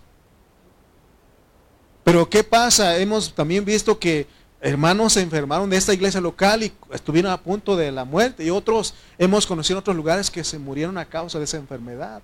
Pero 2.05 2.29
¿qué 2.29 2.43
pasa? 2.43 2.97
Hemos 2.97 3.35
también 3.35 3.65
visto 3.65 3.99
que 3.99 4.25
hermanos 4.61 5.13
se 5.13 5.21
enfermaron 5.21 5.69
de 5.69 5.77
esta 5.77 5.93
iglesia 5.93 6.21
local 6.21 6.63
y 6.63 6.73
estuvieron 6.91 7.31
a 7.31 7.41
punto 7.41 7.75
de 7.75 7.91
la 7.91 8.05
muerte. 8.05 8.45
Y 8.45 8.49
otros 8.49 8.93
hemos 9.17 9.45
conocido 9.45 9.77
en 9.77 9.81
otros 9.81 9.95
lugares 9.97 10.31
que 10.31 10.43
se 10.43 10.57
murieron 10.57 10.97
a 10.97 11.05
causa 11.05 11.37
de 11.37 11.43
esa 11.43 11.57
enfermedad. 11.57 12.21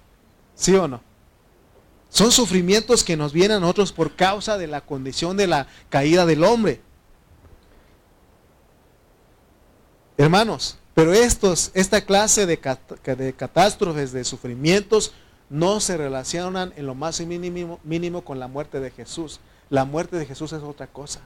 ¿Sí 0.56 0.74
o 0.74 0.88
no? 0.88 1.02
Son 2.10 2.32
sufrimientos 2.32 3.04
que 3.04 3.18
nos 3.18 3.34
vienen 3.34 3.58
a 3.58 3.60
nosotros 3.60 3.92
por 3.92 4.16
causa 4.16 4.58
de 4.58 4.68
la 4.68 4.80
condición 4.80 5.36
de 5.36 5.48
la 5.48 5.68
caída 5.90 6.26
del 6.26 6.46
hombre. 6.46 6.80
Hermanos, 10.18 10.78
pero 10.96 11.12
estos, 11.12 11.72
esta 11.74 12.06
clase 12.06 12.46
de, 12.46 12.58
catástrofes, 12.58 14.14
de 14.14 14.24
sufrimientos, 14.24 15.12
no 15.50 15.82
se 15.82 15.98
relacionan 15.98 16.74
en 16.78 16.86
lo 16.86 16.96
más 16.96 17.20
mínimo, 17.20 18.22
con 18.24 18.40
la 18.40 18.48
muerte 18.48 18.80
de 18.80 18.92
Jesús. 18.92 19.42
La 19.70 19.84
muerte 19.84 20.16
de 20.16 20.26
Jesús 20.26 20.54
es 20.54 20.64
otra 20.64 20.88
cosa. 20.88 21.20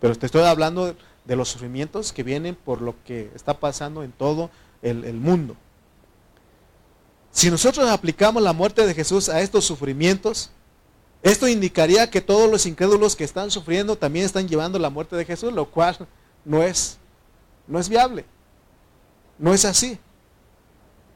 Pero 0.00 0.16
te 0.16 0.26
estoy 0.26 0.42
hablando 0.42 0.96
de 1.24 1.36
los 1.36 1.48
sufrimientos 1.48 2.12
que 2.12 2.24
vienen 2.24 2.56
por 2.56 2.82
lo 2.82 2.96
que 3.04 3.30
está 3.36 3.58
pasando 3.58 4.02
en 4.02 4.10
todo 4.10 4.50
el, 4.82 5.14
mundo. 5.14 5.56
Si 7.30 7.50
nosotros 7.52 7.88
aplicamos 7.88 8.42
la 8.42 8.52
muerte 8.52 8.84
de 8.84 8.94
Jesús 8.94 9.28
a 9.28 9.40
estos 9.42 9.64
sufrimientos, 9.64 10.50
esto 11.22 11.46
indicaría 11.46 12.10
que 12.10 12.20
todos 12.20 12.50
los 12.50 12.66
incrédulos 12.66 13.14
que 13.14 13.24
están 13.24 13.52
sufriendo 13.52 13.96
también 13.96 14.26
están 14.26 14.48
llevando 14.48 14.76
la 14.80 14.90
muerte 14.90 15.14
de 15.14 15.24
Jesús, 15.24 15.52
lo 15.52 15.70
cual 15.70 15.96
no 16.44 16.64
es, 16.64 16.98
no 17.68 17.78
es 17.78 17.88
viable. 17.88 18.24
No 19.38 19.54
es 19.54 19.64
así. 19.64 19.98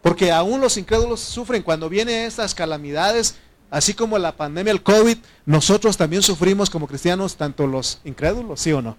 Porque 0.03 0.33
aún 0.33 0.61
los 0.61 0.77
incrédulos 0.77 1.21
sufren 1.21 1.63
cuando 1.63 1.89
vienen 1.89 2.27
estas 2.27 2.55
calamidades, 2.55 3.37
Así 3.71 3.95
como 3.95 4.19
la 4.19 4.37
pandemia, 4.37 4.73
el 4.73 4.83
COVID, 4.83 5.17
nosotros 5.47 5.97
también 5.97 6.23
sufrimos 6.23 6.69
como 6.69 6.89
cristianos, 6.89 7.37
tanto 7.37 7.69
los 7.69 8.01
incrédulos, 8.05 8.61
¿sí 8.61 8.73
o 8.73 8.83
no? 8.83 8.97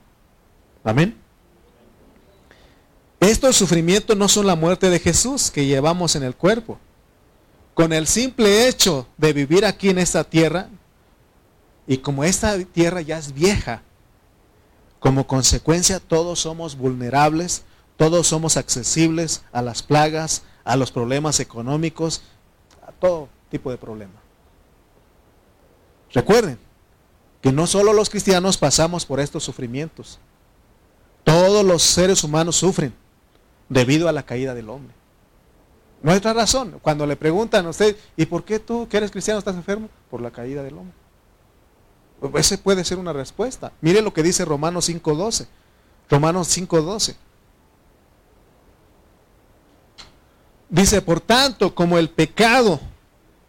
Amén. 0.83 1.17
Estos 3.19 3.57
sufrimientos 3.57 4.15
no 4.15 4.29
son 4.29 4.47
la 4.47 4.55
muerte 4.55 4.89
de 4.89 4.99
Jesús 4.99 5.51
que 5.51 5.65
llevamos 5.65 6.15
en 6.15 6.23
el 6.23 6.35
cuerpo. 6.35 6.79
Con 7.73 7.91
el 7.91 8.07
simple 8.07 8.67
hecho 8.67 9.07
de 9.17 9.33
vivir 9.33 9.65
aquí 9.65 9.89
en 9.89 9.99
esta 9.99 10.23
tierra, 10.23 10.69
y 11.85 11.97
como 11.97 12.23
esta 12.23 12.57
tierra 12.63 13.01
ya 13.01 13.17
es 13.17 13.33
vieja, 13.33 13.83
como 14.99 15.27
consecuencia 15.27 15.99
todos 15.99 16.39
somos 16.39 16.77
vulnerables, 16.77 17.63
todos 18.01 18.25
somos 18.25 18.57
accesibles 18.57 19.43
a 19.51 19.61
las 19.61 19.83
plagas, 19.83 20.41
a 20.63 20.75
los 20.75 20.91
problemas 20.91 21.39
económicos, 21.39 22.23
a 22.81 22.91
todo 22.91 23.29
tipo 23.51 23.69
de 23.69 23.77
problemas. 23.77 24.15
Recuerden 26.11 26.57
que 27.41 27.51
no 27.51 27.67
solo 27.67 27.93
los 27.93 28.09
cristianos 28.09 28.57
pasamos 28.57 29.05
por 29.05 29.19
estos 29.19 29.43
sufrimientos. 29.43 30.17
Todos 31.23 31.63
los 31.63 31.83
seres 31.83 32.23
humanos 32.23 32.55
sufren 32.55 32.91
debido 33.69 34.09
a 34.09 34.11
la 34.11 34.23
caída 34.23 34.55
del 34.55 34.71
hombre. 34.71 34.95
No 36.01 36.09
hay 36.09 36.17
otra 36.17 36.33
razón. 36.33 36.79
Cuando 36.81 37.05
le 37.05 37.15
preguntan 37.15 37.67
a 37.67 37.69
usted, 37.69 37.95
¿y 38.17 38.25
por 38.25 38.43
qué 38.43 38.57
tú 38.57 38.87
que 38.89 38.97
eres 38.97 39.11
cristiano 39.11 39.37
estás 39.37 39.53
enfermo? 39.55 39.89
Por 40.09 40.21
la 40.21 40.31
caída 40.31 40.63
del 40.63 40.75
hombre. 40.75 40.95
Ese 42.39 42.57
puede 42.57 42.83
ser 42.83 42.97
una 42.97 43.13
respuesta. 43.13 43.71
Mire 43.79 44.01
lo 44.01 44.11
que 44.11 44.23
dice 44.23 44.43
Romanos 44.43 44.89
5.12. 44.89 45.45
Romanos 46.09 46.57
5.12. 46.57 47.15
Dice, 50.71 51.03
por 51.03 51.21
tanto, 51.21 51.75
como 51.75 51.99
el 51.99 52.09
pecado 52.09 52.79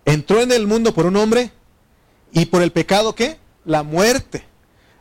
entró 0.04 0.42
en 0.42 0.52
el 0.52 0.66
mundo 0.66 0.92
por 0.92 1.06
un 1.06 1.16
hombre, 1.16 1.52
¿Y 2.32 2.46
por 2.46 2.62
el 2.62 2.72
pecado 2.72 3.14
qué? 3.14 3.38
La 3.64 3.82
muerte. 3.82 4.44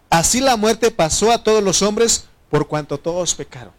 Así 0.09 0.41
la 0.41 0.57
muerte 0.57 0.91
pasó 0.91 1.32
a 1.32 1.43
todos 1.43 1.63
los 1.63 1.82
hombres 1.82 2.26
por 2.49 2.67
cuanto 2.67 2.97
todos 2.97 3.34
pecaron. 3.34 3.74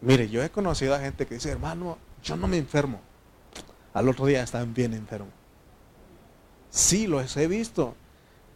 Mire, 0.00 0.28
yo 0.28 0.42
he 0.42 0.50
conocido 0.50 0.94
a 0.94 1.00
gente 1.00 1.26
que 1.26 1.34
dice, 1.34 1.50
hermano, 1.50 1.98
yo 2.22 2.36
no 2.36 2.46
me 2.46 2.56
enfermo. 2.56 3.00
Al 3.92 4.08
otro 4.08 4.26
día 4.26 4.42
están 4.42 4.72
bien 4.72 4.94
enfermos. 4.94 5.32
Sí, 6.70 7.06
los 7.06 7.36
he 7.36 7.46
visto, 7.48 7.94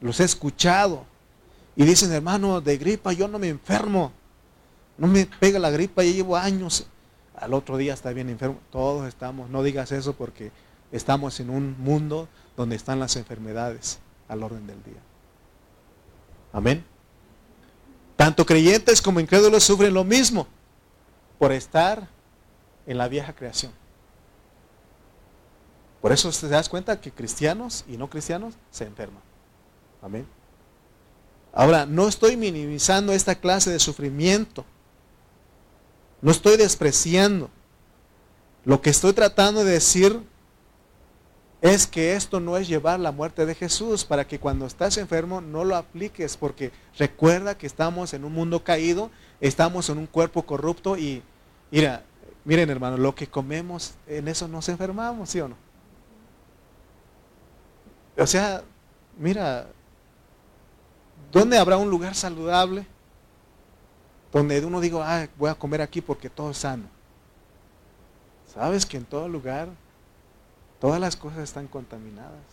los 0.00 0.20
he 0.20 0.24
escuchado. 0.24 1.04
Y 1.74 1.84
dicen, 1.84 2.12
hermano, 2.12 2.60
de 2.60 2.78
gripa 2.78 3.12
yo 3.12 3.28
no 3.28 3.38
me 3.38 3.48
enfermo. 3.48 4.12
No 4.96 5.08
me 5.08 5.26
pega 5.26 5.58
la 5.58 5.70
gripa, 5.70 6.02
ya 6.04 6.12
llevo 6.12 6.36
años. 6.36 6.86
Al 7.37 7.55
otro 7.55 7.76
día 7.76 7.95
está 7.95 8.12
bien 8.12 8.28
enfermo. 8.30 8.59
Todos 8.70 9.07
estamos, 9.07 9.51
no 9.51 9.62
digas 9.62 9.93
eso 9.93 10.14
porque 10.14 10.51
estamos 10.93 11.39
en 11.41 11.51
un 11.51 11.76
mundo 11.78 12.28
donde 12.57 12.76
están 12.76 12.99
las 12.99 13.16
enfermedades 13.16 13.99
al 14.28 14.43
orden 14.43 14.66
del 14.66 14.82
día. 14.82 15.01
Amén. 16.53 16.84
Tanto 18.16 18.47
creyentes 18.47 19.03
como 19.03 19.20
incrédulos 19.20 19.62
sufren 19.64 19.93
lo 19.93 20.05
mismo 20.05 20.47
por 21.39 21.53
estar 21.53 22.09
en 22.87 22.97
la 22.99 23.09
vieja 23.09 23.34
creación. 23.34 23.72
Por 26.01 26.12
eso 26.12 26.30
te 26.30 26.49
das 26.49 26.68
cuenta 26.68 27.01
que 27.01 27.11
cristianos 27.11 27.84
y 27.89 27.97
no 27.97 28.09
cristianos 28.09 28.55
se 28.70 28.84
enferman. 28.84 29.22
Amén. 30.01 30.26
Ahora, 31.53 31.84
no 31.84 32.07
estoy 32.07 32.37
minimizando 32.37 33.12
esta 33.12 33.34
clase 33.34 33.70
de 33.70 33.78
sufrimiento. 33.78 34.64
No 36.26 36.32
estoy 36.32 36.56
despreciando. 36.56 37.50
Lo 38.64 38.80
que 38.80 38.90
estoy 38.90 39.12
tratando 39.12 39.62
de 39.62 39.70
decir 39.70 40.20
es 41.60 41.86
que 41.86 42.16
esto 42.16 42.40
no 42.40 42.56
es 42.56 42.66
llevar 42.66 42.98
la 42.98 43.12
muerte 43.12 43.46
de 43.46 43.54
Jesús 43.54 44.04
para 44.04 44.26
que 44.26 44.40
cuando 44.40 44.66
estás 44.66 44.96
enfermo 44.96 45.40
no 45.40 45.62
lo 45.62 45.76
apliques, 45.76 46.36
porque 46.36 46.72
recuerda 46.98 47.56
que 47.56 47.68
estamos 47.68 48.12
en 48.12 48.24
un 48.24 48.32
mundo 48.32 48.64
caído, 48.64 49.12
estamos 49.40 49.88
en 49.88 49.98
un 49.98 50.08
cuerpo 50.08 50.42
corrupto 50.42 50.98
y 50.98 51.22
mira, 51.70 52.02
miren 52.44 52.70
hermano, 52.70 52.96
lo 52.96 53.14
que 53.14 53.28
comemos, 53.28 53.94
en 54.08 54.26
eso 54.26 54.48
nos 54.48 54.68
enfermamos, 54.68 55.30
¿sí 55.30 55.40
o 55.40 55.46
no? 55.46 55.56
O 58.18 58.26
sea, 58.26 58.64
mira, 59.16 59.68
¿dónde 61.30 61.56
habrá 61.56 61.76
un 61.76 61.88
lugar 61.88 62.16
saludable? 62.16 62.84
Donde 64.37 64.64
uno 64.66 64.80
diga, 64.80 64.99
ah, 65.03 65.28
voy 65.39 65.49
a 65.49 65.55
comer 65.55 65.80
aquí 65.80 66.03
porque 66.03 66.28
todo 66.28 66.51
es 66.51 66.59
sano. 66.59 66.84
¿Sabes 68.53 68.84
que 68.84 68.99
en 68.99 69.05
todo 69.05 69.28
lugar 69.28 69.68
Todas 70.78 71.01
las 71.01 71.16
cosas 71.16 71.39
están 71.39 71.66
contaminadas. 71.66 72.45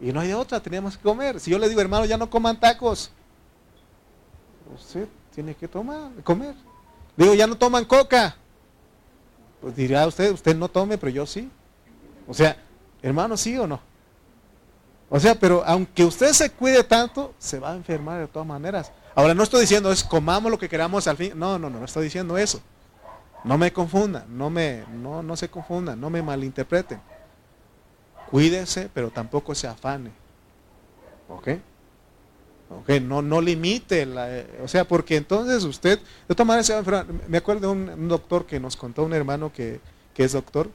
Y 0.00 0.10
no 0.10 0.20
hay 0.20 0.32
otra, 0.32 0.58
teníamos 0.60 0.96
que 0.96 1.02
comer. 1.02 1.38
Si 1.38 1.50
yo 1.50 1.58
le 1.58 1.68
digo, 1.68 1.82
hermano, 1.82 2.06
ya 2.06 2.16
no 2.16 2.30
coman 2.30 2.58
tacos, 2.58 3.10
usted 4.74 5.06
tiene 5.34 5.54
que 5.54 5.68
tomar, 5.68 6.10
comer. 6.24 6.54
Digo, 7.16 7.34
ya 7.34 7.46
no 7.46 7.58
toman 7.58 7.84
coca. 7.84 8.34
Pues 9.60 9.76
dirá 9.76 10.06
usted, 10.06 10.32
usted 10.32 10.56
no 10.56 10.70
tome, 10.70 10.96
pero 10.96 11.12
yo 11.12 11.26
sí. 11.26 11.50
O 12.26 12.32
sea, 12.32 12.56
hermano, 13.02 13.36
sí 13.36 13.58
o 13.58 13.66
no. 13.66 13.80
O 15.10 15.20
sea, 15.20 15.34
pero 15.34 15.62
aunque 15.66 16.04
usted 16.04 16.32
se 16.32 16.50
cuide 16.50 16.82
tanto, 16.82 17.34
se 17.38 17.58
va 17.58 17.72
a 17.72 17.76
enfermar 17.76 18.20
de 18.20 18.28
todas 18.28 18.48
maneras. 18.48 18.90
Ahora 19.14 19.34
no 19.34 19.42
estoy 19.42 19.62
diciendo 19.62 19.90
es 19.90 20.04
comamos 20.04 20.50
lo 20.50 20.58
que 20.58 20.68
queramos 20.68 21.06
al 21.06 21.16
fin. 21.16 21.32
No, 21.36 21.58
no, 21.58 21.70
no, 21.70 21.78
no 21.78 21.84
estoy 21.84 22.04
diciendo 22.04 22.38
eso. 22.38 22.60
No 23.44 23.56
me 23.56 23.72
confundan, 23.72 24.24
no 24.36 24.50
me, 24.50 24.84
no, 24.92 25.22
no 25.22 25.36
se 25.36 25.48
confundan, 25.48 25.98
no 26.00 26.10
me 26.10 26.22
malinterpreten. 26.22 27.00
Cuídese, 28.30 28.90
pero 28.92 29.10
tampoco 29.10 29.54
se 29.54 29.66
afane. 29.66 30.10
¿Ok? 31.28 31.48
¿Ok? 32.70 32.88
No, 33.02 33.22
no 33.22 33.40
limite, 33.40 34.06
la, 34.06 34.28
o 34.62 34.68
sea, 34.68 34.84
porque 34.84 35.16
entonces 35.16 35.64
usted, 35.64 35.98
de 36.28 36.34
todas 36.34 36.46
maneras. 36.46 37.06
Me 37.28 37.38
acuerdo 37.38 37.62
de 37.62 37.72
un, 37.72 38.08
doctor 38.08 38.46
que 38.46 38.60
nos 38.60 38.76
contó, 38.76 39.04
un 39.04 39.14
hermano 39.14 39.52
que, 39.52 39.80
es 40.16 40.32
doctor, 40.32 40.70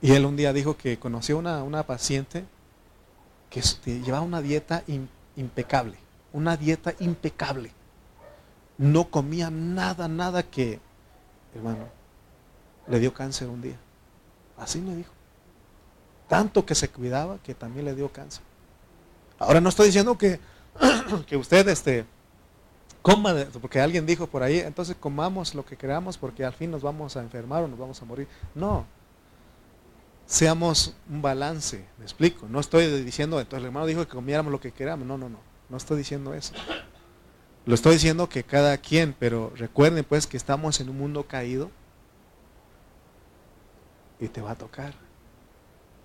y 0.00 0.12
él 0.12 0.24
un 0.24 0.36
día 0.36 0.52
dijo 0.52 0.76
que 0.76 0.96
conoció 0.96 1.38
una, 1.38 1.64
una 1.64 1.82
paciente 1.82 2.44
que 3.50 3.60
llevaba 3.84 4.24
una 4.24 4.40
dieta 4.40 4.84
impecable, 5.34 5.98
una 6.32 6.56
dieta 6.56 6.94
impecable. 7.00 7.72
No 8.78 9.10
comía 9.10 9.50
nada, 9.50 10.08
nada 10.08 10.42
que, 10.42 10.80
hermano, 11.54 11.88
le 12.86 12.98
dio 12.98 13.14
cáncer 13.14 13.48
un 13.48 13.62
día. 13.62 13.78
Así 14.56 14.80
me 14.80 14.94
dijo. 14.94 15.12
Tanto 16.28 16.66
que 16.66 16.74
se 16.74 16.88
cuidaba 16.88 17.38
que 17.38 17.54
también 17.54 17.86
le 17.86 17.94
dio 17.94 18.12
cáncer. 18.12 18.42
Ahora 19.38 19.60
no 19.60 19.68
estoy 19.68 19.86
diciendo 19.86 20.16
que 20.18 20.40
que 21.26 21.36
usted 21.36 21.68
este, 21.68 22.04
coma, 23.02 23.34
porque 23.60 23.80
alguien 23.80 24.06
dijo 24.06 24.26
por 24.26 24.42
ahí, 24.42 24.58
entonces 24.58 24.96
comamos 24.98 25.54
lo 25.54 25.64
que 25.64 25.76
queramos 25.76 26.18
porque 26.18 26.44
al 26.44 26.52
fin 26.52 26.70
nos 26.70 26.82
vamos 26.82 27.16
a 27.16 27.22
enfermar 27.22 27.62
o 27.62 27.68
nos 27.68 27.78
vamos 27.78 28.00
a 28.02 28.04
morir. 28.04 28.28
No, 28.54 28.84
seamos 30.26 30.94
un 31.08 31.22
balance, 31.22 31.84
me 31.98 32.04
explico. 32.04 32.46
No 32.48 32.60
estoy 32.60 32.86
diciendo, 33.02 33.38
entonces 33.38 33.60
el 33.60 33.66
hermano 33.66 33.86
dijo 33.86 34.04
que 34.04 34.12
comiéramos 34.12 34.52
lo 34.52 34.60
que 34.60 34.72
queramos. 34.72 35.06
No, 35.06 35.16
no, 35.16 35.28
no, 35.28 35.38
no 35.68 35.76
estoy 35.76 35.98
diciendo 35.98 36.34
eso. 36.34 36.54
Lo 37.64 37.74
estoy 37.74 37.94
diciendo 37.94 38.28
que 38.28 38.44
cada 38.44 38.78
quien, 38.78 39.14
pero 39.18 39.52
recuerden 39.56 40.04
pues 40.04 40.26
que 40.26 40.36
estamos 40.36 40.80
en 40.80 40.88
un 40.88 40.98
mundo 40.98 41.24
caído 41.24 41.70
y 44.20 44.28
te 44.28 44.40
va 44.40 44.52
a 44.52 44.54
tocar. 44.54 44.94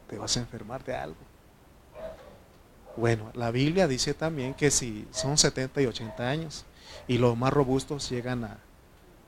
Te 0.09 0.17
vas 0.17 0.35
a 0.37 0.39
enfermar 0.39 0.83
de 0.83 0.95
algo. 0.95 1.17
Bueno, 2.97 3.31
la 3.35 3.51
Biblia 3.51 3.87
dice 3.87 4.13
también 4.13 4.53
que 4.53 4.71
si 4.71 5.07
son 5.11 5.37
70 5.37 5.81
y 5.81 5.85
80 5.85 6.27
años 6.27 6.65
y 7.07 7.19
los 7.19 7.37
más 7.37 7.53
robustos 7.53 8.09
llegan 8.09 8.43
a 8.43 8.57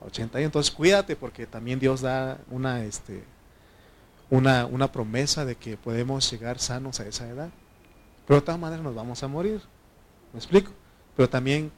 80 0.02 0.40
años, 0.40 0.48
entonces 0.48 0.74
cuídate 0.74 1.16
porque 1.16 1.46
también 1.46 1.80
Dios 1.80 2.02
da 2.02 2.40
una, 2.50 2.84
este, 2.84 3.24
una, 4.30 4.66
una 4.66 4.92
promesa 4.92 5.46
de 5.46 5.56
que 5.56 5.78
podemos 5.78 6.30
llegar 6.30 6.60
sanos 6.60 7.00
a 7.00 7.08
esa 7.08 7.28
edad. 7.30 7.50
Pero 8.28 8.40
de 8.40 8.46
todas 8.46 8.60
maneras 8.60 8.84
nos 8.84 8.96
vamos 8.96 9.22
a 9.24 9.28
morir. 9.28 9.62
¿Me 10.34 10.40
explico? 10.40 10.72
Pero 11.16 11.30
también 11.30 11.72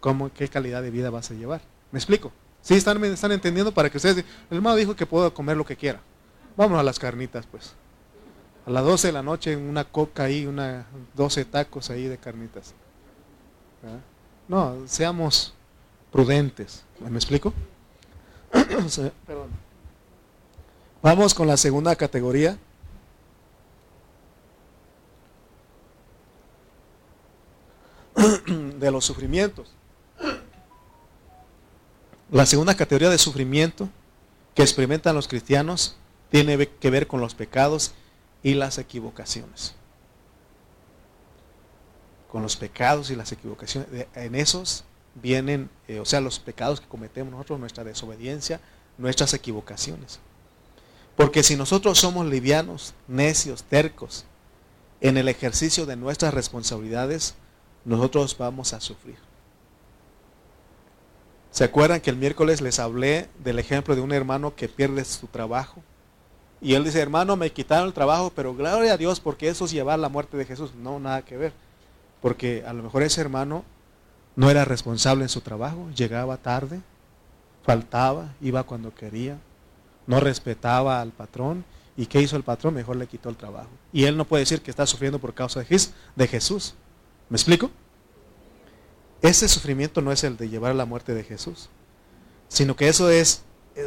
cómo, 0.00 0.32
qué 0.32 0.48
calidad 0.48 0.82
de 0.82 0.90
vida 0.90 1.10
vas 1.10 1.30
a 1.30 1.34
llevar. 1.34 1.62
¿Me 1.92 1.98
explico? 1.98 2.32
¿Sí 2.60 2.74
están, 2.74 3.02
están 3.04 3.32
entendiendo 3.32 3.72
para 3.72 3.88
que 3.88 3.96
ustedes... 3.96 4.18
El 4.50 4.56
hermano 4.56 4.76
dijo 4.76 4.94
que 4.94 5.06
puedo 5.06 5.32
comer 5.32 5.56
lo 5.56 5.64
que 5.64 5.76
quiera. 5.76 6.00
Vamos 6.56 6.78
a 6.78 6.82
las 6.82 6.98
carnitas, 6.98 7.46
pues. 7.46 7.72
A 8.66 8.70
las 8.70 8.84
12 8.84 9.08
de 9.08 9.12
la 9.12 9.22
noche 9.22 9.56
una 9.56 9.84
coca 9.84 10.24
ahí, 10.24 10.44
una 10.46 10.86
12 11.14 11.46
tacos 11.46 11.88
ahí 11.90 12.04
de 12.04 12.18
carnitas. 12.18 12.74
No, 14.46 14.76
seamos 14.86 15.54
prudentes. 16.12 16.84
¿Me 17.00 17.16
explico? 17.16 17.54
Vamos 21.02 21.34
con 21.34 21.46
la 21.46 21.56
segunda 21.56 21.96
categoría. 21.96 22.58
De 28.80 28.90
los 28.90 29.04
sufrimientos. 29.04 29.68
La 32.30 32.46
segunda 32.46 32.76
categoría 32.76 33.10
de 33.10 33.18
sufrimiento 33.18 33.88
que 34.54 34.62
experimentan 34.62 35.14
los 35.14 35.28
cristianos 35.28 35.96
tiene 36.30 36.68
que 36.68 36.90
ver 36.90 37.06
con 37.06 37.20
los 37.20 37.34
pecados 37.34 37.92
y 38.42 38.54
las 38.54 38.78
equivocaciones. 38.78 39.74
Con 42.28 42.42
los 42.42 42.56
pecados 42.56 43.10
y 43.10 43.16
las 43.16 43.32
equivocaciones. 43.32 44.06
En 44.14 44.34
esos 44.34 44.84
vienen, 45.14 45.68
eh, 45.88 45.98
o 46.00 46.04
sea, 46.04 46.20
los 46.20 46.38
pecados 46.38 46.80
que 46.80 46.86
cometemos 46.86 47.32
nosotros, 47.32 47.58
nuestra 47.58 47.84
desobediencia, 47.84 48.60
nuestras 48.96 49.34
equivocaciones. 49.34 50.20
Porque 51.16 51.42
si 51.42 51.56
nosotros 51.56 51.98
somos 51.98 52.26
livianos, 52.26 52.94
necios, 53.08 53.64
tercos, 53.64 54.24
en 55.00 55.16
el 55.16 55.28
ejercicio 55.28 55.86
de 55.86 55.96
nuestras 55.96 56.32
responsabilidades, 56.32 57.34
nosotros 57.84 58.36
vamos 58.36 58.72
a 58.72 58.80
sufrir. 58.80 59.16
¿Se 61.50 61.64
acuerdan 61.64 62.00
que 62.00 62.10
el 62.10 62.16
miércoles 62.16 62.60
les 62.60 62.78
hablé 62.78 63.28
del 63.42 63.58
ejemplo 63.58 63.96
de 63.96 64.00
un 64.00 64.12
hermano 64.12 64.54
que 64.54 64.68
pierde 64.68 65.04
su 65.04 65.26
trabajo? 65.26 65.82
Y 66.60 66.74
él 66.74 66.84
dice, 66.84 67.00
hermano, 67.00 67.36
me 67.36 67.50
quitaron 67.50 67.88
el 67.88 67.94
trabajo, 67.94 68.32
pero 68.34 68.54
gloria 68.54 68.92
a 68.92 68.96
Dios 68.96 69.18
porque 69.18 69.48
eso 69.48 69.64
es 69.64 69.72
llevar 69.72 69.98
la 69.98 70.08
muerte 70.08 70.36
de 70.36 70.44
Jesús. 70.44 70.74
No, 70.74 71.00
nada 71.00 71.22
que 71.22 71.36
ver. 71.36 71.52
Porque 72.20 72.62
a 72.66 72.72
lo 72.72 72.82
mejor 72.82 73.02
ese 73.02 73.20
hermano 73.20 73.64
no 74.36 74.50
era 74.50 74.64
responsable 74.64 75.22
en 75.22 75.28
su 75.28 75.40
trabajo, 75.40 75.88
llegaba 75.96 76.36
tarde, 76.36 76.80
faltaba, 77.64 78.34
iba 78.40 78.62
cuando 78.62 78.94
quería, 78.94 79.38
no 80.06 80.20
respetaba 80.20 81.00
al 81.00 81.10
patrón. 81.10 81.64
¿Y 81.96 82.06
qué 82.06 82.20
hizo 82.20 82.36
el 82.36 82.42
patrón? 82.42 82.74
Mejor 82.74 82.96
le 82.96 83.06
quitó 83.06 83.28
el 83.28 83.36
trabajo. 83.36 83.70
Y 83.92 84.04
él 84.04 84.16
no 84.16 84.24
puede 84.24 84.42
decir 84.42 84.62
que 84.62 84.70
está 84.70 84.86
sufriendo 84.86 85.18
por 85.18 85.34
causa 85.34 85.60
de 85.60 86.28
Jesús. 86.28 86.74
¿Me 87.30 87.36
explico? 87.36 87.70
Ese 89.22 89.48
sufrimiento 89.48 90.02
no 90.02 90.12
es 90.12 90.22
el 90.24 90.36
de 90.36 90.50
llevar 90.50 90.72
a 90.72 90.74
la 90.74 90.84
muerte 90.84 91.14
de 91.14 91.24
Jesús, 91.24 91.70
sino 92.48 92.76
que 92.76 92.88
eso 92.88 93.08
es 93.08 93.44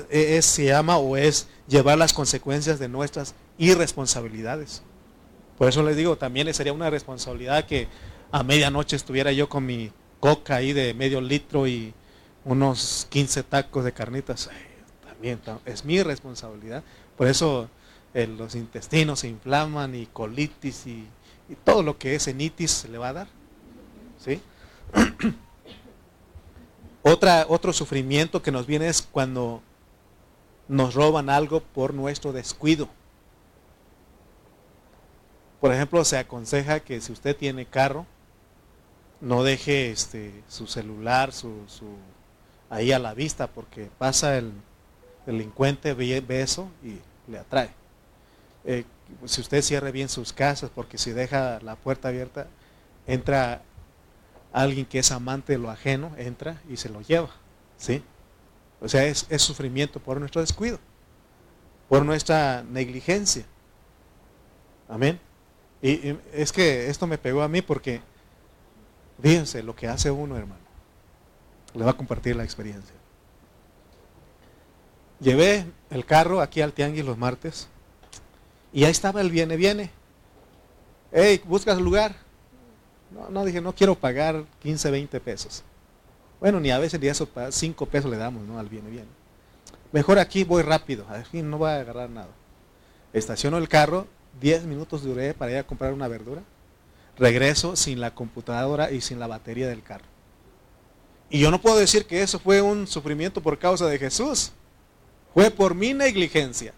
es, 0.09 0.45
se 0.45 0.65
llama 0.65 0.97
o 0.97 1.17
es 1.17 1.47
llevar 1.67 1.97
las 1.97 2.13
consecuencias 2.13 2.79
de 2.79 2.87
nuestras 2.87 3.35
irresponsabilidades. 3.57 4.81
Por 5.57 5.69
eso 5.69 5.83
les 5.83 5.95
digo, 5.95 6.17
también 6.17 6.51
sería 6.53 6.73
una 6.73 6.89
responsabilidad 6.89 7.65
que 7.65 7.87
a 8.31 8.43
medianoche 8.43 8.95
estuviera 8.95 9.31
yo 9.31 9.49
con 9.49 9.65
mi 9.65 9.91
coca 10.19 10.55
ahí 10.55 10.73
de 10.73 10.93
medio 10.93 11.21
litro 11.21 11.67
y 11.67 11.93
unos 12.45 13.07
15 13.09 13.43
tacos 13.43 13.85
de 13.85 13.93
carnitas. 13.93 14.49
También 15.05 15.39
es 15.65 15.85
mi 15.85 16.01
responsabilidad. 16.01 16.83
Por 17.17 17.27
eso 17.27 17.69
eh, 18.13 18.27
los 18.27 18.55
intestinos 18.55 19.19
se 19.19 19.27
inflaman 19.27 19.95
y 19.95 20.07
colitis 20.07 20.87
y, 20.87 21.07
y, 21.53 21.55
todo 21.63 21.83
lo 21.83 21.97
que 21.97 22.15
es 22.15 22.27
enitis 22.27 22.85
le 22.89 22.97
va 22.97 23.09
a 23.09 23.13
dar. 23.13 23.27
Otra, 27.05 27.45
otro 27.49 27.73
sufrimiento 27.73 28.41
que 28.41 28.51
nos 28.51 28.65
viene 28.65 28.87
es 28.87 29.01
cuando 29.01 29.61
nos 30.69 30.93
roban 30.93 31.29
algo 31.29 31.59
por 31.59 31.93
nuestro 31.93 32.31
descuido. 32.31 32.87
Por 35.59 35.73
ejemplo, 35.73 36.05
se 36.05 36.17
aconseja 36.17 36.79
que 36.79 37.01
si 37.01 37.11
usted 37.11 37.35
tiene 37.35 37.65
carro, 37.65 38.05
no 39.19 39.43
deje 39.43 39.91
este, 39.91 40.43
su 40.47 40.67
celular 40.67 41.31
su, 41.31 41.65
ahí 42.69 42.91
a 42.91 42.99
la 42.99 43.13
vista 43.13 43.47
porque 43.47 43.89
pasa 43.97 44.37
el 44.37 44.51
delincuente, 45.25 45.93
ve, 45.93 46.23
eso 46.41 46.69
y 46.83 46.99
le 47.31 47.39
atrae. 47.39 47.69
Eh, 48.65 48.85
si 49.25 49.41
usted 49.41 49.61
cierre 49.61 49.91
bien 49.91 50.09
sus 50.09 50.33
casas, 50.33 50.69
porque 50.73 50.97
si 50.97 51.11
deja 51.11 51.59
la 51.61 51.75
puerta 51.75 52.09
abierta, 52.09 52.47
entra 53.07 53.61
alguien 54.51 54.85
que 54.85 54.99
es 54.99 55.11
amante 55.11 55.53
de 55.53 55.59
lo 55.59 55.69
ajeno, 55.69 56.11
entra 56.17 56.61
y 56.69 56.77
se 56.77 56.89
lo 56.89 57.01
lleva. 57.01 57.29
¿sí? 57.77 58.03
O 58.81 58.87
sea, 58.87 59.05
es, 59.05 59.25
sufrimiento 59.37 59.99
por 59.99 60.19
nuestro 60.19 60.41
descuido, 60.41 60.79
por 61.89 62.05
nuestra 62.05 62.63
negligencia. 62.63 63.45
Amén. 64.87 65.19
Y, 65.81 66.17
es 66.33 66.51
que 66.51 66.89
esto 66.89 67.07
me 67.07 67.17
pegó 67.17 67.41
a 67.41 67.47
mí 67.47 67.61
porque, 67.61 68.01
fíjense 69.21 69.63
lo 69.63 69.75
que 69.75 69.87
hace 69.87 70.11
uno, 70.11 70.37
hermano. 70.37 70.61
Le 71.73 71.83
va 71.83 71.91
a 71.91 71.97
compartir 71.97 72.35
la 72.35 72.43
experiencia. 72.43 72.95
Llevé 75.19 75.65
el 75.89 76.05
carro 76.05 76.41
aquí 76.41 76.61
al 76.61 76.73
tianguis 76.73 77.05
los 77.05 77.17
martes 77.17 77.67
y 78.73 78.83
ahí 78.83 78.91
estaba 78.91 79.21
el 79.21 79.29
viene, 79.29 79.55
viene. 79.55 79.91
Hey, 81.11 81.41
¿buscas 81.45 81.79
lugar? 81.79 82.15
No, 83.11 83.29
no, 83.29 83.45
dije, 83.45 83.61
no 83.61 83.73
quiero 83.73 83.93
pagar 83.93 84.43
15, 84.63 84.89
20 84.89 85.19
pesos. 85.19 85.63
Bueno, 86.39 86.59
ni 86.59 86.71
a 86.71 86.79
veces 86.79 86.99
ni 86.99 87.07
eso, 87.07 87.29
cinco 87.51 87.85
pesos 87.85 88.09
le 88.09 88.17
damos, 88.17 88.43
¿no? 88.43 88.57
Al 88.57 88.67
viene 88.67 88.89
bien. 88.89 89.05
Mejor 89.91 90.17
aquí 90.17 90.43
voy 90.43 90.63
rápido, 90.63 91.05
fin 91.31 91.49
no 91.49 91.59
voy 91.59 91.69
a 91.69 91.75
agarrar 91.75 92.09
nada. 92.09 92.29
Estaciono 93.13 93.59
el 93.59 93.69
carro, 93.69 94.07
10 94.41 94.65
minutos 94.65 95.03
duré 95.03 95.35
para 95.35 95.51
ir 95.51 95.57
a 95.59 95.67
comprar 95.67 95.93
una 95.93 96.07
verdura. 96.07 96.41
Regreso 97.17 97.75
sin 97.75 98.01
la 98.01 98.15
computadora 98.15 98.91
y 98.91 99.01
sin 99.01 99.19
la 99.19 99.27
batería 99.27 99.67
del 99.67 99.83
carro. 99.83 100.05
Y 101.29 101.39
yo 101.39 101.51
no 101.51 101.61
puedo 101.61 101.77
decir 101.77 102.05
que 102.05 102.23
eso 102.23 102.39
fue 102.39 102.61
un 102.61 102.87
sufrimiento 102.87 103.41
por 103.41 103.59
causa 103.59 103.85
de 103.85 103.99
Jesús. 103.99 104.51
Fue 105.33 105.51
por 105.51 105.75
mi 105.75 105.93
negligencia. 105.93 106.73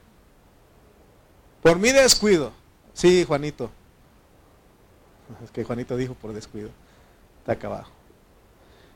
Por 1.66 1.80
mi 1.80 1.92
descuido. 1.92 2.52
Sí, 2.94 3.24
Juanito. 3.24 3.72
Es 5.44 5.50
que 5.50 5.64
Juanito 5.64 5.98
dijo 5.98 6.14
por 6.14 6.32
descuido. 6.32 6.70
Está 7.40 7.54
acá 7.54 7.66
abajo. 7.66 7.92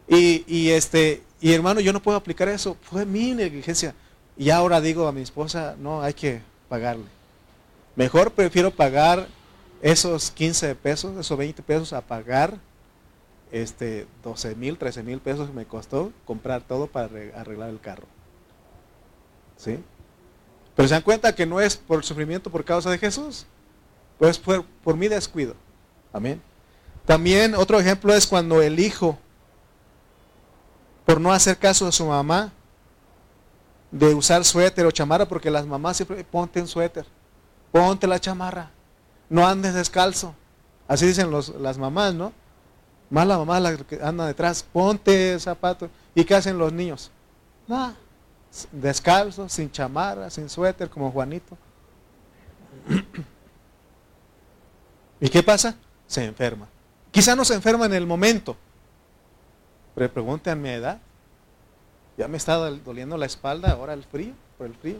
Y, 0.08 0.70
este, 0.70 1.24
y 1.42 1.52
hermano, 1.52 1.80
yo 1.80 1.92
no 1.94 2.00
puedo 2.00 2.16
aplicar 2.16 2.48
eso. 2.48 2.78
Fue 2.84 3.08
mi 3.08 3.34
negligencia. 3.34 3.96
Y 4.38 4.52
ahora 4.52 4.82
digo 4.82 5.08
a 5.08 5.12
mi 5.12 5.22
esposa, 5.22 5.78
no, 5.80 6.04
hay 6.04 6.14
que 6.14 6.44
pagarle. 6.70 7.06
Mejor 7.96 8.34
prefiero 8.34 8.70
pagar 8.70 9.28
esos 9.82 10.30
15 10.30 10.76
pesos, 10.76 11.18
esos 11.18 11.36
20 11.36 11.64
pesos 11.64 11.92
a 11.92 12.02
pagar 12.02 12.60
este 13.52 14.06
12 14.22 14.54
mil, 14.54 14.78
13 14.78 15.02
mil 15.02 15.20
pesos 15.22 15.48
que 15.48 15.56
me 15.56 15.66
costó 15.66 16.14
comprar 16.24 16.62
todo 16.62 16.86
para 16.86 17.08
arreglar 17.36 17.72
el 17.72 17.80
carro. 17.80 18.06
¿Sí? 19.58 19.80
Pero 20.80 20.88
se 20.88 20.96
dan 20.96 21.04
cuenta 21.04 21.36
que 21.36 21.46
no 21.46 21.60
es 21.60 21.76
por 21.76 22.06
sufrimiento 22.06 22.50
por 22.50 22.64
causa 22.64 22.90
de 22.90 22.98
Jesús, 22.98 23.46
pues 24.18 24.40
fue 24.40 24.64
por 24.82 24.96
mi 24.96 25.10
descuido. 25.10 25.54
Amén. 26.14 26.42
También 27.06 27.54
otro 27.54 27.78
ejemplo 27.82 28.14
es 28.14 28.26
cuando 28.26 28.62
el 28.62 28.80
hijo 28.80 29.20
por 31.06 31.20
no 31.20 31.34
hacer 31.34 31.58
caso 31.58 31.86
de 31.86 31.92
su 31.92 32.06
mamá, 32.06 32.54
de 33.92 34.16
usar 34.16 34.46
suéter 34.46 34.86
o 34.86 34.92
chamarra, 34.92 35.28
porque 35.28 35.52
las 35.52 35.68
mamás 35.68 35.98
siempre 35.98 36.24
ponte 36.24 36.66
suéter, 36.66 37.06
ponte 37.74 38.08
la 38.08 38.18
chamarra, 38.18 38.72
no 39.30 39.46
andes 39.46 39.74
descalzo. 39.74 40.34
Así 40.88 41.06
dicen 41.06 41.30
las 41.30 41.78
mamás, 41.78 42.14
¿no? 42.14 42.32
Más 43.10 43.28
la 43.28 43.38
mamá 43.38 43.60
la 43.60 43.76
que 43.76 44.00
anda 44.02 44.26
detrás, 44.26 44.64
ponte 44.64 45.38
zapatos. 45.42 45.90
¿Y 46.16 46.24
qué 46.24 46.36
hacen 46.36 46.58
los 46.58 46.72
niños? 46.72 47.12
Nada, 47.68 47.96
descalzos, 48.72 49.52
sin 49.52 49.72
chamarra, 49.72 50.30
sin 50.30 50.50
suéter, 50.50 50.90
como 50.90 51.12
Juanito. 51.12 51.58
¿Y 55.20 55.30
qué 55.30 55.44
pasa? 55.44 55.76
Se 56.08 56.24
enferma. 56.24 56.68
Quizá 57.12 57.36
no 57.36 57.46
se 57.46 57.56
enferma 57.56 57.86
en 57.86 57.94
el 57.94 58.06
momento, 58.06 58.56
pero 59.96 60.12
pregunte 60.12 60.50
a 60.50 60.56
mi 60.56 60.70
edad. 60.70 61.00
Ya 62.18 62.28
me 62.28 62.38
está 62.38 62.56
doliendo 62.56 63.18
la 63.18 63.26
espalda 63.26 63.72
ahora 63.72 63.94
el 63.94 64.04
frío, 64.04 64.34
por 64.58 64.68
el 64.68 64.76
frío. 64.76 65.00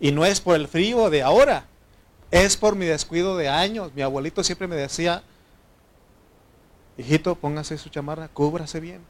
Y 0.00 0.12
no 0.12 0.24
es 0.24 0.40
por 0.40 0.56
el 0.56 0.68
frío 0.68 1.10
de 1.10 1.22
ahora, 1.22 1.64
es 2.30 2.56
por 2.56 2.76
mi 2.76 2.86
descuido 2.86 3.36
de 3.36 3.48
años. 3.48 3.92
Mi 3.94 4.02
abuelito 4.02 4.44
siempre 4.44 4.68
me 4.68 4.76
decía, 4.76 5.22
hijito, 6.96 7.34
póngase 7.34 7.78
su 7.78 7.88
chamarra, 7.88 8.28
cúbrase 8.28 8.80
bien. 8.80 9.00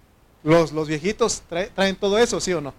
Los, 0.44 0.72
los 0.72 0.88
viejitos 0.88 1.42
traen, 1.74 1.96
todo 1.96 2.18
eso, 2.18 2.40
¿sí 2.40 2.52
o 2.52 2.60
no? 2.60 2.72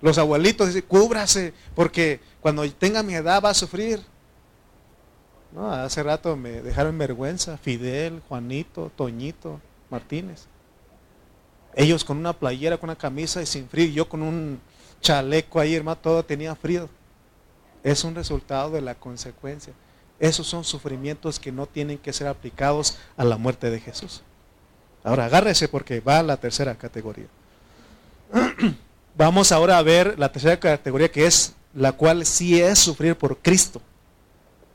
Los 0.00 0.18
abuelitos 0.18 0.68
dicen, 0.68 0.84
cúbrase, 0.86 1.52
porque 1.74 2.20
cuando 2.40 2.70
tenga 2.72 3.02
mi 3.02 3.14
edad 3.14 3.42
va 3.42 3.50
a 3.50 3.54
sufrir. 3.54 4.00
No, 5.52 5.72
hace 5.72 6.02
rato 6.02 6.36
me 6.36 6.62
dejaron 6.62 6.96
vergüenza, 6.98 7.56
Fidel, 7.56 8.22
Juanito, 8.28 8.92
Toñito, 8.94 9.60
Martínez. 9.90 10.46
Ellos 11.74 12.04
con 12.04 12.18
una 12.18 12.32
playera, 12.32 12.76
con 12.76 12.90
una 12.90 12.98
camisa 12.98 13.42
y 13.42 13.46
sin 13.46 13.68
frío, 13.68 13.88
yo 13.88 14.08
con 14.08 14.22
un 14.22 14.60
chaleco 15.00 15.58
ahí, 15.58 15.74
hermano, 15.74 15.98
todo 15.98 16.24
tenía 16.24 16.54
frío. 16.54 16.88
Es 17.82 18.04
un 18.04 18.14
resultado 18.14 18.70
de 18.70 18.80
la 18.80 18.94
consecuencia. 18.94 19.72
Esos 20.18 20.46
son 20.46 20.64
sufrimientos 20.64 21.38
que 21.38 21.52
no 21.52 21.66
tienen 21.66 21.98
que 21.98 22.12
ser 22.12 22.26
aplicados 22.26 22.98
a 23.16 23.24
la 23.24 23.36
muerte 23.36 23.70
de 23.70 23.80
Jesús. 23.80 24.22
Ahora 25.04 25.26
agárrese 25.26 25.68
porque 25.68 26.00
va 26.00 26.18
a 26.18 26.24
la 26.24 26.36
tercera 26.36 26.74
categoría. 26.76 27.26
Vamos 29.16 29.52
ahora 29.52 29.78
a 29.78 29.82
ver 29.82 30.18
la 30.18 30.30
tercera 30.30 30.58
categoría 30.58 31.10
que 31.10 31.26
es 31.26 31.54
la 31.74 31.92
cual 31.92 32.24
sí 32.24 32.60
es 32.60 32.78
sufrir 32.78 33.16
por 33.16 33.38
Cristo. 33.38 33.80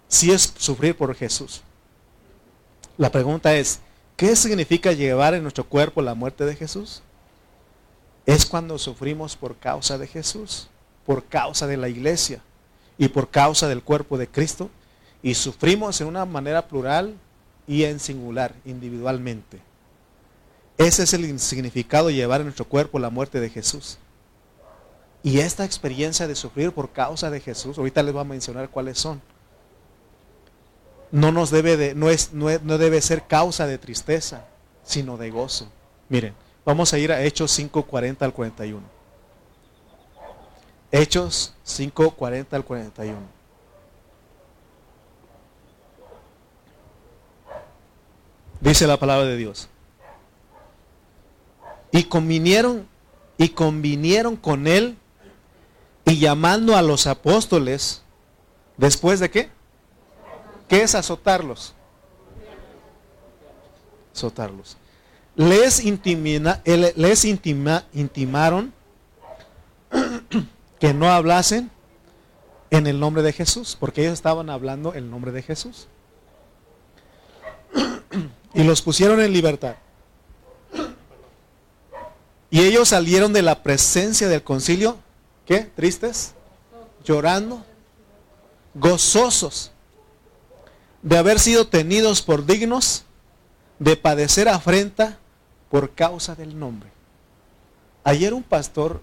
Sí 0.07 0.31
es 0.31 0.53
sufrir 0.57 0.95
por 0.95 1.15
Jesús. 1.15 1.61
La 2.97 3.11
pregunta 3.11 3.55
es, 3.55 3.79
¿qué 4.15 4.35
significa 4.35 4.91
llevar 4.91 5.33
en 5.33 5.43
nuestro 5.43 5.63
cuerpo 5.63 6.01
la 6.01 6.13
muerte 6.13 6.45
de 6.45 6.55
Jesús? 6.55 7.01
Es 8.25 8.45
cuando 8.45 8.77
sufrimos 8.77 9.35
por 9.35 9.57
causa 9.57 9.97
de 9.97 10.07
Jesús, 10.07 10.67
por 11.05 11.25
causa 11.25 11.67
de 11.67 11.77
la 11.77 11.89
iglesia 11.89 12.41
y 12.97 13.07
por 13.07 13.29
causa 13.29 13.67
del 13.67 13.81
cuerpo 13.81 14.17
de 14.17 14.27
Cristo 14.27 14.69
y 15.23 15.35
sufrimos 15.35 15.99
en 16.01 16.07
una 16.07 16.25
manera 16.25 16.67
plural 16.67 17.15
y 17.65 17.83
en 17.83 17.99
singular, 17.99 18.53
individualmente. 18.65 19.59
Ese 20.77 21.03
es 21.03 21.13
el 21.13 21.39
significado 21.39 22.07
de 22.07 22.15
llevar 22.15 22.41
en 22.41 22.47
nuestro 22.47 22.65
cuerpo 22.65 22.99
la 22.99 23.09
muerte 23.09 23.39
de 23.39 23.49
Jesús. 23.49 23.97
Y 25.23 25.39
esta 25.39 25.63
experiencia 25.63 26.27
de 26.27 26.35
sufrir 26.35 26.73
por 26.73 26.91
causa 26.91 27.29
de 27.29 27.39
Jesús, 27.39 27.77
ahorita 27.77 28.03
les 28.03 28.11
voy 28.11 28.21
a 28.21 28.25
mencionar 28.25 28.69
cuáles 28.69 28.99
son. 28.99 29.21
No 31.11 31.31
nos 31.31 31.49
debe 31.49 31.77
de, 31.77 31.95
no, 31.95 32.09
es, 32.09 32.33
no, 32.33 32.47
no 32.63 32.77
debe 32.77 32.99
ser 33.01 33.25
causa 33.25 33.65
de 33.65 33.77
tristeza, 33.77 34.45
sino 34.83 35.15
de 35.15 35.31
gozo. 35.31 35.71
Miren, 36.09 36.33
vamos 36.65 36.93
a 36.93 36.97
ir 36.97 37.13
a 37.13 37.21
Hechos 37.21 37.51
5, 37.51 37.83
40 37.83 38.25
al 38.25 38.33
41. 38.33 38.81
Hechos 40.91 41.53
5, 41.63 42.11
40 42.11 42.55
al 42.55 42.65
41. 42.65 43.17
Dice 48.59 48.87
la 48.87 48.97
palabra 48.97 49.25
de 49.25 49.37
Dios. 49.37 49.69
Y 51.91 52.03
convinieron, 52.03 52.87
y 53.37 53.49
convinieron 53.49 54.35
con 54.35 54.67
él 54.67 54.97
y 56.05 56.19
llamando 56.19 56.75
a 56.75 56.81
los 56.81 57.07
apóstoles, 57.07 58.01
después 58.77 59.19
de 59.19 59.29
qué? 59.29 59.49
¿Qué 60.67 60.81
es 60.81 60.95
azotarlos? 60.95 61.73
Azotarlos. 64.13 64.77
Les, 65.35 65.83
les 66.95 67.25
intimaron 67.25 68.73
que 70.79 70.93
no 70.93 71.11
hablasen 71.11 71.71
en 72.69 72.87
el 72.87 72.99
nombre 72.99 73.23
de 73.23 73.33
Jesús, 73.33 73.77
porque 73.79 74.01
ellos 74.01 74.13
estaban 74.13 74.49
hablando 74.49 74.93
el 74.93 75.09
nombre 75.09 75.31
de 75.31 75.41
Jesús. 75.41 75.87
Y 78.55 78.63
los 78.63 78.83
pusieron 78.83 79.19
en 79.19 79.33
libertad. 79.33 79.77
Y 82.51 82.61
ellos 82.61 82.89
salieron 82.89 83.33
de 83.33 83.41
la 83.41 83.63
presencia 83.63 84.27
del 84.27 84.43
concilio, 84.43 84.99
¿qué? 85.45 85.59
Tristes, 85.59 86.33
llorando, 87.03 87.65
gozosos 88.73 89.71
de 91.01 91.17
haber 91.17 91.39
sido 91.39 91.67
tenidos 91.67 92.21
por 92.21 92.45
dignos 92.45 93.03
de 93.77 93.97
padecer 93.97 94.47
afrenta 94.47 95.19
por 95.69 95.93
causa 95.93 96.35
del 96.35 96.57
nombre. 96.57 96.89
Ayer 98.03 98.33
un 98.33 98.43
pastor 98.43 99.01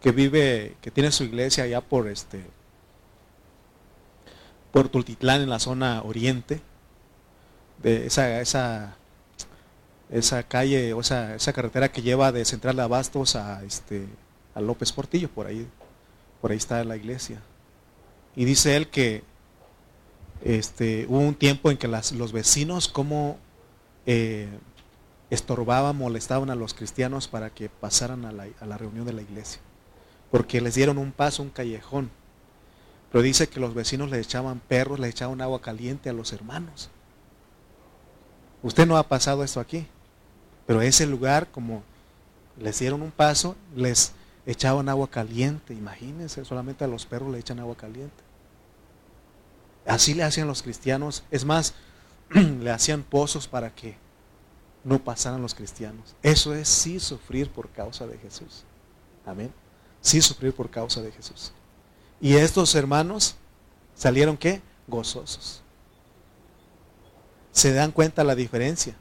que 0.00 0.12
vive, 0.12 0.76
que 0.80 0.90
tiene 0.90 1.12
su 1.12 1.24
iglesia 1.24 1.64
allá 1.64 1.80
por 1.80 2.08
este, 2.08 2.44
por 4.72 4.88
Tultitlán 4.88 5.42
en 5.42 5.50
la 5.50 5.58
zona 5.58 6.02
oriente, 6.02 6.60
de 7.82 8.06
esa, 8.06 8.40
esa, 8.40 8.96
esa 10.10 10.42
calle, 10.42 10.92
o 10.92 11.00
esa, 11.00 11.34
esa 11.34 11.52
carretera 11.52 11.92
que 11.92 12.02
lleva 12.02 12.32
de 12.32 12.44
Central 12.44 12.76
de 12.76 12.82
Abastos 12.82 13.36
a 13.36 13.62
este, 13.64 14.06
a 14.56 14.60
López 14.60 14.90
Portillo, 14.90 15.28
por 15.30 15.46
ahí, 15.46 15.68
por 16.40 16.50
ahí 16.50 16.56
está 16.56 16.82
la 16.82 16.96
iglesia. 16.96 17.40
Y 18.34 18.44
dice 18.44 18.74
él 18.74 18.88
que 18.88 19.22
este, 20.42 21.06
hubo 21.08 21.20
un 21.20 21.36
tiempo 21.36 21.70
en 21.70 21.76
que 21.76 21.86
los 21.86 22.32
vecinos 22.32 22.88
como 22.88 23.38
eh, 24.06 24.48
estorbaban, 25.30 25.96
molestaban 25.96 26.50
a 26.50 26.56
los 26.56 26.74
cristianos 26.74 27.28
para 27.28 27.50
que 27.50 27.68
pasaran 27.68 28.24
a 28.24 28.66
la 28.66 28.78
reunión 28.78 29.06
de 29.06 29.12
la 29.12 29.22
iglesia 29.22 29.60
porque 30.30 30.60
les 30.60 30.74
dieron 30.74 30.98
un 30.98 31.12
paso, 31.12 31.42
un 31.42 31.50
callejón. 31.50 32.10
Pero 33.10 33.22
dice 33.22 33.48
que 33.48 33.60
los 33.60 33.74
vecinos 33.74 34.10
le 34.10 34.18
echaban 34.18 34.60
perros, 34.60 34.98
le 34.98 35.08
echaban 35.08 35.40
agua 35.40 35.60
caliente 35.60 36.10
a 36.10 36.12
los 36.12 36.32
hermanos. 36.32 36.90
Usted 38.62 38.86
no 38.86 38.96
ha 38.96 39.04
pasado 39.04 39.44
esto 39.44 39.60
aquí, 39.60 39.86
pero 40.66 40.82
ese 40.82 41.06
lugar, 41.06 41.50
como 41.50 41.82
les 42.58 42.78
dieron 42.78 43.02
un 43.02 43.12
paso, 43.12 43.54
les 43.74 44.12
echaban 44.46 44.88
agua 44.88 45.10
caliente. 45.10 45.74
Imagínense, 45.74 46.44
solamente 46.44 46.84
a 46.84 46.88
los 46.88 47.04
perros 47.04 47.30
le 47.30 47.38
echan 47.38 47.60
agua 47.60 47.76
caliente. 47.76 48.24
Así 49.86 50.14
le 50.14 50.24
hacían 50.24 50.48
los 50.48 50.62
cristianos. 50.62 51.24
Es 51.30 51.44
más, 51.44 51.74
le 52.30 52.70
hacían 52.70 53.02
pozos 53.02 53.46
para 53.46 53.74
que 53.74 53.96
no 54.84 54.98
pasaran 54.98 55.42
los 55.42 55.54
cristianos. 55.54 56.14
Eso 56.22 56.54
es 56.54 56.68
sí 56.68 57.00
sufrir 57.00 57.50
por 57.50 57.68
causa 57.70 58.06
de 58.06 58.18
Jesús. 58.18 58.64
Amén 59.24 59.52
sí 60.06 60.22
sufrir 60.22 60.54
por 60.54 60.70
causa 60.70 61.02
de 61.02 61.10
Jesús. 61.10 61.52
Y 62.20 62.36
estos 62.36 62.74
hermanos 62.76 63.34
salieron 63.94 64.36
qué? 64.36 64.62
Gozosos. 64.86 65.62
¿Se 67.50 67.72
dan 67.72 67.90
cuenta 67.90 68.22
la 68.22 68.36
diferencia? 68.36 68.94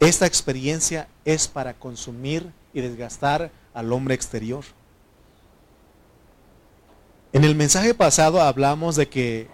Esta 0.00 0.26
experiencia 0.26 1.06
es 1.26 1.48
para 1.48 1.74
consumir 1.74 2.50
y 2.72 2.80
desgastar 2.80 3.50
al 3.74 3.92
hombre 3.92 4.14
exterior. 4.14 4.64
En 7.32 7.44
el 7.44 7.54
mensaje 7.54 7.94
pasado 7.94 8.40
hablamos 8.42 8.96
de 8.96 9.08
que 9.08 9.48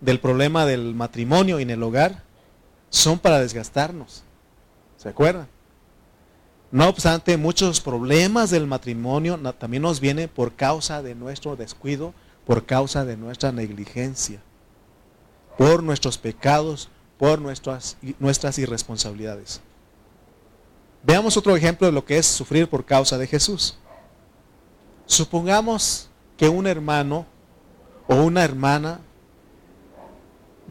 del 0.00 0.20
problema 0.20 0.66
del 0.66 0.94
matrimonio 0.94 1.58
y 1.58 1.62
en 1.62 1.70
el 1.70 1.82
hogar 1.82 2.22
son 2.90 3.18
para 3.18 3.40
desgastarnos. 3.40 4.24
¿Se 4.96 5.08
acuerdan? 5.08 5.48
No 6.72 6.88
obstante, 6.88 7.36
muchos 7.36 7.80
problemas 7.80 8.50
del 8.50 8.66
matrimonio 8.66 9.38
también 9.54 9.82
nos 9.82 10.00
vienen 10.00 10.28
por 10.28 10.54
causa 10.54 11.02
de 11.02 11.14
nuestro 11.14 11.54
descuido, 11.54 12.12
por 12.44 12.66
causa 12.66 13.04
de 13.04 13.16
nuestra 13.16 13.52
negligencia, 13.52 14.40
por 15.56 15.82
nuestros 15.82 16.18
pecados, 16.18 16.88
por 17.18 17.40
nuestras, 17.40 17.96
nuestras 18.18 18.58
irresponsabilidades. 18.58 19.60
Veamos 21.06 21.36
otro 21.36 21.56
ejemplo 21.56 21.86
de 21.86 21.92
lo 21.92 22.04
que 22.04 22.18
es 22.18 22.26
sufrir 22.26 22.68
por 22.68 22.84
causa 22.84 23.16
de 23.16 23.28
Jesús. 23.28 23.78
Supongamos 25.06 26.10
que 26.36 26.48
un 26.48 26.66
hermano 26.66 27.26
o 28.08 28.16
una 28.16 28.42
hermana, 28.42 28.98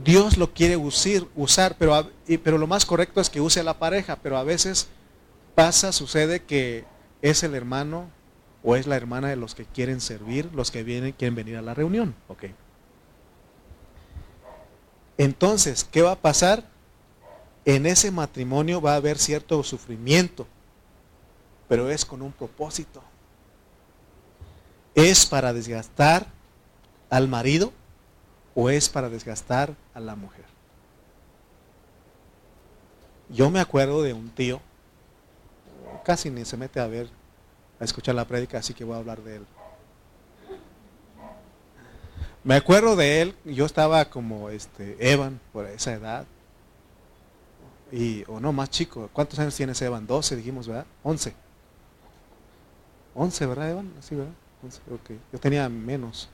Dios 0.04 0.36
lo 0.36 0.54
quiere 0.54 0.76
usar, 0.76 1.78
pero, 1.78 2.58
lo 2.58 2.68
más 2.68 2.86
correcto 2.86 3.22
es 3.22 3.30
que 3.30 3.40
use 3.40 3.62
a 3.62 3.64
la 3.64 3.80
pareja, 3.80 4.18
pero 4.22 4.36
a 4.38 4.44
veces 4.44 4.90
pasa, 5.56 5.94
sucede 5.94 6.44
que 6.44 6.84
es 7.22 7.44
el 7.44 7.56
hermano 7.56 8.10
o 8.62 8.76
es 8.76 8.88
la 8.88 8.98
hermana 8.98 9.30
de 9.30 9.38
los 9.38 9.56
que 9.56 9.64
quieren 9.64 10.02
servir, 10.02 10.50
los 10.54 10.70
que 10.70 10.84
vienen, 10.84 11.14
quieren 11.14 11.36
venir 11.36 11.56
a 11.56 11.62
la 11.62 11.74
reunión. 11.74 12.14
Ok. 12.28 12.44
Entonces, 15.18 15.86
¿qué 15.90 16.02
va 16.02 16.12
a 16.12 16.20
pasar? 16.22 16.75
En 17.66 17.88
ese 17.88 18.12
matrimonio 18.12 18.80
va 18.80 18.94
a 18.94 18.98
haber 18.98 19.18
cierto 19.18 19.62
sufrimiento, 19.64 20.48
pero 21.68 21.90
es 21.90 22.06
con 22.06 22.22
un 22.22 22.32
propósito. 22.32 23.02
¿Es 24.94 25.26
para 25.26 25.52
desgastar 25.52 26.28
al 27.10 27.28
marido 27.28 27.74
o 28.54 28.70
es 28.70 28.88
para 28.88 29.10
desgastar 29.10 29.76
a 29.94 30.00
la 30.00 30.16
mujer? 30.16 30.46
Yo 33.30 33.50
me 33.50 33.60
acuerdo 33.60 34.04
de 34.04 34.14
un 34.14 34.30
tío, 34.30 34.62
casi 36.04 36.30
ni 36.30 36.46
se 36.46 36.56
mete 36.56 36.80
a 36.80 36.88
ver, 36.88 37.10
a 37.80 37.84
escuchar 37.84 38.14
la 38.14 38.26
prédica, 38.26 38.60
así 38.60 38.76
que 38.76 38.84
voy 38.84 38.96
a 38.96 39.00
hablar 39.00 39.22
de 39.24 39.38
él. 39.38 39.46
Me 42.44 42.54
acuerdo 42.54 42.96
de 42.96 43.24
él, 43.24 43.36
yo 43.44 43.66
estaba 43.66 44.06
como 44.06 44.52
este 44.52 44.96
Evan 45.00 45.40
por 45.52 45.66
esa 45.66 45.94
edad. 45.94 46.28
Y, 47.92 48.24
o 48.28 48.40
no, 48.40 48.52
más 48.52 48.70
chico. 48.70 49.10
¿Cuántos 49.14 49.38
años 49.40 49.56
tienes 49.56 49.82
Evan? 49.82 50.06
12, 50.08 50.36
dijimos, 50.36 50.68
¿verdad? 50.68 50.86
11. 51.04 51.34
11, 53.14 53.46
¿verdad, 53.46 53.70
Evan? 53.70 53.94
Sí, 54.02 54.16
¿verdad? 54.16 54.34
11, 54.64 54.82
ok. 54.92 55.12
Yo 55.32 55.40
tenía 55.40 55.70
menos, 55.70 56.30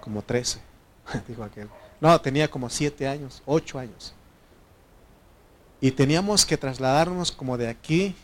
como 0.00 0.22
13, 0.22 0.60
dijo 1.28 1.42
aquel. 1.42 1.68
No, 2.00 2.20
tenía 2.20 2.50
como 2.50 2.68
7 2.68 3.08
años, 3.08 3.42
8 3.46 3.78
años. 3.78 4.14
Y 5.80 5.90
teníamos 5.90 6.44
que 6.44 6.56
trasladarnos 6.56 7.32
como 7.32 7.56
de 7.56 7.68
aquí 7.68 8.14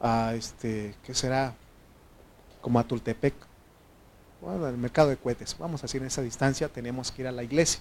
a 0.00 0.34
este, 0.34 0.94
¿qué 1.04 1.14
será? 1.14 1.54
Como 2.60 2.78
a 2.78 2.84
Tultepec 2.84 3.48
bueno, 4.40 4.68
el 4.68 4.76
mercado 4.76 5.08
de 5.08 5.16
cohetes, 5.16 5.56
vamos 5.58 5.82
a 5.82 5.86
decir 5.86 6.00
en 6.00 6.06
esa 6.06 6.22
distancia, 6.22 6.68
tenemos 6.68 7.10
que 7.10 7.22
ir 7.22 7.28
a 7.28 7.32
la 7.32 7.42
iglesia. 7.42 7.80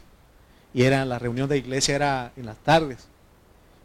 Y 0.73 0.83
era 0.83 1.05
la 1.05 1.19
reunión 1.19 1.47
de 1.47 1.57
iglesia 1.57 1.95
era 1.95 2.31
en 2.35 2.45
las 2.45 2.57
tardes. 2.57 3.07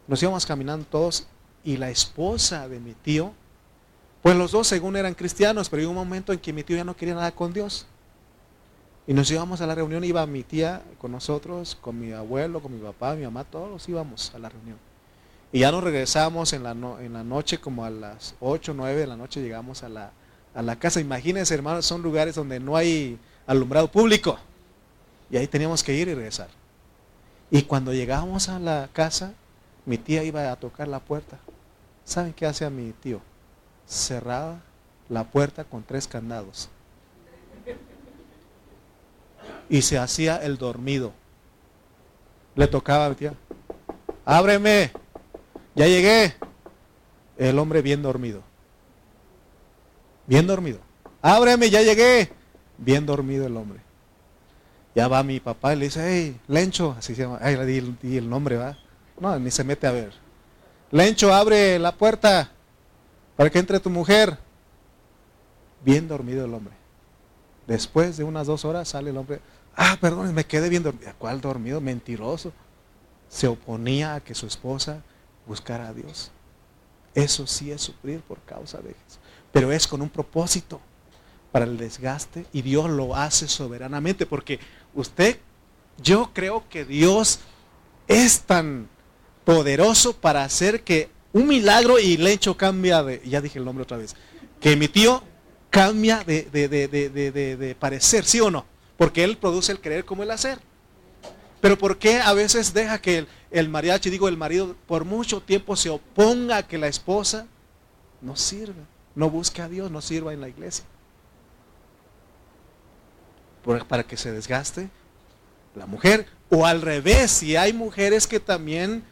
Nos 0.07 0.23
íbamos 0.23 0.47
caminando 0.47 0.85
todos 0.87 1.27
y 1.65 1.77
la 1.77 1.91
esposa 1.91 2.69
de 2.69 2.81
mi 2.81 2.95
tío, 2.95 3.33
pues 4.23 4.37
los 4.37 4.53
dos 4.53 4.67
según 4.67 4.97
eran 4.97 5.15
cristianos, 5.15 5.69
pero 5.69 5.83
hubo 5.83 5.91
un 5.91 5.97
momento 5.97 6.33
en 6.33 6.39
que 6.39 6.53
mi 6.53 6.63
tío 6.63 6.77
ya 6.77 6.85
no 6.85 6.97
quería 6.97 7.15
nada 7.15 7.33
con 7.33 7.53
Dios. 7.53 7.87
Y 9.07 9.15
nos 9.15 9.31
íbamos 9.31 9.61
a 9.61 9.67
la 9.67 9.75
reunión, 9.75 10.05
iba 10.05 10.25
mi 10.27 10.45
tía 10.45 10.83
con 10.99 11.11
nosotros, 11.11 11.77
con 11.81 11.99
mi 11.99 12.13
abuelo, 12.13 12.61
con 12.61 12.73
mi 12.73 12.81
papá, 12.81 13.15
mi 13.15 13.25
mamá, 13.25 13.45
todos 13.45 13.89
íbamos 13.89 14.33
a 14.35 14.39
la 14.39 14.49
reunión. 14.49 14.79
Y 15.51 15.61
ya 15.61 15.73
nos 15.73 15.83
regresamos 15.83 16.53
en 16.53 16.63
la, 16.63 16.71
en 16.71 17.13
la 17.13 17.25
noche, 17.25 17.59
como 17.59 17.85
a 17.85 17.91
las 17.91 18.35
8 18.41 18.73
o 18.73 18.75
9 18.75 19.01
de 19.01 19.07
la 19.07 19.17
noche 19.17 19.43
llegamos 19.43 19.83
a 19.83 19.89
la, 19.89 20.13
a 20.55 20.63
la 20.63 20.77
casa. 20.77 21.01
Imagínense, 21.01 21.53
hermanos, 21.53 21.85
son 21.85 22.01
lugares 22.01 22.37
donde 22.37 22.61
no 22.61 22.77
hay 22.77 23.19
alumbrado 23.47 23.91
público. 23.91 24.39
Y 25.31 25.37
ahí 25.37 25.47
teníamos 25.49 25.83
que 25.83 25.95
ir 25.95 26.09
y 26.09 26.15
regresar. 26.15 26.49
Y 27.51 27.63
cuando 27.63 27.93
llegábamos 27.93 28.49
a 28.49 28.59
la 28.59 28.89
casa, 28.93 29.35
mi 29.85 29.99
tía 29.99 30.23
iba 30.25 30.51
a 30.51 30.57
tocar 30.57 30.89
la 30.89 31.01
puerta. 31.01 31.39
¿Saben 32.05 32.33
qué 32.33 32.47
hace 32.47 32.69
mi 32.71 32.93
tío? 32.93 33.21
Cerraba 33.87 34.61
la 35.09 35.25
puerta 35.25 35.65
con 35.65 35.83
tres 35.83 36.07
candados. 36.07 36.69
Y 39.69 39.83
se 39.83 39.99
hacía 39.99 40.37
el 40.37 40.59
dormido. 40.59 41.13
Le 42.55 42.67
tocaba 42.67 43.07
a 43.07 43.09
mi 43.09 43.15
tía. 43.15 43.35
Ábreme. 44.25 44.93
Ya 45.75 45.87
llegué. 45.87 46.35
El 47.37 47.59
hombre 47.59 47.83
bien 47.83 48.03
dormido. 48.03 48.43
Bien 50.27 50.47
dormido. 50.47 50.79
Ábreme, 51.21 51.71
ya 51.71 51.83
llegué. 51.83 52.31
Bien 52.79 53.07
dormido 53.07 53.47
el 53.47 53.57
hombre. 53.57 53.81
Ya 54.95 55.09
va 55.09 55.23
mi 55.23 55.41
papá 55.41 55.73
y 55.73 55.79
le 55.79 55.85
dice, 55.87 56.07
hey, 56.07 56.41
Lencho, 56.49 56.95
así 56.99 57.15
se 57.15 57.23
llama, 57.23 57.39
ay, 57.41 57.57
le 57.57 57.65
di, 57.65 58.17
el 58.17 58.29
nombre, 58.29 58.57
va. 58.57 58.77
No, 59.19 59.39
ni 59.39 59.51
se 59.51 59.65
mete 59.65 59.87
a 59.87 59.93
ver. 59.93 60.13
Lencho, 60.91 61.33
abre 61.33 61.79
la 61.79 61.93
puerta 61.93 62.51
para 63.37 63.51
que 63.51 63.59
entre 63.59 63.81
tu 63.81 63.91
mujer. 63.91 64.39
Bien 65.85 66.07
dormido 66.07 66.45
el 66.45 66.55
hombre. 66.55 66.75
Después 67.67 68.17
de 68.17 68.25
unas 68.25 68.47
dos 68.47 68.65
horas 68.65 68.89
sale 68.89 69.11
el 69.11 69.17
hombre, 69.17 69.41
ah, 69.77 69.97
perdón, 70.01 70.35
me 70.35 70.45
quedé 70.45 70.69
bien 70.69 70.83
dormido. 70.83 71.13
¿Cuál 71.19 71.41
dormido? 71.41 71.81
Mentiroso. 71.81 72.53
Se 73.29 73.47
oponía 73.47 74.15
a 74.15 74.21
que 74.21 74.35
su 74.35 74.47
esposa 74.47 75.03
buscara 75.47 75.89
a 75.89 75.95
Dios. 75.95 76.31
Eso 77.15 77.47
sí 77.47 77.71
es 77.71 77.81
sufrir 77.81 78.21
por 78.21 78.41
causa 78.41 78.79
de 78.79 78.95
Jesús 78.95 79.23
pero 79.53 79.71
es 79.71 79.87
con 79.87 80.03
un 80.03 80.09
propósito 80.09 80.81
para 81.53 81.67
el 81.67 81.77
desgaste 81.77 82.47
y 82.53 82.63
Dios 82.63 82.91
lo 82.91 83.15
hace 83.15 83.47
soberanamente 83.47 84.25
porque 84.25 84.59
usted, 84.95 85.39
yo 86.03 86.31
creo 86.33 86.65
que 86.71 86.87
Dios 86.87 87.41
es 88.09 88.41
tan 88.41 88.89
poderoso 89.45 90.15
para 90.15 90.45
hacer 90.45 90.83
que 90.83 91.11
un 91.33 91.47
milagro 91.47 91.99
y 91.99 92.17
Lencho 92.17 92.57
cambia 92.57 93.03
de, 93.03 93.23
ya 93.25 93.41
dije 93.41 93.59
el 93.59 93.65
nombre 93.65 93.83
otra 93.83 93.97
vez, 93.97 94.15
que 94.61 94.77
mi 94.77 94.89
tío 94.89 95.23
cambia 95.71 96.23
de, 96.25 96.45
de, 96.45 97.77
parecer, 97.79 98.25
¿sí 98.25 98.41
o 98.41 98.51
no? 98.51 98.67
Porque 98.97 99.25
él 99.25 99.39
produce 99.39 99.73
el 99.73 99.81
creer 99.81 100.05
como 100.05 100.23
el 100.23 100.31
hacer. 100.31 100.59
Pero 101.61 101.79
¿por 101.79 101.99
qué 101.99 102.21
a 102.21 102.33
veces 102.33 102.75
deja 102.75 103.01
que 103.01 103.19
el, 103.19 103.29
el 103.51 103.69
mariachi, 103.69 104.11
digo 104.11 104.29
el 104.29 104.37
marido, 104.37 104.77
por 104.87 105.05
mucho 105.05 105.41
tiempo 105.41 105.77
se 105.77 105.91
oponga 105.91 106.59
a 106.59 106.67
que 106.67 106.77
la 106.77 106.89
esposa 106.89 107.47
no 108.21 108.37
sirva? 108.37 108.85
no 109.15 109.31
busque 109.31 109.63
a 109.63 109.69
Dios, 109.69 109.91
no 109.91 110.01
sirva 110.01 110.33
en 110.33 110.41
la 110.41 110.49
iglesia. 110.49 110.85
Para 113.89 114.05
que 114.05 114.17
se 114.17 114.33
desgaste 114.33 114.89
la 115.75 115.87
mujer. 115.87 116.27
O 116.51 116.67
al 116.67 116.83
revés, 116.83 117.31
si 117.31 117.57
hay 117.57 117.73
mujeres 117.73 118.27
que 118.27 118.41
también 118.41 119.05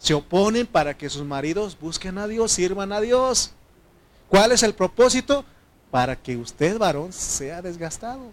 se 0.00 0.14
oponen 0.14 0.66
para 0.66 0.96
que 0.96 1.10
sus 1.10 1.24
maridos 1.24 1.76
busquen 1.78 2.16
a 2.16 2.26
Dios, 2.26 2.52
sirvan 2.52 2.90
a 2.90 3.00
Dios. 3.00 3.52
¿Cuál 4.28 4.50
es 4.52 4.62
el 4.62 4.74
propósito? 4.74 5.44
Para 5.90 6.16
que 6.16 6.38
usted, 6.38 6.78
varón, 6.78 7.12
sea 7.12 7.60
desgastado. 7.60 8.32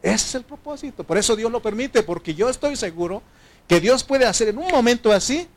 Ese 0.00 0.28
es 0.28 0.34
el 0.36 0.44
propósito. 0.44 1.02
Por 1.02 1.18
eso 1.18 1.34
Dios 1.34 1.50
lo 1.50 1.60
permite, 1.60 2.04
porque 2.04 2.34
yo 2.34 2.48
estoy 2.48 2.76
seguro 2.76 3.20
que 3.66 3.80
Dios 3.80 4.04
puede 4.04 4.26
hacer 4.26 4.48
en 4.48 4.58
un 4.58 4.68
momento 4.68 5.10
así. 5.10 5.48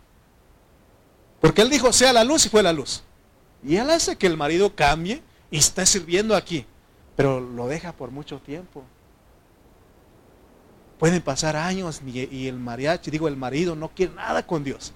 Porque 1.39 1.61
Él 1.61 1.69
dijo, 1.69 1.93
sea 1.93 2.11
la 2.11 2.23
luz 2.23 2.47
y 2.47 2.49
fue 2.49 2.63
la 2.63 2.73
luz. 2.73 3.03
Y 3.63 3.75
él 3.77 3.89
hace 3.89 4.15
que 4.15 4.27
el 4.27 4.37
marido 4.37 4.75
cambie 4.75 5.21
y 5.51 5.57
está 5.57 5.85
sirviendo 5.85 6.35
aquí, 6.35 6.65
pero 7.15 7.39
lo 7.39 7.67
deja 7.67 7.91
por 7.91 8.11
mucho 8.11 8.39
tiempo. 8.39 8.83
Pueden 10.99 11.21
pasar 11.21 11.55
años 11.55 12.01
y 12.05 12.47
el 12.47 12.57
mariachi, 12.57 13.11
digo, 13.11 13.27
el 13.27 13.37
marido 13.37 13.75
no 13.75 13.89
quiere 13.89 14.13
nada 14.13 14.45
con 14.45 14.63
Dios. 14.63 14.93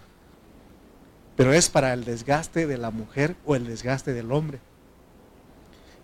Pero 1.36 1.54
es 1.54 1.70
para 1.70 1.94
el 1.94 2.04
desgaste 2.04 2.68
de 2.68 2.78
la 2.78 2.92
mujer 2.92 3.36
o 3.46 3.56
el 3.56 3.66
desgaste 3.66 4.14
del 4.14 4.32
hombre. 4.32 4.60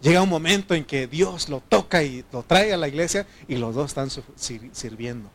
Llega 0.02 0.22
un 0.22 0.30
momento 0.30 0.76
en 0.76 0.86
que 0.86 1.08
Dios 1.08 1.50
lo 1.50 1.60
toca 1.62 2.04
y 2.04 2.24
lo 2.32 2.44
trae 2.44 2.72
a 2.74 2.78
la 2.78 2.88
iglesia 2.88 3.26
y 3.48 3.56
los 3.56 3.74
dos 3.74 3.88
están 3.88 4.10
sirviendo. 4.72 5.30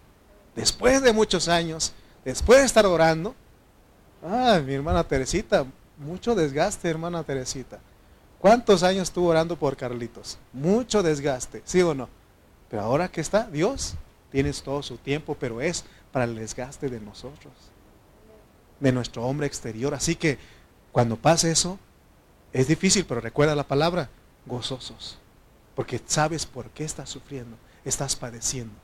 Después 0.54 1.02
de 1.02 1.12
muchos 1.12 1.48
años, 1.48 1.92
después 2.24 2.60
de 2.60 2.66
estar 2.66 2.86
orando, 2.86 3.34
ah, 4.22 4.60
mi 4.64 4.74
hermana 4.74 5.02
Teresita 5.02 5.66
mucho 6.02 6.34
desgaste, 6.34 6.88
hermana 6.88 7.22
Teresita. 7.22 7.80
¿Cuántos 8.40 8.82
años 8.82 9.04
estuvo 9.04 9.28
orando 9.28 9.56
por 9.56 9.76
Carlitos? 9.76 10.38
Mucho 10.52 11.02
desgaste, 11.02 11.62
¿sí 11.64 11.80
o 11.80 11.94
no? 11.94 12.08
Pero 12.68 12.82
ahora 12.82 13.08
que 13.08 13.20
está 13.20 13.44
Dios, 13.44 13.94
tienes 14.33 14.62
todo 14.62 14.83
su 14.83 14.97
tiempo, 14.97 15.37
pero 15.39 15.61
es 15.61 15.85
para 16.11 16.24
el 16.24 16.35
desgaste 16.35 16.89
de 16.89 17.01
nosotros, 17.01 17.53
de 18.80 18.91
nuestro 18.91 19.24
hombre 19.24 19.47
exterior. 19.47 19.95
Así 19.95 20.16
que 20.16 20.39
cuando 20.91 21.16
pase 21.16 21.53
eso, 21.53 21.78
es 22.53 22.66
difícil, 22.66 23.05
pero 23.05 23.20
recuerda 23.20 23.55
la 23.55 23.68
palabra, 23.68 24.11
gozosos, 24.47 25.18
porque 25.76 26.01
sabes 26.05 26.47
por 26.47 26.70
qué 26.70 26.85
estás 26.85 27.09
sufriendo, 27.09 27.57
estás 27.85 28.16
padeciendo. 28.16 28.74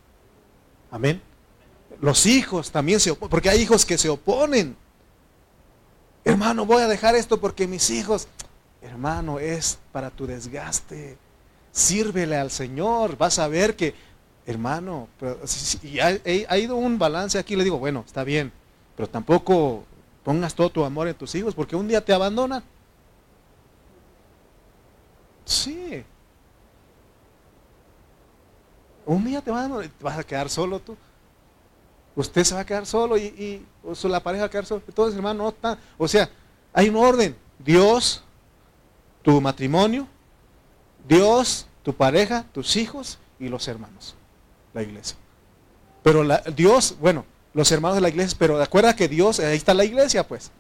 Amén. 0.90 1.20
Los 2.00 2.26
hijos 2.26 2.70
también 2.70 3.00
se 3.00 3.10
oponen, 3.10 3.30
porque 3.30 3.50
hay 3.50 3.60
hijos 3.60 3.84
que 3.84 3.98
se 3.98 4.08
oponen 4.08 4.76
hermano, 6.28 6.66
voy 6.66 6.82
a 6.82 6.88
dejar 6.88 7.14
esto 7.14 7.40
porque 7.40 7.66
mis 7.66 7.90
hijos, 7.90 8.28
hermano, 8.82 9.38
es 9.38 9.78
para 9.92 10.10
tu 10.10 10.26
desgaste. 10.26 11.16
Sírvele 11.72 12.36
al 12.36 12.50
Señor, 12.50 13.16
vas 13.16 13.38
a 13.38 13.48
ver 13.48 13.76
que, 13.76 13.94
hermano, 14.50 15.08
y 15.82 15.98
ha, 15.98 16.58
ido 16.58 16.76
un 16.76 16.98
balance 16.98 17.38
aquí, 17.38 17.54
le 17.54 17.64
digo, 17.64 17.78
bueno, 17.78 18.02
está 18.06 18.24
bien, 18.24 18.50
pero 18.96 19.08
tampoco 19.08 19.84
pongas 20.24 20.54
todo 20.54 20.70
tu 20.70 20.84
amor 20.84 21.08
en 21.08 21.14
tus 21.14 21.34
hijos 21.34 21.54
porque 21.54 21.76
un 21.76 21.86
día 21.86 22.04
te 22.04 22.12
abandonan. 22.12 22.62
Sí. 25.44 26.04
Un 29.06 29.24
día 29.24 29.40
te 29.40 29.50
vas 29.50 30.18
a 30.18 30.24
quedar 30.24 30.50
solo 30.50 30.80
tú 30.80 30.96
usted 32.18 32.42
se 32.42 32.54
va 32.54 32.62
a 32.62 32.66
quedar 32.66 32.84
solo 32.84 33.16
y, 33.16 33.64
la 34.02 34.22
pareja 34.22 34.42
va 34.42 34.46
a 34.46 34.50
quedar 34.50 34.66
solo. 34.66 34.82
Entonces, 34.86 35.16
hermano, 35.16 35.44
no 35.44 35.48
está. 35.50 35.78
O 35.96 36.08
sea, 36.08 36.28
hay 36.72 36.88
un 36.88 36.96
orden. 36.96 37.36
Dios, 37.58 38.22
tu 39.22 39.40
matrimonio, 39.40 40.06
Dios, 41.06 41.66
tu 41.82 41.94
pareja, 41.94 42.44
tus 42.52 42.76
hijos 42.76 43.18
y 43.38 43.48
los 43.48 43.66
hermanos, 43.68 44.14
la 44.74 44.82
iglesia. 44.82 45.16
Pero 46.02 46.24
Dios, 46.54 46.96
bueno, 47.00 47.24
los 47.54 47.70
hermanos 47.72 47.96
de 47.96 48.00
la 48.02 48.08
iglesia, 48.08 48.36
pero 48.38 48.60
acuerda 48.62 48.94
que 48.94 49.08
Dios, 49.08 49.40
ahí 49.40 49.56
está 49.56 49.74
la 49.74 49.84
iglesia, 49.84 50.26
pues. 50.26 50.50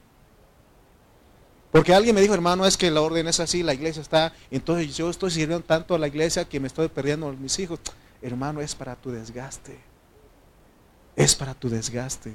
Porque 1.70 1.92
alguien 1.92 2.14
me 2.14 2.20
dijo, 2.20 2.34
hermano, 2.34 2.66
es 2.66 2.76
que 2.76 2.90
la 2.90 3.02
orden 3.02 3.28
es 3.28 3.40
así, 3.40 3.62
la 3.62 3.74
iglesia 3.74 4.00
está, 4.00 4.32
entonces 4.50 4.96
yo 4.96 5.10
estoy 5.10 5.30
sirviendo 5.30 5.64
tanto 5.64 5.94
a 5.94 5.98
la 5.98 6.08
iglesia 6.08 6.48
que 6.48 6.60
me 6.60 6.66
estoy 6.66 6.88
perdiendo 6.88 7.28
a 7.28 7.32
mis 7.32 7.58
hijos. 7.58 7.78
Hermano, 8.22 8.60
es 8.60 8.74
para 8.74 8.96
tu 8.96 9.10
desgaste. 9.10 9.78
Es 11.14 11.36
para 11.36 11.54
tu 11.54 11.68
desgaste. 11.68 12.34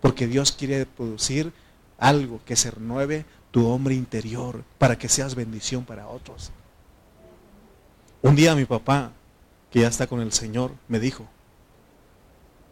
Porque 0.00 0.26
Dios 0.26 0.52
quiere 0.52 0.86
producir 0.86 1.52
algo 1.98 2.40
que 2.44 2.56
se 2.56 2.70
renueve 2.70 3.24
tu 3.50 3.66
hombre 3.66 3.94
interior 3.94 4.62
para 4.76 4.98
que 4.98 5.08
seas 5.08 5.34
bendición 5.34 5.84
para 5.84 6.06
otros. 6.06 6.50
Un 8.20 8.36
día 8.36 8.54
mi 8.54 8.64
papá, 8.64 9.12
que 9.70 9.80
ya 9.80 9.88
está 9.88 10.06
con 10.06 10.20
el 10.20 10.32
Señor, 10.32 10.72
me 10.88 10.98
dijo, 10.98 11.26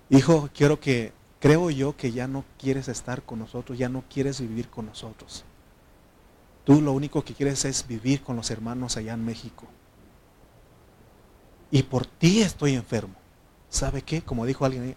hijo, 0.09 0.49
quiero 0.55 0.80
que, 0.80 1.12
creo 1.40 1.70
yo 1.70 1.97
que 1.97 2.12
ya 2.12 2.26
no 2.26 2.44
quieres 2.59 2.88
estar 2.88 3.22
con 3.22 3.38
nosotros, 3.38 3.78
ya 3.78 3.88
no 3.88 4.05
quieres 4.09 4.40
vivir 4.40 4.68
con 4.68 4.86
nosotros. 4.86 5.44
Tú 6.64 6.80
lo 6.80 6.92
único 6.92 7.24
que 7.24 7.34
quieres 7.34 7.64
es 7.64 7.86
vivir 7.86 8.22
con 8.22 8.36
los 8.36 8.51
hermanos 8.51 8.97
allá 8.97 9.14
en 9.14 9.24
México. 9.24 9.66
Y 11.70 11.82
por 11.84 12.07
ti 12.07 12.42
estoy 12.42 12.74
enfermo. 12.74 13.14
¿Sabe 13.68 14.03
qué? 14.03 14.22
Como 14.22 14.47
dijo 14.47 14.64
alguien 14.64 14.82
ahí, 14.82 14.97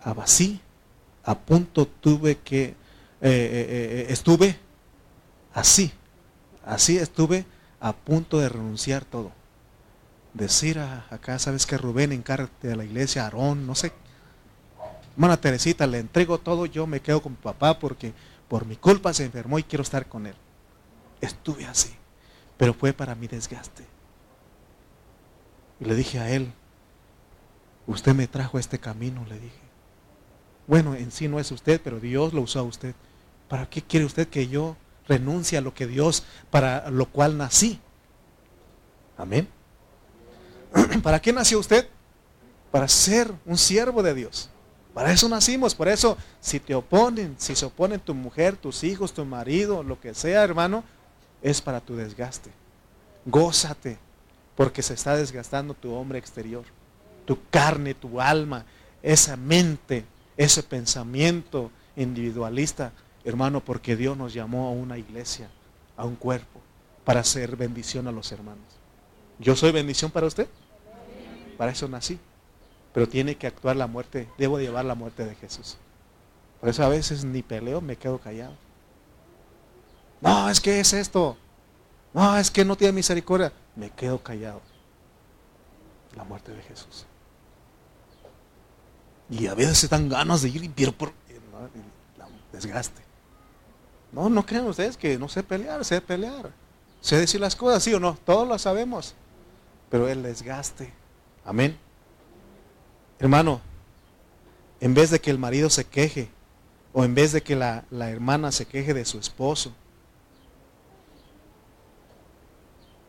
así, 0.00 0.60
a 1.24 1.38
punto 1.38 1.86
tuve 1.86 2.38
que, 2.38 2.64
eh, 2.64 2.74
eh, 3.20 3.66
eh, 3.70 4.06
estuve 4.08 4.56
así, 5.54 5.92
así 6.64 6.98
estuve 6.98 7.44
a 7.80 7.92
punto 7.92 8.38
de 8.38 8.48
renunciar 8.48 9.04
todo. 9.04 9.32
Decir 10.34 10.78
acá, 10.78 11.38
¿sabes 11.38 11.66
que 11.66 11.76
Rubén, 11.76 12.12
encárgate 12.12 12.72
a 12.72 12.76
la 12.76 12.84
iglesia, 12.84 13.24
Aarón, 13.24 13.66
no 13.66 13.74
sé. 13.74 13.92
Hermana 15.12 15.36
Teresita, 15.36 15.86
le 15.86 15.98
entrego 15.98 16.38
todo, 16.38 16.64
yo 16.64 16.86
me 16.86 17.00
quedo 17.00 17.20
con 17.20 17.34
papá 17.34 17.78
porque 17.78 18.14
por 18.48 18.64
mi 18.64 18.76
culpa 18.76 19.12
se 19.12 19.24
enfermó 19.24 19.58
y 19.58 19.62
quiero 19.62 19.82
estar 19.82 20.06
con 20.06 20.26
él. 20.26 20.34
Estuve 21.20 21.66
así, 21.66 21.90
pero 22.56 22.72
fue 22.72 22.92
para 22.92 23.14
mi 23.14 23.28
desgaste. 23.28 23.84
Y 25.80 25.84
le 25.84 25.94
dije 25.94 26.18
a 26.18 26.30
él, 26.30 26.52
usted 27.86 28.14
me 28.14 28.26
trajo 28.26 28.56
a 28.56 28.60
este 28.60 28.78
camino, 28.78 29.24
le 29.28 29.38
dije. 29.38 29.62
Bueno, 30.66 30.94
en 30.94 31.10
sí 31.10 31.28
no 31.28 31.40
es 31.40 31.50
usted, 31.50 31.80
pero 31.82 32.00
Dios 32.00 32.32
lo 32.32 32.40
usó 32.40 32.60
a 32.60 32.62
usted. 32.62 32.94
¿Para 33.48 33.68
qué 33.68 33.82
quiere 33.82 34.06
usted 34.06 34.28
que 34.28 34.48
yo 34.48 34.76
renuncie 35.06 35.58
a 35.58 35.60
lo 35.60 35.74
que 35.74 35.86
Dios, 35.86 36.24
para 36.50 36.90
lo 36.90 37.06
cual 37.06 37.36
nací? 37.36 37.80
Amén. 39.18 39.48
¿Para 41.02 41.20
qué 41.20 41.32
nació 41.32 41.58
usted? 41.58 41.88
Para 42.70 42.88
ser 42.88 43.32
un 43.44 43.58
siervo 43.58 44.02
de 44.02 44.14
Dios. 44.14 44.50
Para 44.94 45.10
eso 45.10 45.28
nacimos, 45.28 45.74
por 45.74 45.88
eso 45.88 46.18
si 46.40 46.60
te 46.60 46.74
oponen, 46.74 47.34
si 47.38 47.56
se 47.56 47.64
oponen 47.64 48.00
tu 48.00 48.14
mujer, 48.14 48.56
tus 48.56 48.84
hijos, 48.84 49.14
tu 49.14 49.24
marido, 49.24 49.82
lo 49.82 49.98
que 50.00 50.14
sea, 50.14 50.42
hermano, 50.42 50.84
es 51.40 51.62
para 51.62 51.80
tu 51.80 51.96
desgaste. 51.96 52.50
Gózate, 53.24 53.98
porque 54.54 54.82
se 54.82 54.94
está 54.94 55.16
desgastando 55.16 55.72
tu 55.74 55.94
hombre 55.94 56.18
exterior, 56.18 56.64
tu 57.24 57.38
carne, 57.50 57.94
tu 57.94 58.20
alma, 58.20 58.66
esa 59.02 59.36
mente, 59.36 60.04
ese 60.36 60.62
pensamiento 60.62 61.70
individualista, 61.96 62.92
hermano, 63.24 63.64
porque 63.64 63.96
Dios 63.96 64.16
nos 64.16 64.34
llamó 64.34 64.68
a 64.68 64.72
una 64.72 64.98
iglesia, 64.98 65.50
a 65.96 66.04
un 66.04 66.16
cuerpo, 66.16 66.60
para 67.04 67.20
hacer 67.20 67.56
bendición 67.56 68.08
a 68.08 68.12
los 68.12 68.30
hermanos. 68.30 68.64
¿Yo 69.38 69.56
soy 69.56 69.72
bendición 69.72 70.10
para 70.10 70.26
usted? 70.26 70.46
Para 71.56 71.72
eso 71.72 71.88
nací 71.88 72.18
pero 72.92 73.08
tiene 73.08 73.36
que 73.36 73.46
actuar 73.46 73.76
la 73.76 73.86
muerte, 73.86 74.28
debo 74.38 74.58
llevar 74.58 74.84
la 74.84 74.94
muerte 74.94 75.24
de 75.24 75.34
Jesús. 75.34 75.76
Por 76.60 76.68
eso 76.68 76.84
a 76.84 76.88
veces 76.88 77.24
ni 77.24 77.42
peleo, 77.42 77.80
me 77.80 77.96
quedo 77.96 78.18
callado. 78.18 78.54
No, 80.20 80.48
es 80.48 80.60
que 80.60 80.78
es 80.78 80.92
esto. 80.92 81.36
No, 82.12 82.36
es 82.36 82.50
que 82.50 82.64
no 82.64 82.76
tiene 82.76 82.92
misericordia. 82.92 83.52
Me 83.74 83.90
quedo 83.90 84.22
callado. 84.22 84.60
La 86.14 86.24
muerte 86.24 86.52
de 86.52 86.62
Jesús. 86.62 87.06
Y 89.30 89.46
a 89.46 89.54
veces 89.54 89.78
se 89.78 89.88
dan 89.88 90.08
ganas 90.08 90.42
de 90.42 90.50
ir, 90.50 90.70
pero 90.76 90.92
por 90.92 91.12
desgaste. 92.52 93.02
No, 94.12 94.28
no 94.28 94.44
crean 94.44 94.66
ustedes 94.66 94.98
que 94.98 95.18
no 95.18 95.28
sé 95.28 95.42
pelear, 95.42 95.82
sé 95.86 96.02
pelear. 96.02 96.52
Sé 97.00 97.16
decir 97.16 97.40
las 97.40 97.56
cosas, 97.56 97.82
sí 97.82 97.94
o 97.94 97.98
no, 97.98 98.16
todos 98.24 98.46
lo 98.46 98.58
sabemos. 98.58 99.14
Pero 99.90 100.06
el 100.06 100.22
desgaste. 100.22 101.01
Amén. 101.44 101.76
Hermano, 103.18 103.60
en 104.80 104.94
vez 104.94 105.10
de 105.10 105.20
que 105.20 105.30
el 105.30 105.38
marido 105.38 105.70
se 105.70 105.84
queje, 105.84 106.28
o 106.92 107.04
en 107.04 107.14
vez 107.14 107.32
de 107.32 107.42
que 107.42 107.56
la, 107.56 107.84
hermana 107.90 108.52
se 108.52 108.66
queje 108.66 108.94
de 108.94 109.04
su 109.04 109.18
esposo, 109.18 109.72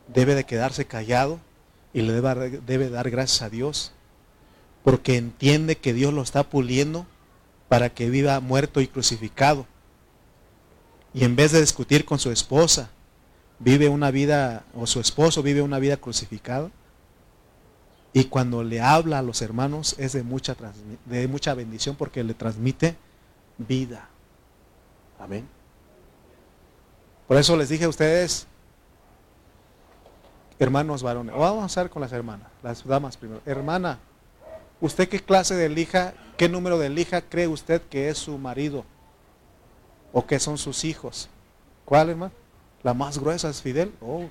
debe 0.08 0.36
de 0.36 0.46
quedarse 0.46 0.86
callado 0.86 1.40
y 1.94 2.02
le 2.02 2.14
debe, 2.14 2.62
debe, 2.66 2.90
dar 2.90 3.10
gracias 3.10 3.42
a 3.42 3.50
Dios, 3.50 3.92
porque 4.84 5.18
entiende 5.18 5.78
que 5.78 5.94
Dios 5.94 6.14
lo 6.14 6.22
está 6.22 6.44
puliendo 6.44 7.06
para 7.70 7.90
que 7.90 8.10
viva 8.10 8.40
muerto 8.40 8.82
y 8.82 8.88
crucificado. 8.88 9.66
Y 11.14 11.24
en 11.24 11.36
vez 11.36 11.52
de 11.52 11.62
discutir 11.62 12.06
con 12.06 12.20
su 12.20 12.32
esposa, 12.32 12.90
vive 13.60 13.90
una 13.90 14.12
vida, 14.12 14.64
o 14.76 14.88
su 14.88 15.00
esposo 15.00 15.44
vive 15.44 15.62
una 15.62 15.80
vida 15.80 15.98
crucificada, 15.98 16.70
y 18.14 18.26
cuando 18.26 18.64
le 18.64 18.80
habla 18.80 19.20
a 19.20 19.22
los 19.24 19.42
hermanos 19.42 19.96
es 19.98 20.14
de 20.14 20.22
mucha, 20.22 20.56
de 21.06 21.28
mucha 21.28 21.56
bendición 21.56 21.96
porque 21.96 22.24
le 22.24 22.36
transmite 22.36 22.96
vida. 23.58 24.08
Amén. 25.20 25.48
Por 27.28 27.38
eso 27.38 27.58
les 27.58 27.70
dije 27.70 27.86
a 27.86 27.90
ustedes, 27.90 28.46
hermanos 30.60 31.02
varones, 31.02 31.34
vamos 31.34 31.58
a 31.58 31.62
empezar 31.62 31.90
con 31.90 32.04
las 32.04 32.12
hermanas, 32.12 32.48
las 32.62 32.86
damas 32.86 33.18
primero. 33.18 33.42
Hermana, 33.48 33.98
¿usted 34.80 35.10
qué 35.10 35.20
clase 35.20 35.56
de 35.56 35.70
lija, 35.70 36.14
qué 36.38 36.48
número 36.48 36.78
de 36.78 36.90
lija 36.90 37.22
cree 37.22 37.48
usted 37.48 37.82
que 37.82 38.10
es 38.10 38.20
su 38.20 38.38
marido? 38.38 38.86
¿O 40.12 40.28
que 40.28 40.40
son 40.40 40.60
sus 40.60 40.84
hijos? 40.84 41.30
¿Cuál, 41.84 42.12
hermano? 42.12 42.34
La 42.84 42.94
más 42.94 43.18
gruesa 43.18 43.50
es 43.50 43.62
Fidel. 43.62 43.92
Oh, 44.02 44.26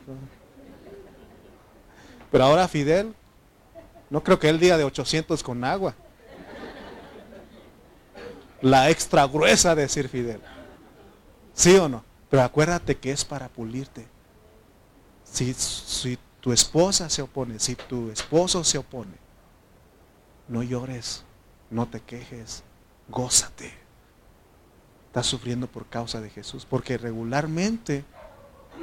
Pero 2.30 2.45
ahora 2.45 2.68
Fidel 2.68 3.14
no 4.13 4.23
creo 4.23 4.39
que 4.39 4.51
él 4.51 4.61
diga 4.61 4.77
de 4.77 4.85
800 4.85 5.43
con 5.43 5.65
agua. 5.65 5.95
La 8.61 8.91
extra 8.91 9.27
gruesa 9.27 9.75
de 9.75 9.83
decir 9.83 10.07
Fidel. 10.11 10.43
¿Sí 11.55 11.75
o 11.77 11.89
no? 11.89 12.05
Pero 12.29 12.43
acuérdate 12.43 12.99
que 12.99 13.11
es 13.11 13.25
para 13.25 13.49
pulirte. 13.49 14.07
Si, 15.25 15.55
si 15.55 16.19
tu 16.43 16.53
esposa 16.53 17.09
se 17.09 17.23
opone, 17.23 17.59
si 17.59 17.75
tu 17.75 18.11
esposo 18.11 18.63
se 18.65 18.77
opone, 18.77 19.17
no 20.47 20.63
llores, 20.63 21.25
no 21.71 21.89
te 21.89 22.01
quejes, 22.01 22.65
gózate. 23.09 23.73
Estás 25.07 25.25
sufriendo 25.25 25.69
por 25.69 25.87
causa 25.87 26.21
de 26.21 26.29
Jesús, 26.29 26.67
porque 26.69 26.99
regularmente 26.99 28.05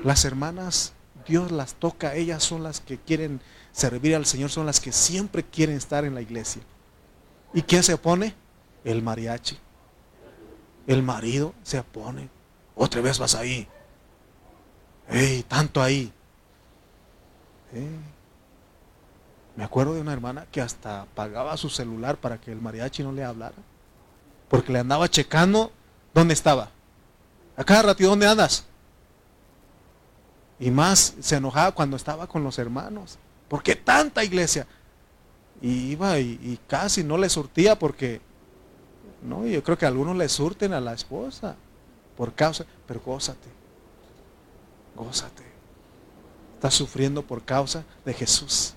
las 0.04 0.26
hermanas, 0.26 0.94
Dios 1.28 1.51
las 1.51 1.76
toca, 1.76 2.15
ellas 2.15 2.43
son 2.43 2.63
las 2.63 2.80
que 2.80 2.97
quieren 2.97 3.41
servir 3.72 4.15
al 4.15 4.26
Señor 4.26 4.49
son 4.49 4.65
las 4.65 4.80
que 4.80 4.91
siempre 4.91 5.43
quieren 5.43 5.78
estar 5.78 6.05
en 6.05 6.15
la 6.15 6.22
iglesia. 6.22 6.61
¿Y 7.53 7.61
quién 7.61 7.84
se 7.84 7.93
opone? 7.93 8.36
El 8.84 9.01
mariachi. 9.01 9.57
El 10.88 11.03
marido 11.03 11.53
se 11.63 11.80
opone. 11.80 12.30
Otra 12.76 13.01
vez 13.01 13.20
vas 13.20 13.36
ahí. 13.36 13.67
¡Ey! 15.09 15.43
Tanto 15.43 15.82
ahí. 15.82 16.11
Me 19.55 19.63
acuerdo 19.63 19.93
de 19.93 20.01
una 20.01 20.13
hermana 20.13 20.45
que 20.51 20.61
hasta 20.61 21.01
apagaba 21.01 21.57
su 21.57 21.70
celular 21.70 22.17
para 22.17 22.39
que 22.39 22.51
el 22.51 22.61
mariachi 22.61 23.03
no 23.03 23.11
le 23.11 23.24
hablara. 23.24 23.55
Porque 24.47 24.72
le 24.72 24.80
andaba 24.80 25.09
checando 25.09 25.72
dónde 26.13 26.34
estaba. 26.34 26.72
Acá 27.55 27.82
ratito, 27.82 28.09
¿dónde 28.09 28.28
andas? 28.28 28.65
Y 30.60 30.72
más 30.72 31.16
se 31.20 31.38
enojaba 31.38 31.72
cuando 31.72 31.95
estaba 31.95 32.28
con 32.28 32.43
los 32.43 32.60
hermanos. 32.60 33.18
¿Por 33.47 33.64
qué 33.64 33.76
tanta 33.76 34.24
iglesia? 34.24 34.68
Y 35.62 35.91
iba 35.91 36.20
y, 36.20 36.60
casi 36.68 37.03
no 37.03 37.18
le 37.18 37.30
surtía 37.30 37.78
porque, 37.78 38.22
no, 39.24 39.45
yo 39.45 39.64
creo 39.64 39.78
que 39.78 39.86
algunos 39.86 40.16
le 40.16 40.30
surten 40.30 40.74
a 40.74 40.80
la 40.80 40.93
esposa 40.93 41.55
por 42.16 42.34
causa, 42.34 42.66
pero 42.88 43.01
gózate, 43.01 43.47
gózate. 44.95 45.43
Estás 46.55 46.74
sufriendo 46.74 47.22
por 47.22 47.43
causa 47.43 47.84
de 48.03 48.14
Jesús. 48.14 48.74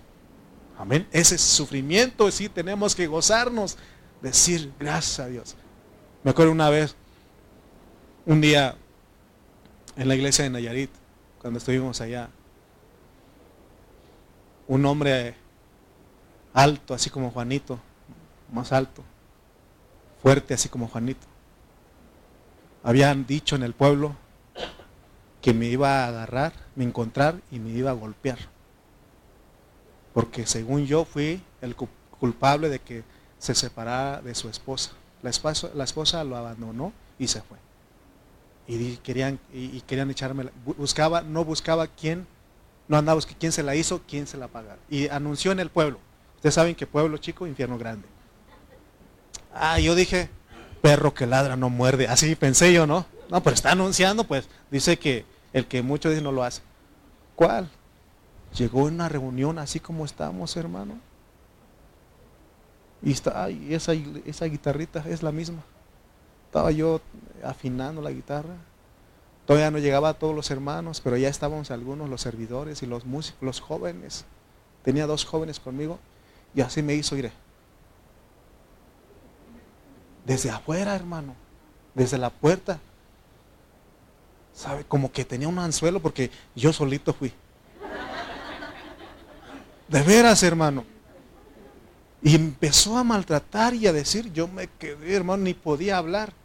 Amén. 0.78 1.06
Ese 1.12 1.36
sufrimiento 1.36 2.30
sí 2.30 2.48
tenemos 2.48 2.94
que 2.94 3.06
gozarnos, 3.08 3.76
decir 4.20 4.72
gracias 4.78 5.18
a 5.18 5.26
Dios. 5.26 5.56
Me 6.22 6.30
acuerdo 6.30 6.52
una 6.52 6.70
vez, 6.70 6.94
un 8.24 8.40
día 8.40 8.76
en 9.96 10.08
la 10.08 10.14
iglesia 10.14 10.44
de 10.44 10.50
Nayarit, 10.50 10.90
cuando 11.42 11.58
estuvimos 11.58 12.00
allá, 12.00 12.30
un 14.68 14.86
hombre 14.86 15.34
alto, 16.54 16.94
así 16.94 17.10
como 17.10 17.32
Juanito, 17.32 17.80
más 18.52 18.70
alto, 18.70 19.02
fuerte 20.22 20.54
así 20.54 20.68
como 20.68 20.86
Juanito. 20.86 21.26
Habían 22.84 23.26
dicho 23.26 23.56
en 23.56 23.64
el 23.64 23.74
pueblo 23.74 24.14
que 25.40 25.52
me 25.52 25.66
iba 25.66 26.04
a 26.04 26.08
agarrar, 26.08 26.52
me 26.76 26.84
encontrar 26.84 27.34
y 27.50 27.58
me 27.58 27.70
iba 27.70 27.90
a 27.90 27.94
golpear. 27.94 28.38
Porque 30.14 30.46
según 30.46 30.86
yo 30.86 31.04
fui 31.04 31.42
el 31.60 31.74
culpable 31.74 32.68
de 32.68 32.78
que 32.78 33.02
se 33.38 33.56
separara 33.56 34.22
de 34.22 34.36
su 34.36 34.48
esposa. 34.48 34.92
La 35.22 35.30
esposa, 35.30 35.70
la 35.74 35.84
esposa 35.84 36.22
lo 36.22 36.36
abandonó 36.36 36.92
y 37.18 37.26
se 37.26 37.42
fue. 37.42 37.58
Y 38.74 38.96
querían, 39.02 39.38
y, 39.52 39.82
querían 39.82 40.10
echarme, 40.10 40.48
buscaba, 40.64 41.20
no 41.20 41.44
buscaba 41.44 41.86
quién, 41.88 42.26
no 42.88 42.96
andaba 42.96 43.16
buscando 43.16 43.38
quién 43.38 43.52
se 43.52 43.62
la 43.62 43.74
hizo, 43.74 44.00
quién 44.08 44.26
se 44.26 44.38
la 44.38 44.48
pagara. 44.48 44.78
Y 44.88 45.08
anunció 45.08 45.52
en 45.52 45.60
el 45.60 45.68
pueblo. 45.68 45.98
Ustedes 46.36 46.54
saben 46.54 46.74
que 46.74 46.86
pueblo 46.86 47.18
chico, 47.18 47.46
infierno 47.46 47.76
grande. 47.76 48.08
Ah, 49.54 49.78
yo 49.78 49.94
dije, 49.94 50.30
perro 50.80 51.12
que 51.12 51.26
ladra 51.26 51.54
no 51.54 51.68
muerde. 51.68 52.08
Así 52.08 52.34
pensé 52.34 52.72
yo, 52.72 52.86
¿no? 52.86 53.04
No, 53.30 53.42
pero 53.42 53.54
está 53.54 53.72
anunciando, 53.72 54.24
pues 54.24 54.48
dice 54.70 54.98
que 54.98 55.26
el 55.52 55.66
que 55.66 55.82
mucho 55.82 56.08
dice 56.08 56.22
no 56.22 56.32
lo 56.32 56.42
hace. 56.42 56.62
¿Cuál? 57.36 57.68
Llegó 58.56 58.88
en 58.88 58.94
una 58.94 59.08
reunión 59.10 59.58
así 59.58 59.80
como 59.80 60.06
estamos, 60.06 60.56
hermano. 60.56 60.98
Y 63.02 63.12
está, 63.12 63.44
ay, 63.44 63.74
esa, 63.74 63.92
esa 64.24 64.46
guitarrita 64.46 65.04
es 65.06 65.22
la 65.22 65.32
misma. 65.32 65.62
Estaba 66.52 66.70
yo 66.70 67.00
afinando 67.42 68.02
la 68.02 68.10
guitarra. 68.10 68.56
Todavía 69.46 69.70
no 69.70 69.78
llegaba 69.78 70.10
a 70.10 70.12
todos 70.12 70.34
los 70.34 70.50
hermanos, 70.50 71.00
pero 71.00 71.16
ya 71.16 71.30
estábamos 71.30 71.70
algunos, 71.70 72.10
los 72.10 72.20
servidores 72.20 72.82
y 72.82 72.86
los 72.86 73.06
músicos, 73.06 73.40
los 73.40 73.60
jóvenes. 73.62 74.26
Tenía 74.84 75.06
dos 75.06 75.24
jóvenes 75.24 75.58
conmigo 75.58 75.98
y 76.54 76.60
así 76.60 76.82
me 76.82 76.92
hizo 76.92 77.16
ir. 77.16 77.32
Desde 80.26 80.50
afuera, 80.50 80.94
hermano, 80.94 81.34
desde 81.94 82.18
la 82.18 82.28
puerta. 82.28 82.78
¿Sabe? 84.52 84.84
Como 84.84 85.10
que 85.10 85.24
tenía 85.24 85.48
un 85.48 85.58
anzuelo 85.58 86.00
porque 86.00 86.30
yo 86.54 86.70
solito 86.74 87.14
fui. 87.14 87.32
De 89.88 90.02
veras, 90.02 90.42
hermano. 90.42 90.84
Y 92.20 92.34
empezó 92.34 92.98
a 92.98 93.04
maltratar 93.04 93.72
y 93.72 93.86
a 93.86 93.92
decir, 93.94 94.30
yo 94.34 94.48
me 94.48 94.66
quedé, 94.66 95.14
hermano, 95.14 95.44
ni 95.44 95.54
podía 95.54 95.96
hablar. 95.96 96.41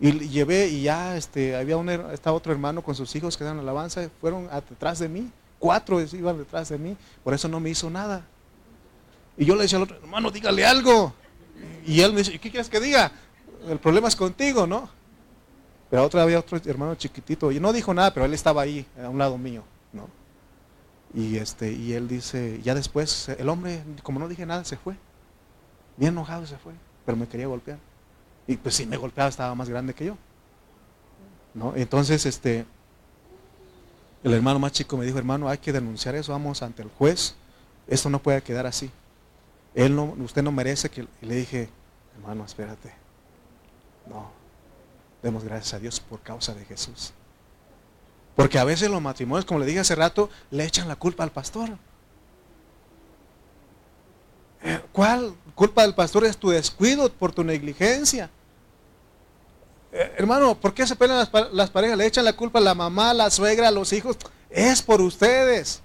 Y 0.00 0.12
llevé, 0.28 0.68
y 0.68 0.82
ya 0.82 1.16
este, 1.16 1.56
había 1.56 1.76
un, 1.76 1.88
estaba 1.88 2.36
otro 2.36 2.52
hermano 2.52 2.82
con 2.82 2.94
sus 2.94 3.14
hijos 3.16 3.36
que 3.36 3.44
daban 3.44 3.58
alabanza, 3.58 4.08
fueron 4.20 4.48
detrás 4.68 5.00
de 5.00 5.08
mí, 5.08 5.30
cuatro 5.58 6.00
iban 6.00 6.38
detrás 6.38 6.68
de 6.68 6.78
mí, 6.78 6.96
por 7.24 7.34
eso 7.34 7.48
no 7.48 7.58
me 7.58 7.70
hizo 7.70 7.90
nada. 7.90 8.24
Y 9.36 9.44
yo 9.44 9.56
le 9.56 9.62
decía 9.62 9.76
al 9.76 9.84
otro, 9.84 9.96
hermano, 9.96 10.30
dígale 10.30 10.64
algo. 10.64 11.12
Y 11.84 12.00
él 12.00 12.12
me 12.12 12.18
dice, 12.18 12.38
¿qué 12.38 12.50
quieres 12.50 12.68
que 12.68 12.80
diga? 12.80 13.10
El 13.68 13.78
problema 13.78 14.08
es 14.08 14.14
contigo, 14.14 14.66
¿no? 14.66 14.88
Pero 15.90 16.04
otra 16.04 16.22
había 16.22 16.38
otro 16.38 16.60
hermano 16.64 16.94
chiquitito, 16.94 17.50
y 17.50 17.58
no 17.58 17.72
dijo 17.72 17.92
nada, 17.92 18.12
pero 18.12 18.26
él 18.26 18.34
estaba 18.34 18.62
ahí, 18.62 18.86
a 19.02 19.08
un 19.08 19.18
lado 19.18 19.36
mío, 19.36 19.64
¿no? 19.92 20.08
Y, 21.14 21.38
este, 21.38 21.72
y 21.72 21.94
él 21.94 22.06
dice, 22.06 22.60
ya 22.62 22.74
después, 22.74 23.30
el 23.30 23.48
hombre, 23.48 23.82
como 24.02 24.20
no 24.20 24.28
dije 24.28 24.46
nada, 24.46 24.64
se 24.64 24.76
fue. 24.76 24.94
Bien 25.96 26.12
enojado 26.12 26.46
se 26.46 26.56
fue, 26.58 26.74
pero 27.04 27.16
me 27.16 27.26
quería 27.26 27.48
golpear. 27.48 27.78
Y 28.48 28.56
pues 28.56 28.74
si 28.74 28.86
me 28.86 28.96
golpeaba 28.96 29.28
estaba 29.28 29.54
más 29.54 29.68
grande 29.68 29.94
que 29.94 30.06
yo. 30.06 30.16
¿No? 31.54 31.74
Entonces, 31.76 32.24
este, 32.26 32.64
el 34.24 34.32
hermano 34.32 34.58
más 34.58 34.72
chico 34.72 34.96
me 34.96 35.04
dijo, 35.04 35.18
hermano, 35.18 35.48
hay 35.48 35.58
que 35.58 35.72
denunciar 35.72 36.14
eso, 36.14 36.32
vamos 36.32 36.62
ante 36.62 36.82
el 36.82 36.88
juez, 36.88 37.34
esto 37.86 38.10
no 38.10 38.20
puede 38.20 38.42
quedar 38.42 38.66
así. 38.66 38.90
Él 39.74 39.94
no, 39.94 40.16
usted 40.18 40.42
no 40.42 40.50
merece 40.50 40.88
que... 40.88 41.06
Y 41.20 41.26
le 41.26 41.36
dije, 41.36 41.68
hermano, 42.16 42.44
espérate. 42.44 42.92
No, 44.08 44.30
demos 45.22 45.44
gracias 45.44 45.74
a 45.74 45.78
Dios 45.78 46.00
por 46.00 46.20
causa 46.20 46.54
de 46.54 46.64
Jesús. 46.64 47.12
Porque 48.34 48.58
a 48.58 48.64
veces 48.64 48.90
los 48.90 49.02
matrimonios, 49.02 49.44
como 49.44 49.60
le 49.60 49.66
dije 49.66 49.80
hace 49.80 49.94
rato, 49.94 50.30
le 50.50 50.64
echan 50.64 50.88
la 50.88 50.96
culpa 50.96 51.22
al 51.22 51.32
pastor. 51.32 51.70
Eh, 54.62 54.80
¿Cuál 54.92 55.34
culpa 55.54 55.82
del 55.82 55.94
pastor 55.94 56.24
es 56.24 56.36
tu 56.36 56.48
descuido 56.48 57.12
por 57.12 57.32
tu 57.32 57.44
negligencia? 57.44 58.30
Eh, 59.92 60.14
hermano, 60.18 60.54
¿por 60.54 60.74
qué 60.74 60.86
se 60.86 60.96
pelean 60.96 61.26
las, 61.52 61.70
parejas? 61.70 61.96
Le 61.96 62.06
echan 62.06 62.24
la 62.24 62.34
culpa 62.34 62.58
a 62.58 62.62
la 62.62 62.74
mamá, 62.74 63.10
a 63.10 63.14
la 63.14 63.30
suegra, 63.30 63.68
a 63.68 63.70
los 63.70 63.92
hijos. 63.92 64.16
Es 64.50 64.82
por 64.82 65.00
ustedes. 65.00 65.82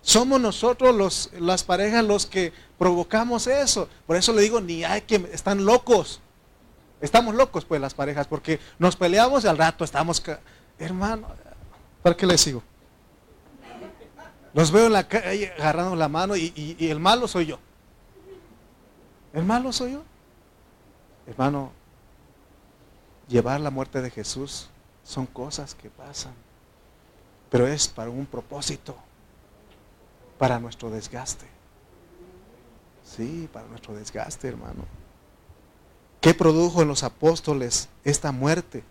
Somos 0.00 0.40
nosotros 0.40 0.94
los, 0.94 1.30
las 1.38 1.62
parejas 1.62 2.04
los 2.04 2.26
que 2.26 2.52
provocamos 2.78 3.46
eso. 3.46 3.88
Por 4.06 4.16
eso 4.16 4.32
le 4.32 4.42
digo, 4.42 4.60
ni 4.60 4.84
hay 4.84 5.02
que, 5.02 5.16
están 5.32 5.64
locos. 5.64 6.20
Estamos 7.00 7.34
locos 7.34 7.64
pues 7.64 7.80
las 7.80 7.94
parejas, 7.94 8.26
porque 8.26 8.60
nos 8.78 8.96
peleamos 8.96 9.44
y 9.44 9.48
al 9.48 9.58
rato 9.58 9.84
estamos, 9.84 10.22
hermano, 10.78 11.28
¿Para 12.02 12.16
qué 12.16 12.26
le 12.26 12.36
sigo? 12.36 12.62
Los 14.54 14.70
veo 14.70 14.86
en 14.86 14.92
la 14.92 15.08
calle 15.08 15.52
agarrando 15.58 15.96
la 15.96 16.08
mano 16.08 16.36
y, 16.36 16.76
el 16.80 16.98
malo 16.98 17.28
soy 17.28 17.46
yo. 17.46 17.58
¿El 19.32 19.44
malo 19.44 19.72
soy 19.72 19.92
yo? 19.92 20.02
Hermano, 21.26 21.72
llevar 23.32 23.60
la 23.60 23.70
muerte 23.70 24.00
de 24.00 24.10
Jesús 24.10 24.68
son 25.02 25.26
cosas 25.26 25.74
que 25.74 25.90
pasan, 25.90 26.34
pero 27.50 27.66
es 27.66 27.88
para 27.88 28.10
un 28.10 28.26
propósito, 28.26 28.94
para 30.38 30.60
nuestro 30.60 30.90
desgaste. 30.90 31.46
Sí, 33.04 33.48
para 33.52 33.66
nuestro 33.66 33.94
desgaste, 33.94 34.46
hermano. 34.46 34.84
¿Qué 36.20 36.34
produjo 36.34 36.82
en 36.82 36.88
los 36.88 37.02
apóstoles 37.02 37.88
esta 38.04 38.30
muerte? 38.30 38.84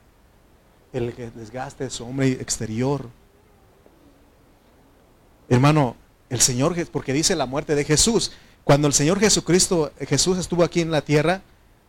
el 0.93 1.13
desgaste 1.35 1.85
de 1.85 1.89
su 1.89 2.03
hombre 2.03 2.31
exterior. 2.33 3.07
Hermano, 5.49 5.95
el 6.29 6.41
Señor, 6.41 6.75
porque 6.87 7.13
dice 7.13 7.35
la 7.35 7.45
muerte 7.45 7.75
de 7.75 7.83
Jesús, 7.83 8.31
cuando 8.63 8.87
el 8.87 8.93
Señor 8.93 9.19
Jesucristo, 9.19 9.91
Jesús 9.99 10.37
estuvo 10.37 10.63
aquí 10.63 10.81
en 10.81 10.91
la 10.91 11.01
tierra, 11.01 11.41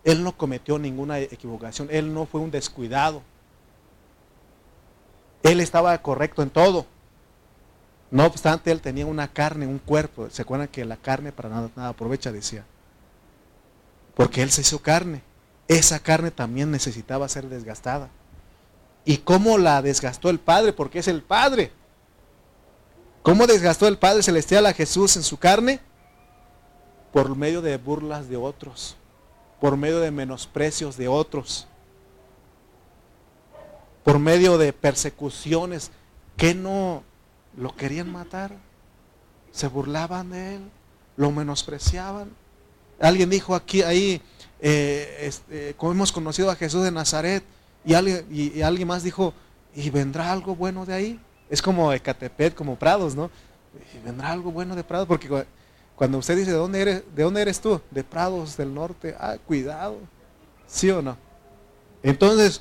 Él 0.04 0.24
no 0.24 0.36
cometió 0.36 0.78
ninguna 0.78 1.18
equivocación, 1.18 1.88
Él 1.90 2.12
no 2.12 2.26
fue 2.26 2.40
un 2.40 2.50
descuidado. 2.50 3.22
Él 5.42 5.60
estaba 5.60 5.96
correcto 5.98 6.42
en 6.42 6.50
todo. 6.50 6.86
No 8.10 8.26
obstante, 8.26 8.70
Él 8.70 8.80
tenía 8.80 9.06
una 9.06 9.28
carne, 9.28 9.66
un 9.66 9.78
cuerpo. 9.78 10.28
¿Se 10.30 10.42
acuerdan 10.42 10.68
que 10.68 10.84
la 10.84 10.96
carne 10.96 11.32
para 11.32 11.48
nada, 11.48 11.70
nada 11.74 11.88
aprovecha? 11.88 12.30
Decía. 12.30 12.64
Porque 14.14 14.42
Él 14.42 14.50
se 14.50 14.60
hizo 14.60 14.80
carne. 14.80 15.22
Esa 15.66 15.98
carne 15.98 16.30
también 16.30 16.70
necesitaba 16.70 17.28
ser 17.28 17.48
desgastada 17.48 18.10
y 19.04 19.18
cómo 19.18 19.58
la 19.58 19.82
desgastó 19.82 20.30
el 20.30 20.38
Padre, 20.38 20.72
porque 20.72 21.00
es 21.00 21.08
el 21.08 21.22
Padre. 21.22 21.72
¿Cómo 23.22 23.46
desgastó 23.46 23.88
el 23.88 23.98
Padre 23.98 24.22
Celestial 24.22 24.66
a 24.66 24.72
Jesús 24.72 25.16
en 25.16 25.22
su 25.22 25.38
carne? 25.38 25.80
Por 27.12 27.36
medio 27.36 27.62
de 27.62 27.76
burlas 27.76 28.28
de 28.28 28.36
otros, 28.36 28.96
por 29.62 29.76
medio 29.76 30.00
de 30.00 30.10
menosprecios 30.10 30.96
de 30.96 31.06
otros, 31.06 31.68
por 34.02 34.18
medio 34.18 34.58
de 34.58 34.72
persecuciones 34.72 35.92
que 36.36 36.52
no 36.52 37.04
lo 37.56 37.72
querían 37.76 38.10
matar, 38.10 38.56
se 39.52 39.68
burlaban 39.68 40.30
de 40.30 40.56
él, 40.56 40.62
lo 41.16 41.30
menospreciaban. 41.30 42.32
Alguien 43.00 43.30
dijo 43.30 43.54
aquí, 43.54 43.82
ahí, 43.82 44.20
eh, 44.60 45.18
este, 45.20 45.74
como 45.74 45.92
hemos 45.92 46.10
conocido 46.10 46.50
a 46.50 46.56
Jesús 46.56 46.82
de 46.82 46.90
Nazaret, 46.90 47.44
y 47.84 47.94
alguien, 47.94 48.26
y, 48.32 48.62
alguien 48.62 48.88
más 48.88 49.04
dijo, 49.04 49.32
¿y 49.76 49.90
vendrá 49.90 50.32
algo 50.32 50.56
bueno 50.56 50.84
de 50.84 50.94
ahí? 50.94 51.20
Es 51.48 51.62
como 51.62 51.92
Ecatepet, 51.92 52.56
como 52.56 52.74
Prados, 52.74 53.14
¿no? 53.14 53.30
¿Y 53.94 54.04
vendrá 54.04 54.32
algo 54.32 54.50
bueno 54.50 54.74
de 54.74 54.82
Prados? 54.82 55.06
Porque 55.06 55.46
cuando 56.02 56.18
usted 56.18 56.36
dice, 56.36 56.50
¿de 56.50 56.56
dónde 56.56 56.80
eres, 56.80 57.04
¿de 57.14 57.22
dónde 57.22 57.42
eres 57.42 57.60
tú? 57.60 57.80
De 57.92 58.02
Prados 58.02 58.56
del 58.56 58.74
Norte. 58.74 59.14
Ah, 59.20 59.36
cuidado. 59.46 59.98
¿Sí 60.66 60.90
o 60.90 61.00
no? 61.00 61.16
Entonces, 62.02 62.60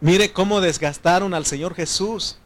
mire 0.00 0.32
cómo 0.32 0.60
desgastaron 0.60 1.34
al 1.34 1.46
Señor 1.46 1.74
Jesús. 1.74 2.38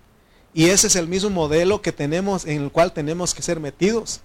Y 0.54 0.70
ese 0.70 0.86
es 0.86 0.96
el 0.96 1.06
mismo 1.06 1.28
modelo 1.28 1.82
que 1.82 1.92
tenemos, 1.92 2.46
en 2.46 2.62
el 2.62 2.72
cual 2.72 2.94
tenemos 2.94 3.34
que 3.34 3.42
ser 3.42 3.60
metidos. 3.60 4.22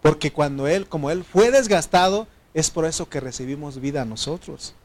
Porque 0.00 0.32
cuando 0.32 0.68
Él, 0.68 0.86
como 0.88 1.10
Él 1.10 1.24
fue 1.24 1.50
desgastado, 1.50 2.28
es 2.54 2.70
por 2.70 2.84
eso 2.84 3.08
que 3.08 3.18
recibimos 3.18 3.80
vida 3.80 4.02
a 4.02 4.04
nosotros. 4.04 4.76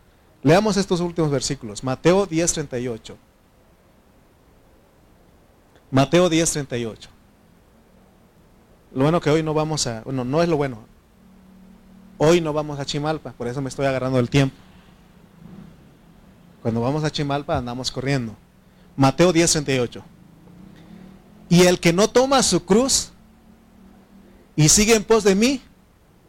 Leamos 0.41 0.75
estos 0.75 1.01
últimos 1.01 1.29
versículos. 1.29 1.83
Mateo 1.83 2.25
10:38. 2.25 3.15
Mateo 5.91 6.31
10:38. 6.31 7.18
Lo 8.93 9.03
bueno 9.03 9.21
que 9.21 9.29
hoy 9.29 9.43
no 9.43 9.53
vamos 9.53 9.85
a, 9.87 10.01
bueno, 10.01 10.23
no 10.23 10.41
es 10.41 10.49
lo 10.49 10.57
bueno. 10.57 10.79
Hoy 12.17 12.41
no 12.41 12.51
vamos 12.53 12.79
a 12.79 12.85
Chimalpa, 12.85 13.31
por 13.33 13.47
eso 13.47 13.61
me 13.61 13.69
estoy 13.69 13.85
agarrando 13.85 14.19
el 14.19 14.29
tiempo. 14.29 14.55
Cuando 16.61 16.81
vamos 16.81 17.03
a 17.03 17.11
Chimalpa 17.11 17.57
andamos 17.57 17.91
corriendo. 17.91 18.35
Mateo 18.97 19.31
10:38. 19.31 20.03
Y 21.47 21.63
el 21.63 21.79
que 21.79 21.93
no 21.93 22.09
toma 22.09 22.43
su 22.43 22.65
cruz 22.65 23.11
y 24.55 24.69
sigue 24.69 24.95
en 24.95 25.03
pos 25.03 25.23
de 25.23 25.35
mí, 25.35 25.61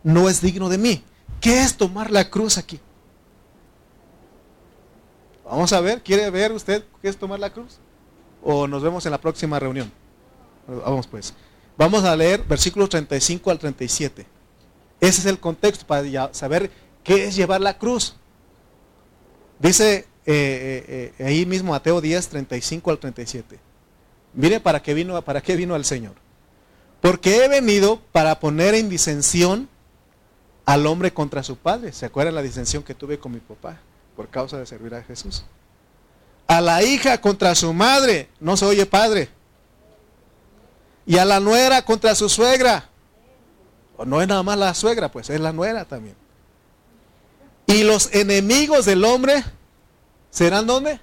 no 0.03 0.29
es 0.29 0.41
digno 0.41 0.69
de 0.69 0.79
mí. 0.79 1.03
¿Qué 1.41 1.63
es 1.63 1.77
tomar 1.77 2.11
la 2.11 2.31
cruz 2.31 2.59
aquí? 2.59 2.79
Vamos 5.45 5.73
a 5.73 5.81
ver, 5.81 6.03
¿quiere 6.03 6.31
ver 6.31 6.53
usted 6.53 6.85
qué 7.03 7.09
es 7.09 7.17
tomar 7.17 7.41
la 7.41 7.51
cruz? 7.51 7.79
¿O 8.43 8.69
nos 8.69 8.83
vemos 8.83 9.05
en 9.05 9.11
la 9.11 9.21
próxima 9.21 9.59
reunión? 9.59 9.91
Vamos 10.69 11.07
pues. 11.09 11.35
Vamos 11.81 12.05
a 12.05 12.15
leer 12.15 12.45
versículos 12.45 12.91
35 12.91 13.51
al 13.51 13.59
37. 13.59 14.27
Ese 15.01 15.21
es 15.21 15.25
el 15.25 15.41
contexto 15.41 15.87
para 15.87 16.35
saber 16.35 16.71
qué 17.03 17.25
es 17.25 17.35
llevar 17.35 17.63
la 17.63 17.79
cruz. 17.79 18.17
Dice 19.59 19.97
eh, 19.97 20.05
eh, 20.27 21.15
eh, 21.19 21.25
ahí 21.25 21.47
mismo 21.47 21.71
Mateo 21.73 22.03
10, 22.03 22.29
35 22.29 22.91
al 22.91 22.99
37. 22.99 23.59
Mire 24.35 24.61
para 24.61 24.83
qué 24.83 24.93
vino, 24.93 25.23
para 25.23 25.41
qué 25.41 25.57
vino 25.57 25.75
el 25.75 25.87
Señor. 25.87 26.13
Porque 27.01 27.47
he 27.47 27.49
venido 27.49 27.99
para 28.13 28.41
poner 28.41 28.75
en 28.75 28.91
disensión 28.91 29.67
al 30.67 30.87
hombre 30.87 31.15
contra 31.15 31.43
su 31.43 31.57
padre. 31.57 31.95
¿Se 31.95 32.05
acuerdan 32.05 32.35
la 32.35 32.43
disensión 32.43 32.83
que 32.83 32.95
tuve 32.95 33.19
con 33.19 33.33
mi 33.33 33.41
papá 33.41 33.79
por 34.17 34.29
causa 34.29 34.59
de 34.59 34.67
servir 34.67 34.95
a 34.95 35.03
Jesús? 35.03 35.47
A 36.47 36.61
la 36.61 36.83
hija 36.83 37.19
contra 37.23 37.55
su 37.55 37.73
madre, 37.73 38.29
no 38.39 38.59
se 38.59 38.67
oye 38.67 38.85
padre. 38.85 39.31
Y 41.11 41.19
a 41.19 41.25
la 41.25 41.41
nuera 41.41 41.85
contra 41.85 42.15
su 42.15 42.29
suegra. 42.29 42.89
O 43.97 44.05
no 44.05 44.23
es 44.23 44.29
nada 44.29 44.45
más 44.45 44.57
la 44.57 44.73
suegra, 44.73 45.11
pues 45.11 45.29
es 45.29 45.41
la 45.41 45.53
nuera 45.53 45.85
también. 45.85 46.15
Y 47.67 47.83
los 47.83 48.15
enemigos 48.15 48.85
del 48.85 49.05
hombre 49.05 49.43
serán 50.31 50.69
dónde? 50.69 51.01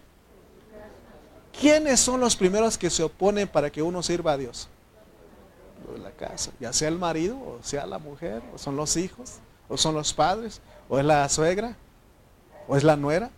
¿Quiénes 1.60 2.00
son 2.00 2.22
los 2.22 2.38
primeros 2.38 2.78
que 2.78 2.90
se 2.90 3.04
oponen 3.04 3.50
para 3.50 3.70
que 3.70 3.82
uno 3.82 4.02
sirva 4.02 4.32
a 4.32 4.38
Dios? 4.38 4.70
la 6.02 6.12
casa, 6.12 6.52
ya 6.58 6.72
sea 6.72 6.88
el 6.88 6.98
marido, 6.98 7.38
o 7.38 7.60
sea 7.62 7.86
la 7.86 8.00
mujer, 8.00 8.42
o 8.56 8.58
son 8.58 8.78
los 8.78 8.96
hijos, 8.96 9.40
o 9.68 9.76
son 9.76 9.94
los 9.94 10.14
padres, 10.14 10.62
o 10.88 10.98
es 11.00 11.04
la 11.04 11.28
suegra, 11.28 11.76
o 12.66 12.78
es 12.78 12.84
la 12.86 12.96
nuera. 12.96 13.30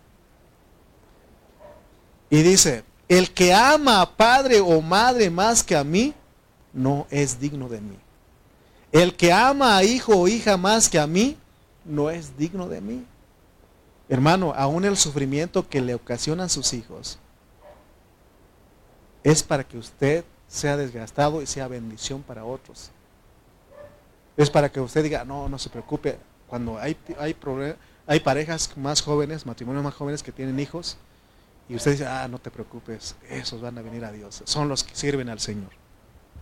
Y 2.30 2.42
dice, 2.42 2.84
el 3.08 3.34
que 3.34 3.52
ama 3.52 4.02
a 4.02 4.08
padre 4.16 4.60
o 4.60 4.80
madre 4.80 5.30
más 5.30 5.64
que 5.64 5.76
a 5.76 5.82
mí, 5.82 6.14
no 6.72 7.06
es 7.10 7.40
digno 7.40 7.68
de 7.68 7.80
mí. 7.80 7.96
El 8.92 9.16
que 9.16 9.32
ama 9.32 9.76
a 9.76 9.84
hijo 9.84 10.16
o 10.16 10.28
hija 10.28 10.56
más 10.56 10.88
que 10.88 10.98
a 10.98 11.06
mí, 11.06 11.36
no 11.84 12.10
es 12.10 12.36
digno 12.36 12.68
de 12.68 12.80
mí. 12.80 13.04
Hermano, 14.08 14.52
aún 14.56 14.84
el 14.84 14.96
sufrimiento 14.96 15.68
que 15.68 15.80
le 15.80 15.94
ocasionan 15.94 16.48
sus 16.48 16.72
hijos 16.72 17.18
es 19.22 19.42
para 19.42 19.64
que 19.64 19.78
usted 19.78 20.24
sea 20.48 20.76
desgastado 20.76 21.42
y 21.42 21.46
sea 21.46 21.68
bendición 21.68 22.22
para 22.22 22.44
otros. 22.44 22.90
Es 24.36 24.50
para 24.50 24.70
que 24.70 24.80
usted 24.80 25.04
diga, 25.04 25.24
no, 25.24 25.48
no 25.48 25.58
se 25.58 25.70
preocupe. 25.70 26.18
Cuando 26.48 26.78
hay, 26.78 26.96
hay, 27.18 27.36
hay 28.06 28.20
parejas 28.20 28.76
más 28.76 29.00
jóvenes, 29.00 29.46
matrimonios 29.46 29.84
más 29.84 29.94
jóvenes 29.94 30.22
que 30.22 30.32
tienen 30.32 30.58
hijos, 30.58 30.96
y 31.68 31.76
usted 31.76 31.92
dice, 31.92 32.06
ah, 32.06 32.26
no 32.26 32.40
te 32.40 32.50
preocupes, 32.50 33.14
esos 33.28 33.60
van 33.60 33.78
a 33.78 33.82
venir 33.82 34.04
a 34.04 34.10
Dios. 34.10 34.42
Son 34.44 34.68
los 34.68 34.82
que 34.82 34.96
sirven 34.96 35.28
al 35.28 35.38
Señor. 35.38 35.70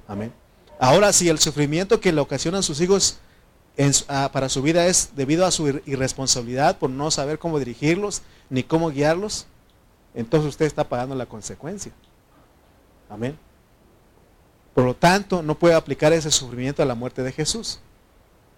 Amén. 0.08 0.32
Ahora, 0.80 1.12
si 1.12 1.28
el 1.28 1.38
sufrimiento 1.38 2.00
que 2.00 2.12
le 2.12 2.20
ocasionan 2.20 2.62
sus 2.62 2.80
hijos 2.80 3.18
ah, 4.08 4.30
para 4.32 4.48
su 4.48 4.62
vida 4.62 4.86
es 4.86 5.10
debido 5.14 5.44
a 5.44 5.50
su 5.50 5.80
irresponsabilidad 5.86 6.78
por 6.78 6.90
no 6.90 7.10
saber 7.10 7.38
cómo 7.38 7.58
dirigirlos 7.58 8.22
ni 8.48 8.62
cómo 8.62 8.90
guiarlos, 8.90 9.46
entonces 10.14 10.48
usted 10.48 10.66
está 10.66 10.88
pagando 10.88 11.14
la 11.14 11.26
consecuencia. 11.26 11.92
Amén. 13.10 13.38
Por 14.74 14.84
lo 14.84 14.94
tanto, 14.94 15.42
no 15.42 15.58
puede 15.58 15.74
aplicar 15.74 16.12
ese 16.12 16.30
sufrimiento 16.30 16.82
a 16.82 16.86
la 16.86 16.94
muerte 16.94 17.22
de 17.22 17.32
Jesús. 17.32 17.80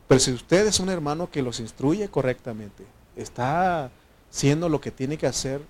Pero 0.07 0.21
si 0.21 0.33
usted 0.33 0.67
es 0.67 0.79
un 0.79 0.89
hermano 0.89 1.31
que 1.31 1.43
los 1.43 1.61
instruye 1.61 2.09
correctamente, 2.09 2.85
está 3.17 3.91
haciendo 4.31 4.69
lo 4.69 4.81
que 4.81 4.91
tiene 4.91 5.17
que 5.17 5.27
hacer 5.27 5.63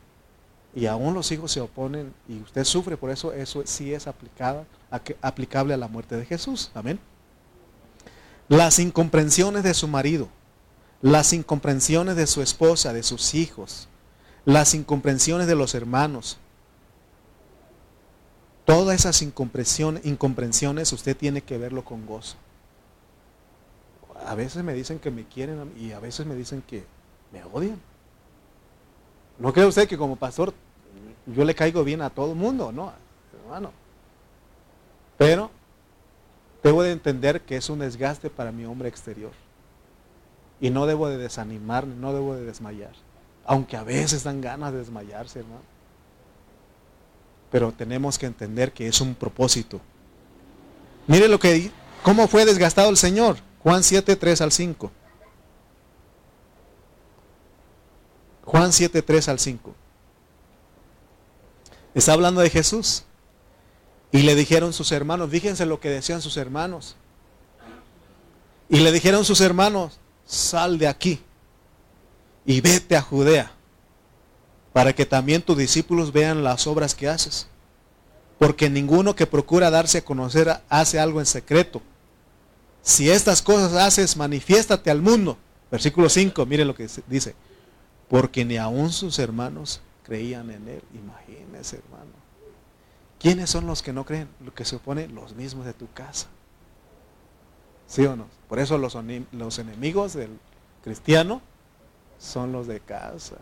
y 0.74 0.86
aún 0.86 1.14
los 1.14 1.30
hijos 1.32 1.52
se 1.52 1.60
oponen 1.60 2.12
y 2.28 2.40
usted 2.40 2.64
sufre 2.64 2.96
por 2.96 3.10
eso, 3.10 3.32
eso 3.32 3.62
sí 3.64 3.94
es 3.94 4.06
aplicada, 4.06 4.64
aplicable 4.90 5.74
a 5.74 5.76
la 5.78 5.88
muerte 5.88 6.16
de 6.16 6.24
Jesús. 6.24 6.70
Amén. 6.74 6.98
Las 8.48 8.78
incomprensiones 8.78 9.62
de 9.62 9.74
su 9.74 9.88
marido, 9.88 10.28
las 11.02 11.32
incomprensiones 11.32 12.16
de 12.16 12.26
su 12.26 12.42
esposa, 12.42 12.92
de 12.92 13.02
sus 13.02 13.34
hijos, 13.34 13.88
las 14.44 14.74
incomprensiones 14.74 15.46
de 15.46 15.54
los 15.54 15.74
hermanos, 15.74 16.38
Todas 18.70 18.94
esas 18.94 19.20
incomprensiones 19.22 20.92
usted 20.92 21.16
tiene 21.16 21.42
que 21.42 21.58
verlo 21.58 21.84
con 21.84 22.06
gozo. 22.06 22.36
A 24.24 24.36
veces 24.36 24.62
me 24.62 24.74
dicen 24.74 25.00
que 25.00 25.10
me 25.10 25.24
quieren 25.24 25.72
y 25.76 25.90
a 25.90 25.98
veces 25.98 26.24
me 26.24 26.36
dicen 26.36 26.62
que 26.62 26.84
me 27.32 27.42
odian. 27.42 27.80
¿No 29.40 29.52
cree 29.52 29.66
usted 29.66 29.88
que 29.88 29.98
como 29.98 30.14
pastor 30.14 30.54
yo 31.26 31.44
le 31.44 31.56
caigo 31.56 31.82
bien 31.82 32.00
a 32.00 32.10
todo 32.10 32.30
el 32.30 32.36
mundo? 32.38 32.70
No, 32.70 32.92
hermano. 33.42 33.72
Pero 35.20 35.50
debo 36.62 36.82
de 36.82 36.92
entender 36.92 37.42
que 37.42 37.56
es 37.56 37.68
un 37.68 37.80
desgaste 37.80 38.30
para 38.30 38.52
mi 38.52 38.64
hombre 38.64 38.88
exterior. 38.88 39.32
Y 40.62 40.70
no 40.70 40.86
debo 40.86 41.08
de 41.08 41.18
desanimarme, 41.18 41.94
no 41.94 42.14
debo 42.14 42.34
de 42.34 42.46
desmayar. 42.46 42.92
Aunque 43.44 43.76
a 43.76 43.84
veces 43.84 44.24
dan 44.24 44.40
ganas 44.40 44.72
de 44.72 44.78
desmayarse, 44.78 45.40
hermano 45.40 45.60
pero 47.50 47.72
tenemos 47.72 48.18
que 48.18 48.26
entender 48.26 48.72
que 48.72 48.86
es 48.86 49.00
un 49.00 49.14
propósito. 49.14 49.80
Mire 51.06 51.28
lo 51.28 51.38
que 51.38 51.70
cómo 52.02 52.28
fue 52.28 52.44
desgastado 52.44 52.88
el 52.88 52.96
Señor. 52.96 53.38
Juan 53.62 53.82
7, 53.82 54.16
3 54.16 54.40
al 54.40 54.52
5. 54.52 54.90
Juan 58.44 58.72
7, 58.72 59.02
3 59.02 59.28
al 59.28 59.38
5. 59.38 59.74
Está 61.94 62.12
hablando 62.12 62.40
de 62.40 62.50
Jesús. 62.50 63.04
Y 64.12 64.22
le 64.22 64.34
dijeron 64.34 64.72
sus 64.72 64.92
hermanos, 64.92 65.30
fíjense 65.30 65.66
lo 65.66 65.80
que 65.80 65.88
decían 65.88 66.20
sus 66.20 66.36
hermanos. 66.36 66.96
Y 68.68 68.80
le 68.80 68.92
dijeron 68.92 69.24
sus 69.24 69.40
hermanos, 69.40 69.98
sal 70.24 70.78
de 70.78 70.88
aquí 70.88 71.20
y 72.44 72.60
vete 72.60 72.96
a 72.96 73.02
Judea 73.02 73.52
para 74.72 74.92
que 74.92 75.06
también 75.06 75.42
tus 75.42 75.56
discípulos 75.56 76.12
vean 76.12 76.44
las 76.44 76.66
obras 76.66 76.94
que 76.94 77.08
haces. 77.08 77.48
Porque 78.38 78.70
ninguno 78.70 79.14
que 79.14 79.26
procura 79.26 79.70
darse 79.70 79.98
a 79.98 80.04
conocer 80.04 80.60
hace 80.68 80.98
algo 80.98 81.20
en 81.20 81.26
secreto. 81.26 81.82
Si 82.82 83.10
estas 83.10 83.42
cosas 83.42 83.74
haces, 83.74 84.16
manifiéstate 84.16 84.90
al 84.90 85.02
mundo. 85.02 85.36
Versículo 85.70 86.08
5, 86.08 86.46
mire 86.46 86.64
lo 86.64 86.74
que 86.74 86.88
dice. 87.06 87.34
Porque 88.08 88.44
ni 88.44 88.56
aun 88.56 88.90
sus 88.92 89.18
hermanos 89.18 89.80
creían 90.04 90.50
en 90.50 90.68
él. 90.68 90.82
Imagínese, 90.94 91.76
hermano. 91.76 92.19
¿Quiénes 93.20 93.50
son 93.50 93.66
los 93.66 93.82
que 93.82 93.92
no 93.92 94.06
creen? 94.06 94.28
Lo 94.42 94.54
que 94.54 94.64
se 94.64 94.76
opone, 94.76 95.06
los 95.06 95.34
mismos 95.34 95.66
de 95.66 95.74
tu 95.74 95.92
casa. 95.92 96.26
¿Sí 97.86 98.06
o 98.06 98.16
no? 98.16 98.26
Por 98.48 98.58
eso 98.58 98.78
los, 98.78 98.94
enemigos 98.94 100.14
del 100.14 100.38
cristiano 100.82 101.42
son 102.18 102.50
los 102.50 102.66
de 102.66 102.80
casa. 102.80 103.36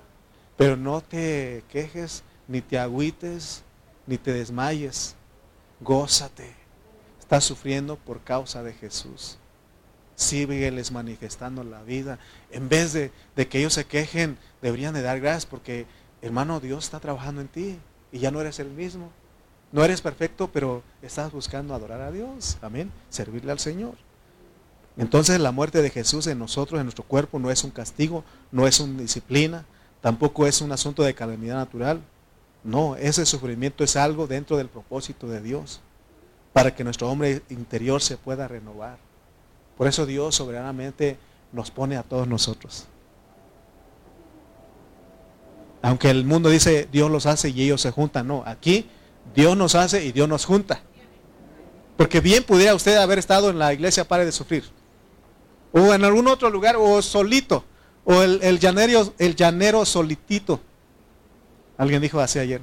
Pero 0.57 0.77
no 0.77 1.01
te 1.01 1.63
quejes, 1.69 2.25
ni 2.49 2.61
te 2.61 2.77
agüites, 2.77 3.63
ni 4.09 4.19
te 4.19 4.33
desmayes. 4.33 5.15
Gózate. 5.81 6.53
Estás 7.21 7.45
sufriendo 7.45 7.95
por 7.97 8.21
causa 8.23 8.65
de 8.65 8.73
Jesús. 8.73 9.39
Sígueles 10.17 10.91
manifestando 10.91 11.63
la 11.63 11.85
vida. 11.85 12.19
En 12.51 12.69
vez 12.69 12.93
de, 12.95 13.13
que 13.49 13.59
ellos 13.61 13.75
se 13.75 13.85
quejen, 13.85 14.39
deberían 14.61 14.95
de 14.95 15.03
dar 15.03 15.21
gracias 15.21 15.47
porque, 15.47 15.87
hermano, 16.21 16.59
Dios 16.59 16.85
está 16.85 16.99
trabajando 16.99 17.43
en 17.43 17.49
ti 17.49 17.79
y 18.11 18.19
ya 18.19 18.33
no 18.33 18.41
eres 18.41 18.59
el 18.59 18.71
mismo. 18.71 19.13
No 19.73 19.85
eres 19.85 20.01
perfecto, 20.01 20.49
pero 20.53 20.82
estás 21.03 21.31
buscando 21.32 21.74
adorar 21.74 22.01
a 22.01 22.11
Dios. 22.11 22.59
Amén. 22.62 22.90
Servirle 23.11 23.53
al 23.53 23.59
Señor. 23.59 23.95
Entonces 24.97 25.39
la 25.39 25.53
muerte 25.53 25.82
de 25.82 25.90
Jesús 25.90 26.27
en 26.27 26.39
nosotros, 26.39 26.81
en 26.81 26.86
nuestro 26.86 27.05
cuerpo, 27.05 27.39
no 27.39 27.51
es 27.51 27.62
un 27.65 27.70
castigo, 27.70 28.24
no 28.51 28.66
es 28.66 28.81
una 28.81 29.01
disciplina, 29.03 29.65
Tampoco 30.01 30.47
es 30.47 30.61
un 30.61 30.73
asunto 30.73 31.03
de 31.03 31.15
calamidad 31.15 31.57
natural. 31.57 32.01
No, 32.62 32.97
ese 32.97 33.27
sufrimiento 33.27 33.85
es 33.85 33.97
algo 33.97 34.27
dentro 34.27 34.57
del 34.57 34.69
propósito 34.69 35.28
de 35.28 35.40
Dios, 35.40 35.81
para 36.53 36.74
que 36.74 36.85
nuestro 36.85 37.11
hombre 37.11 37.43
interior 37.51 38.03
se 38.03 38.16
pueda 38.16 38.49
renovar. 38.49 38.99
Por 39.77 39.86
eso 39.86 40.07
Dios 40.07 40.35
soberanamente 40.35 41.16
nos 41.53 41.70
pone 41.70 41.97
a 41.97 42.03
todos 42.03 42.28
nosotros. 42.28 42.86
Aunque 45.81 46.11
el 46.11 46.24
mundo 46.24 46.51
dice 46.51 46.89
Dios 46.90 47.11
los 47.11 47.27
hace 47.27 47.51
y 47.51 47.62
ellos 47.62 47.81
se 47.81 47.93
juntan, 47.93 48.27
no, 48.27 48.43
aquí 48.45 48.89
Dios 49.35 49.57
nos 49.57 49.75
hace 49.75 50.05
y 50.05 50.13
Dios 50.13 50.29
nos 50.29 50.45
junta. 50.45 50.83
Porque 51.97 52.21
bien 52.21 52.45
pudiera 52.45 52.75
usted 52.75 52.97
haber 52.97 53.19
estado 53.19 53.51
en 53.51 53.59
la 53.59 53.73
iglesia 53.73 54.07
para 54.07 54.25
de 54.25 54.33
sufrir. 54.33 54.65
O 55.73 55.93
en 55.93 56.05
algún 56.05 56.29
otro 56.29 56.49
lugar 56.51 56.77
o 56.79 57.03
solito. 57.03 57.65
O 58.05 58.23
el, 58.23 58.59
llanero, 58.59 59.13
el 59.19 59.35
llanero 59.35 59.85
solitito. 59.85 60.61
Alguien 61.77 62.01
dijo 62.01 62.21
así 62.21 62.39
ayer. 62.39 62.63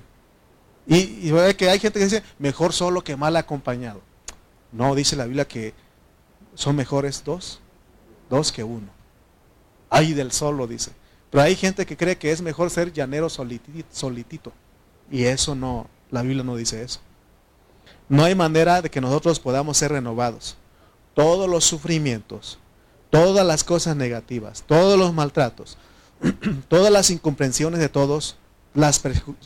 Y, 0.88 0.98
y 0.98 1.54
que 1.58 1.70
hay 1.70 1.80
gente 1.80 2.00
que 2.00 2.06
dice, 2.06 2.24
mejor 2.40 2.74
solo 2.74 3.04
que 3.04 3.16
mal 3.16 3.36
acompañado. 3.36 4.02
No, 4.72 4.96
dice 4.96 5.16
la 5.16 5.26
Biblia 5.26 5.48
que 5.48 5.74
son 6.54 6.76
mejores 6.76 7.24
dos, 7.24 7.60
dos 8.30 8.52
que 8.52 8.64
uno. 8.64 8.88
Ay 9.90 10.14
del 10.14 10.32
solo, 10.32 10.68
dice. 10.68 10.92
Pero 11.30 11.44
hay 11.44 11.56
gente 11.56 11.86
que 11.86 11.98
cree 11.98 12.18
que 12.18 12.32
es 12.32 12.42
mejor 12.42 12.70
ser 12.70 12.94
llanero 12.94 13.30
solitito. 13.30 14.54
Y 15.12 15.26
eso 15.26 15.56
no, 15.56 15.88
la 16.16 16.24
Biblia 16.24 16.44
no 16.44 16.56
dice 16.56 16.82
eso. 16.82 17.00
No 18.10 18.24
hay 18.24 18.36
manera 18.36 18.82
de 18.82 18.90
que 18.90 19.02
nosotros 19.02 19.40
podamos 19.40 19.78
ser 19.78 19.92
renovados. 19.92 20.58
Todos 21.14 21.50
los 21.50 21.64
sufrimientos, 21.64 22.60
todas 23.10 23.46
las 23.46 23.64
cosas 23.64 23.96
negativas, 23.96 24.64
todos 24.68 24.98
los 24.98 25.14
maltratos, 25.14 25.78
todas 26.68 26.92
las 26.92 27.10
incomprensiones 27.10 27.80
de 27.80 27.90
todos, 27.90 28.36
las, 28.74 29.02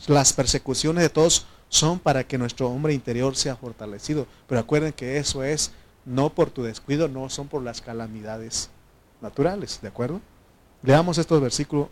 las 0.06 0.32
persecuciones 0.32 1.02
de 1.02 1.10
todos 1.10 1.46
son 1.68 1.98
para 1.98 2.24
que 2.24 2.38
nuestro 2.38 2.68
hombre 2.68 2.94
interior 2.94 3.36
sea 3.36 3.56
fortalecido. 3.56 4.26
Pero 4.46 4.60
acuerden 4.60 4.92
que 4.92 5.18
eso 5.18 5.44
es 5.44 5.72
no 6.04 6.30
por 6.30 6.50
tu 6.50 6.62
descuido, 6.62 7.08
no 7.08 7.28
son 7.30 7.48
por 7.48 7.62
las 7.62 7.80
calamidades 7.80 8.70
naturales, 9.20 9.78
¿de 9.80 9.88
acuerdo? 9.88 10.20
Leamos 10.82 11.18
estos 11.18 11.40
versículos. 11.40 11.88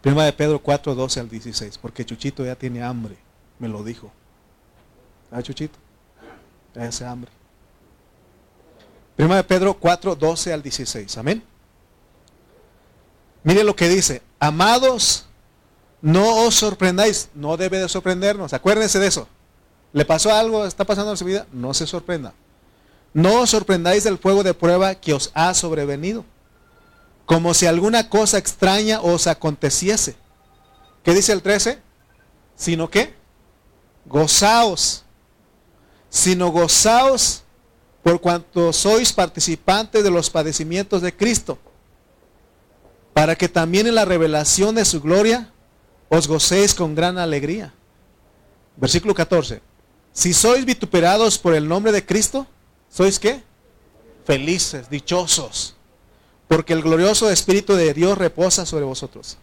Prima 0.00 0.24
de 0.24 0.32
Pedro 0.32 0.60
4, 0.60 0.94
12 0.94 1.20
al 1.20 1.28
16, 1.28 1.78
porque 1.78 2.04
Chuchito 2.04 2.44
ya 2.44 2.54
tiene 2.54 2.82
hambre, 2.82 3.16
me 3.58 3.68
lo 3.68 3.82
dijo. 3.82 4.10
¿Ah, 5.30 5.42
Chuchito? 5.42 5.78
Hace 6.74 7.04
hambre. 7.04 7.30
Prima 9.16 9.36
de 9.36 9.44
Pedro 9.44 9.74
4, 9.74 10.16
12 10.16 10.52
al 10.52 10.62
16, 10.62 11.18
amén. 11.18 11.42
Mire 13.44 13.62
lo 13.62 13.76
que 13.76 13.88
dice, 13.88 14.22
amados, 14.40 15.26
no 16.02 16.44
os 16.44 16.54
sorprendáis, 16.54 17.28
no 17.34 17.56
debe 17.56 17.78
de 17.78 17.88
sorprendernos, 17.88 18.52
acuérdense 18.52 18.98
de 18.98 19.06
eso. 19.06 19.28
¿Le 19.92 20.04
pasó 20.04 20.34
algo? 20.34 20.66
¿Está 20.66 20.84
pasando 20.84 21.12
en 21.12 21.16
su 21.16 21.24
vida? 21.24 21.46
No 21.52 21.74
se 21.74 21.86
sorprenda. 21.86 22.32
No 23.12 23.42
os 23.42 23.50
sorprendáis 23.50 24.02
del 24.02 24.18
fuego 24.18 24.42
de 24.42 24.54
prueba 24.54 24.96
que 24.96 25.14
os 25.14 25.30
ha 25.34 25.54
sobrevenido 25.54 26.24
como 27.26 27.54
si 27.54 27.66
alguna 27.66 28.08
cosa 28.08 28.38
extraña 28.38 29.00
os 29.00 29.26
aconteciese. 29.26 30.16
¿Qué 31.02 31.14
dice 31.14 31.32
el 31.32 31.42
13? 31.42 31.78
Sino 32.56 32.90
que, 32.90 33.14
gozaos, 34.06 35.04
sino 36.08 36.50
gozaos 36.50 37.42
por 38.02 38.20
cuanto 38.20 38.72
sois 38.72 39.12
participantes 39.12 40.04
de 40.04 40.10
los 40.10 40.30
padecimientos 40.30 41.02
de 41.02 41.14
Cristo, 41.14 41.58
para 43.12 43.36
que 43.36 43.48
también 43.48 43.86
en 43.86 43.94
la 43.94 44.04
revelación 44.04 44.74
de 44.74 44.84
su 44.84 45.00
gloria 45.00 45.50
os 46.08 46.28
gocéis 46.28 46.74
con 46.74 46.94
gran 46.94 47.18
alegría. 47.18 47.72
Versículo 48.76 49.14
14. 49.14 49.62
Si 50.12 50.32
sois 50.32 50.64
vituperados 50.64 51.38
por 51.38 51.54
el 51.54 51.66
nombre 51.66 51.92
de 51.92 52.04
Cristo, 52.04 52.46
¿sois 52.88 53.18
qué? 53.18 53.42
Felices, 54.24 54.88
dichosos 54.90 55.74
porque 56.48 56.72
el 56.72 56.82
glorioso 56.82 57.30
Espíritu 57.30 57.74
de 57.74 57.92
Dios 57.94 58.18
reposa 58.18 58.66
sobre 58.66 58.84
vosotros. 58.84 59.38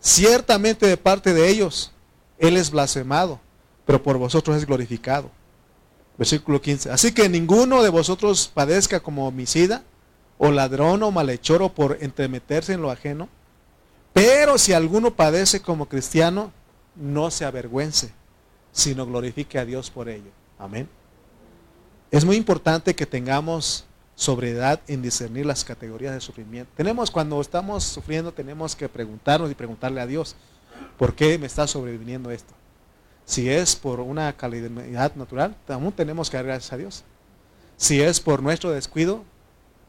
Ciertamente 0.00 0.86
de 0.86 0.96
parte 0.96 1.34
de 1.34 1.48
ellos, 1.48 1.92
Él 2.38 2.56
es 2.56 2.70
blasfemado, 2.70 3.40
pero 3.86 4.02
por 4.02 4.18
vosotros 4.18 4.56
es 4.56 4.66
glorificado. 4.66 5.30
Versículo 6.18 6.60
15. 6.60 6.90
Así 6.90 7.12
que 7.12 7.28
ninguno 7.28 7.82
de 7.82 7.88
vosotros 7.88 8.50
padezca 8.52 9.00
como 9.00 9.26
homicida, 9.28 9.84
o 10.38 10.50
ladrón, 10.50 11.02
o 11.02 11.10
malhechor, 11.10 11.62
o 11.62 11.70
por 11.70 11.98
entremeterse 12.00 12.74
en 12.74 12.82
lo 12.82 12.90
ajeno. 12.90 13.28
Pero 14.12 14.58
si 14.58 14.72
alguno 14.72 15.14
padece 15.14 15.60
como 15.60 15.88
cristiano, 15.88 16.52
no 16.96 17.30
se 17.30 17.44
avergüence, 17.44 18.10
sino 18.72 19.06
glorifique 19.06 19.58
a 19.58 19.64
Dios 19.64 19.90
por 19.90 20.08
ello. 20.08 20.30
Amén. 20.58 20.88
Es 22.10 22.24
muy 22.24 22.36
importante 22.36 22.94
que 22.94 23.06
tengamos 23.06 23.84
sobriedad 24.14 24.80
en 24.88 25.02
discernir 25.02 25.44
las 25.44 25.64
categorías 25.64 26.14
de 26.14 26.20
sufrimiento. 26.20 26.72
Tenemos, 26.74 27.10
cuando 27.10 27.38
estamos 27.40 27.84
sufriendo, 27.84 28.32
tenemos 28.32 28.74
que 28.74 28.88
preguntarnos 28.88 29.50
y 29.50 29.54
preguntarle 29.54 30.00
a 30.00 30.06
Dios, 30.06 30.34
¿por 30.96 31.14
qué 31.14 31.38
me 31.38 31.46
está 31.46 31.66
sobreviniendo 31.66 32.30
esto? 32.30 32.54
Si 33.26 33.50
es 33.50 33.76
por 33.76 34.00
una 34.00 34.34
calidad 34.34 35.14
natural, 35.14 35.54
también 35.66 35.92
tenemos 35.92 36.30
que 36.30 36.38
dar 36.38 36.46
gracias 36.46 36.72
a 36.72 36.78
Dios. 36.78 37.04
Si 37.76 38.00
es 38.00 38.20
por 38.20 38.42
nuestro 38.42 38.70
descuido, 38.70 39.22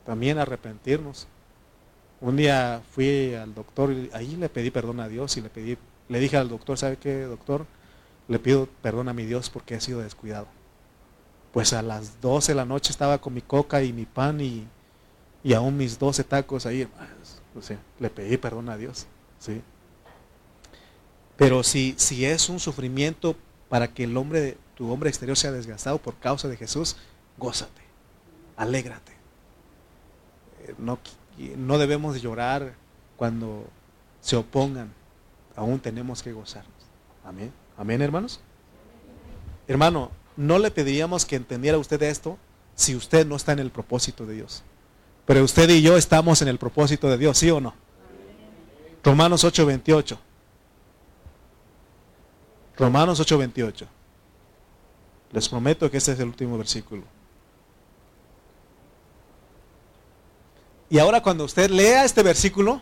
también 0.06 0.38
arrepentirnos. 0.38 1.28
Un 2.20 2.36
día 2.36 2.82
fui 2.92 3.34
al 3.36 3.56
doctor 3.56 3.94
y 3.94 4.10
ahí 4.12 4.36
le 4.36 4.50
pedí 4.50 4.72
perdón 4.72 5.00
a 5.00 5.08
Dios 5.08 5.38
y 5.38 5.42
le 5.42 5.50
pedí, 5.50 5.78
le 6.10 6.20
dije 6.20 6.36
al 6.36 6.50
doctor, 6.50 6.78
¿sabe 6.78 6.98
qué, 6.98 7.22
doctor? 7.22 7.66
Le 8.28 8.40
pido 8.40 8.68
perdón 8.82 9.08
a 9.08 9.14
mi 9.14 9.26
Dios 9.26 9.50
porque 9.50 9.76
he 9.76 9.80
sido 9.80 10.02
descuidado 10.02 10.48
pues 11.58 11.74
a 11.74 11.82
las 11.82 12.22
12 12.22 12.52
de 12.52 12.56
la 12.56 12.66
noche 12.66 12.92
estaba 12.92 13.18
con 13.18 13.34
mi 13.34 13.42
coca 13.42 13.82
y 13.82 13.92
mi 13.92 14.06
pan 14.06 14.40
y, 14.42 14.68
aún 15.56 15.76
mis 15.76 15.98
12 15.98 16.24
tacos 16.24 16.68
ahí. 16.68 16.88
le 18.00 18.10
pedí 18.12 18.38
perdón 18.38 18.70
a 18.70 18.78
Dios. 18.78 19.08
¿sí? 19.40 19.62
Pero 21.38 21.64
si, 21.64 21.94
si 21.98 22.26
es 22.26 22.50
un 22.50 22.60
sufrimiento 22.60 23.36
para 23.70 23.94
que 23.94 24.04
el 24.04 24.18
hombre, 24.18 24.58
tu 24.76 24.92
hombre 24.92 25.10
exterior 25.10 25.38
sea 25.38 25.52
desgastado 25.52 26.00
por 26.00 26.16
causa 26.16 26.48
de 26.48 26.58
Jesús, 26.58 26.98
gózate, 27.38 27.82
alégrate. 28.56 29.12
Eh, 30.64 30.74
no, 30.78 31.00
no 31.58 31.78
debemos 31.78 32.22
llorar 32.22 32.74
cuando 33.16 33.66
se 34.20 34.36
opongan, 34.36 34.92
aún 35.56 35.80
tenemos 35.80 36.24
que 36.24 36.34
gozarnos. 36.34 36.74
Amén. 37.24 37.52
Amén, 37.78 38.02
hermanos. 38.02 38.40
Hermano, 39.68 40.12
no 40.36 40.60
le 40.60 40.72
pediríamos 40.72 41.26
que 41.26 41.36
entendiera 41.36 41.78
usted 41.78 42.02
esto 42.04 42.38
si 42.76 42.96
usted 42.96 43.26
no 43.26 43.36
está 43.36 43.52
en 43.52 43.60
el 43.60 43.70
propósito 43.70 44.26
de 44.26 44.36
Dios. 44.36 44.64
Pero 45.26 45.44
usted 45.44 45.70
y 45.70 45.82
yo 45.82 45.98
estamos 45.98 46.42
en 46.42 46.48
el 46.48 46.58
propósito 46.58 47.10
de 47.10 47.18
Dios, 47.18 47.38
¿sí 47.38 47.50
o 47.52 47.60
no? 47.60 47.74
Romanos 49.04 49.44
8:28. 49.44 50.18
Romanos 52.78 53.20
8:28. 53.20 53.88
Les 55.32 55.49
prometo 55.49 55.90
que 55.91 55.98
ese 55.98 56.14
es 56.14 56.20
el 56.20 56.28
último 56.28 56.58
versículo. 56.58 57.04
Y 60.90 60.99
ahora 60.99 61.22
cuando 61.22 61.44
usted 61.44 61.70
lea 61.70 62.06
este 62.06 62.24
versículo, 62.24 62.82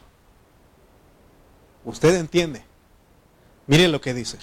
usted 1.83 2.15
entiende. 2.15 2.63
Miren 3.67 3.91
lo 3.91 3.99
que 3.99 4.13
dice. 4.13 4.37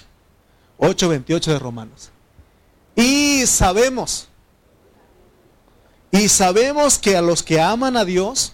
8:28 0.77 1.51
de 1.51 1.59
Romanos. 1.59 2.11
Y 2.95 3.45
sabemos, 3.47 4.27
y 6.11 6.29
sabemos 6.29 6.99
que 6.99 7.17
a 7.17 7.21
los 7.21 7.41
que 7.41 7.59
aman 7.59 7.97
a 7.97 8.05
Dios, 8.05 8.53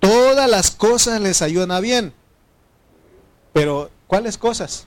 todas 0.00 0.50
las 0.50 0.70
cosas 0.70 1.20
les 1.20 1.40
ayudan 1.40 1.70
a 1.70 1.80
bien. 1.80 2.12
Pero, 3.54 3.90
¿cuáles 4.06 4.36
cosas? 4.36 4.86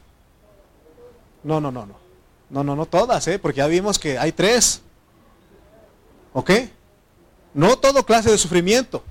No, 1.46 1.62
no, 1.62 1.72
no, 1.72 1.86
no. 1.86 1.96
No, 2.50 2.64
no, 2.64 2.76
no 2.76 2.88
todas, 2.88 3.28
¿eh? 3.28 3.38
porque 3.38 3.58
ya 3.60 3.68
vimos 3.68 4.00
que 4.00 4.18
hay 4.18 4.32
tres. 4.32 4.82
¿Ok? 6.34 6.52
No 7.54 7.78
todo 7.78 8.04
clase 8.04 8.32
de 8.32 8.38
sufrimiento. 8.40 9.04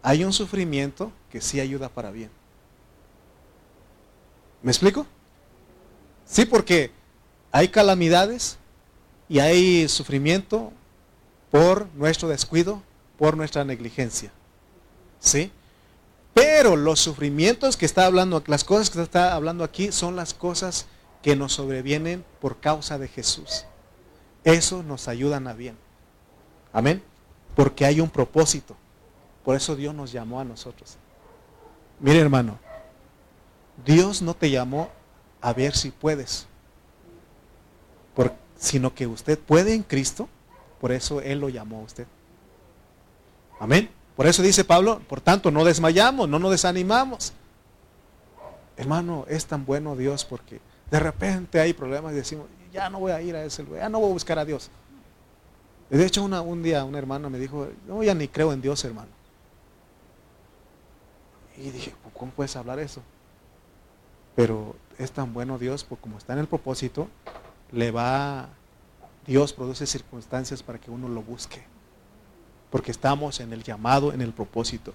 Hay 0.00 0.22
un 0.22 0.32
sufrimiento 0.32 1.10
que 1.30 1.40
sí 1.40 1.58
ayuda 1.58 1.88
para 1.88 2.12
bien. 2.12 2.30
¿Me 4.62 4.70
explico? 4.70 5.06
Sí, 6.24 6.44
porque 6.44 6.92
hay 7.50 7.66
calamidades 7.66 8.56
y 9.28 9.40
hay 9.40 9.88
sufrimiento 9.88 10.72
por 11.50 11.88
nuestro 11.96 12.28
descuido, 12.28 12.80
por 13.18 13.36
nuestra 13.36 13.64
negligencia. 13.64 14.30
¿Sí? 15.18 15.50
Pero 16.32 16.76
los 16.76 17.00
sufrimientos 17.00 17.76
que 17.76 17.86
está 17.86 18.06
hablando, 18.06 18.40
las 18.46 18.62
cosas 18.62 18.88
que 18.88 19.02
está 19.02 19.34
hablando 19.34 19.64
aquí 19.64 19.90
son 19.90 20.14
las 20.14 20.32
cosas 20.32 20.86
que 21.22 21.36
nos 21.36 21.52
sobrevienen 21.54 22.24
por 22.40 22.60
causa 22.60 22.98
de 22.98 23.08
Jesús. 23.08 23.64
Eso 24.44 24.82
nos 24.82 25.08
ayudan 25.08 25.46
a 25.48 25.52
bien. 25.52 25.76
Amén. 26.72 27.02
Porque 27.54 27.84
hay 27.84 28.00
un 28.00 28.10
propósito. 28.10 28.76
Por 29.44 29.56
eso 29.56 29.76
Dios 29.76 29.94
nos 29.94 30.12
llamó 30.12 30.40
a 30.40 30.44
nosotros. 30.44 30.96
Mire 32.00 32.20
hermano, 32.20 32.58
Dios 33.84 34.22
no 34.22 34.34
te 34.34 34.50
llamó 34.50 34.90
a 35.40 35.52
ver 35.52 35.74
si 35.74 35.90
puedes 35.90 36.46
sino 38.58 38.94
que 38.94 39.06
usted 39.06 39.38
puede 39.38 39.74
en 39.74 39.82
Cristo, 39.82 40.28
por 40.80 40.92
eso 40.92 41.20
Él 41.20 41.40
lo 41.40 41.48
llamó 41.48 41.78
a 41.78 41.82
usted. 41.82 42.06
Amén. 43.60 43.90
Por 44.16 44.26
eso 44.26 44.42
dice 44.42 44.64
Pablo, 44.64 45.00
por 45.08 45.20
tanto, 45.20 45.50
no 45.50 45.64
desmayamos, 45.64 46.28
no 46.28 46.38
nos 46.38 46.50
desanimamos. 46.50 47.32
Hermano, 48.76 49.24
es 49.28 49.46
tan 49.46 49.64
bueno 49.64 49.96
Dios 49.96 50.24
porque 50.24 50.60
de 50.90 51.00
repente 51.00 51.60
hay 51.60 51.72
problemas 51.72 52.12
y 52.12 52.16
decimos, 52.16 52.46
ya 52.72 52.88
no 52.88 53.00
voy 53.00 53.12
a 53.12 53.20
ir 53.20 53.36
a 53.36 53.44
ese 53.44 53.62
lugar, 53.62 53.82
ya 53.82 53.88
no 53.88 54.00
voy 54.00 54.10
a 54.10 54.12
buscar 54.12 54.38
a 54.38 54.44
Dios. 54.44 54.70
De 55.90 56.04
hecho, 56.04 56.22
un 56.22 56.62
día 56.62 56.84
una 56.84 56.98
hermana 56.98 57.28
me 57.28 57.38
dijo, 57.38 57.68
no, 57.86 58.02
ya 58.02 58.14
ni 58.14 58.28
creo 58.28 58.52
en 58.52 58.60
Dios, 58.60 58.84
hermano. 58.84 59.08
Y 61.56 61.70
dije, 61.70 61.94
¿cómo 62.14 62.30
puedes 62.32 62.54
hablar 62.56 62.78
eso? 62.78 63.02
Pero 64.36 64.76
es 64.98 65.10
tan 65.10 65.32
bueno 65.32 65.58
Dios, 65.58 65.84
porque 65.84 66.02
como 66.02 66.18
está 66.18 66.34
en 66.34 66.40
el 66.40 66.46
propósito, 66.46 67.08
le 67.72 67.90
va, 67.90 68.50
Dios 69.26 69.52
produce 69.52 69.86
circunstancias 69.86 70.62
para 70.62 70.78
que 70.78 70.90
uno 70.90 71.08
lo 71.08 71.22
busque. 71.22 71.64
Porque 72.70 72.90
estamos 72.90 73.40
en 73.40 73.52
el 73.52 73.62
llamado, 73.62 74.12
en 74.12 74.20
el 74.20 74.32
propósito. 74.32 74.92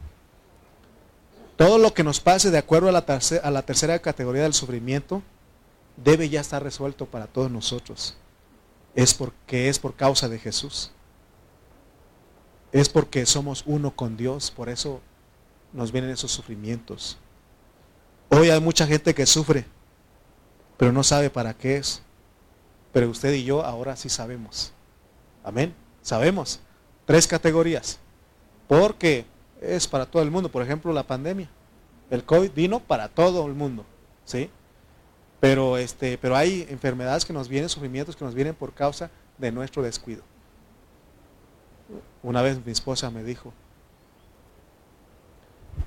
Todo 1.57 1.80
lo 1.80 1.94
que 1.94 2.03
nos 2.03 2.20
pase 2.20 2.52
de 2.52 2.60
acuerdo 2.60 2.88
a 2.90 2.91
la, 2.91 3.03
a 3.44 3.52
la 3.52 3.61
tercera 3.64 3.98
categoría 3.99 4.44
del 4.44 4.53
sufrimiento 4.53 5.24
debe 5.98 6.30
ya 6.30 6.41
estar 6.41 6.64
resuelto 6.64 7.06
para 7.06 7.28
todos 7.28 7.52
nosotros. 7.52 8.15
Es 8.95 9.14
porque 9.14 9.70
es 9.70 9.80
por 9.80 9.95
causa 9.95 10.30
de 10.30 10.40
Jesús. 10.40 10.91
Es 12.72 12.90
porque 12.90 13.26
somos 13.26 13.64
uno 13.65 13.95
con 13.95 14.18
Dios, 14.18 14.52
por 14.52 14.70
eso 14.70 15.02
nos 15.74 15.91
vienen 15.91 16.11
esos 16.11 16.32
sufrimientos. 16.32 17.18
Hoy 18.30 18.49
hay 18.49 18.60
mucha 18.60 18.88
gente 18.88 19.14
que 19.14 19.26
sufre, 19.26 19.65
pero 20.78 20.91
no 20.91 21.03
sabe 21.03 21.30
para 21.30 21.53
qué 21.53 21.78
es. 21.78 22.02
Pero 22.91 23.10
usted 23.10 23.34
y 23.34 23.44
yo 23.44 23.64
ahora 23.64 23.95
sí 23.95 24.10
sabemos. 24.10 24.72
Amén. 25.44 25.74
Sabemos. 26.02 26.60
Tres 27.06 27.28
categorías. 27.28 27.99
Porque 28.68 29.26
es 29.61 29.88
para 29.88 30.06
todo 30.06 30.22
el 30.22 30.32
mundo. 30.32 30.49
Por 30.49 30.61
ejemplo, 30.61 30.94
la 30.94 31.03
pandemia. 31.03 31.49
El 32.10 32.24
COVID 32.24 32.52
vino 32.52 32.80
para 32.80 33.10
todo 33.10 33.45
el 33.48 33.53
mundo. 33.53 33.86
¿Sí? 34.26 34.49
Pero, 35.44 35.76
este, 35.76 36.18
pero 36.18 36.38
hay 36.38 36.65
enfermedades 36.70 37.26
que 37.26 37.34
nos 37.34 37.49
vienen, 37.49 37.68
sufrimientos 37.68 38.15
que 38.15 38.24
nos 38.24 38.34
vienen 38.34 38.56
por 38.56 38.72
causa 38.72 39.11
de 39.38 39.52
nuestro 39.52 39.84
descuido. 39.84 40.24
Una 42.22 42.41
vez 42.41 42.65
mi 42.65 42.72
esposa 42.72 43.11
me 43.11 43.26
dijo, 43.26 43.52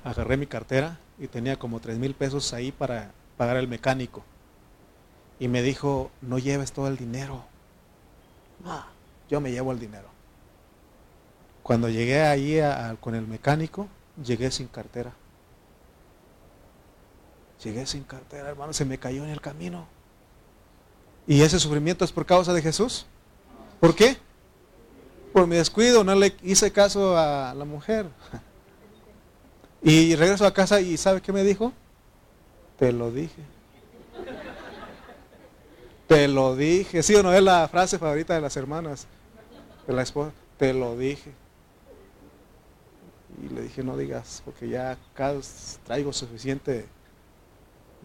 agarré 0.03 0.37
mi 0.37 0.45
cartera 0.45 0.99
y 1.17 1.25
tenía 1.25 1.57
como 1.57 1.79
tres 1.79 1.97
mil 1.97 2.13
pesos 2.13 2.53
ahí 2.53 2.71
para 2.71 3.13
pagar 3.35 3.57
el 3.57 3.67
mecánico. 3.67 4.23
Y 5.39 5.47
me 5.47 5.63
dijo, 5.63 6.11
no 6.21 6.37
lleves 6.37 6.71
todo 6.71 6.87
el 6.87 6.95
dinero. 6.95 7.43
yo 9.27 9.41
me 9.41 9.51
llevo 9.51 9.71
el 9.71 9.79
dinero. 9.79 10.09
Cuando 11.63 11.89
llegué 11.89 12.21
ahí 12.21 12.59
con 12.99 13.15
el 13.15 13.25
mecánico, 13.25 13.87
llegué 14.23 14.51
sin 14.51 14.67
cartera. 14.67 15.13
Llegué 17.63 17.85
sin 17.85 18.03
cartera, 18.03 18.49
hermano, 18.49 18.73
se 18.73 18.85
me 18.85 18.97
cayó 18.97 19.23
en 19.23 19.29
el 19.29 19.41
camino. 19.41 19.87
¿Y 21.25 21.41
ese 21.41 21.59
sufrimiento 21.59 22.05
es 22.05 22.11
por 22.11 22.25
causa 22.25 22.53
de 22.53 22.61
Jesús? 22.61 23.05
¿Por 23.79 23.95
qué? 23.95 24.17
Por 25.33 25.47
mi 25.47 25.55
descuido, 25.55 26.03
no 26.03 26.15
le 26.15 26.35
hice 26.43 26.71
caso 26.71 27.17
a 27.17 27.53
la 27.53 27.65
mujer. 27.65 28.07
Y 29.81 30.15
regreso 30.15 30.45
a 30.45 30.53
casa 30.53 30.81
y 30.81 30.97
¿sabe 30.97 31.21
qué 31.21 31.31
me 31.31 31.43
dijo? 31.43 31.71
Te 32.79 32.91
lo 32.91 33.11
dije. 33.11 33.41
Te 36.07 36.27
lo 36.27 36.55
dije. 36.55 37.03
Sí 37.03 37.15
o 37.15 37.23
no 37.23 37.33
es 37.33 37.43
la 37.43 37.67
frase 37.67 37.99
favorita 37.99 38.33
de 38.33 38.41
las 38.41 38.57
hermanas, 38.57 39.07
de 39.85 39.93
la 39.93 40.01
esposa. 40.01 40.31
Te 40.57 40.73
lo 40.73 40.97
dije. 40.97 41.31
Y 43.43 43.53
le 43.53 43.61
dije, 43.61 43.83
no 43.83 43.97
digas, 43.97 44.41
porque 44.43 44.67
ya 44.67 44.91
acá 44.91 45.33
traigo 45.85 46.11
suficiente, 46.11 46.87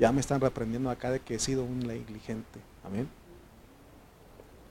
ya 0.03 0.11
me 0.11 0.21
están 0.21 0.41
reprendiendo 0.41 0.91
acá 0.91 1.13
de 1.13 1.21
que 1.21 1.37
he 1.37 1.39
sido 1.39 1.63
un 1.63 1.79
negligente. 1.79 2.59
Amén. 2.85 3.09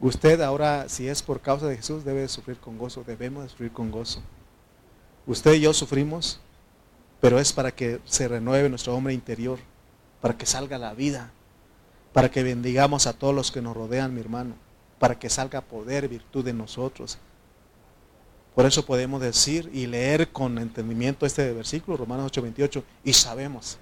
Usted 0.01 0.41
ahora, 0.41 0.89
si 0.89 1.07
es 1.07 1.23
por 1.23 1.39
causa 1.39 1.67
de 1.67 1.77
Jesús, 1.77 2.03
debe 2.03 2.27
sufrir 2.27 2.57
con 2.57 2.77
gozo, 2.77 3.05
debemos 3.07 3.49
sufrir 3.49 3.71
con 3.71 3.91
gozo. 3.91 4.21
Usted 5.25 5.53
y 5.53 5.61
yo 5.61 5.73
sufrimos, 5.73 6.41
pero 7.21 7.39
es 7.39 7.53
para 7.53 7.71
que 7.71 8.01
se 8.03 8.27
renueve 8.27 8.67
nuestro 8.67 8.93
hombre 8.93 9.13
interior, 9.13 9.57
para 10.19 10.37
que 10.37 10.45
salga 10.45 10.77
la 10.77 10.93
vida, 10.93 11.31
para 12.11 12.29
que 12.29 12.43
bendigamos 12.43 13.07
a 13.07 13.13
todos 13.13 13.33
los 13.33 13.51
que 13.51 13.61
nos 13.61 13.73
rodean, 13.73 14.13
mi 14.13 14.19
hermano, 14.19 14.55
para 14.99 15.17
que 15.17 15.29
salga 15.29 15.61
poder, 15.61 16.09
virtud 16.09 16.43
de 16.43 16.51
nosotros, 16.51 17.19
por 18.53 18.65
eso 18.65 18.85
podemos 18.85 19.21
decir 19.21 19.69
y 19.73 19.87
leer 19.87 20.33
con 20.33 20.57
entendimiento 20.57 21.25
este 21.25 21.53
versículo, 21.53 21.95
Romanos 21.95 22.33
8:28, 22.33 22.83
y 23.05 23.13
sabemos. 23.13 23.77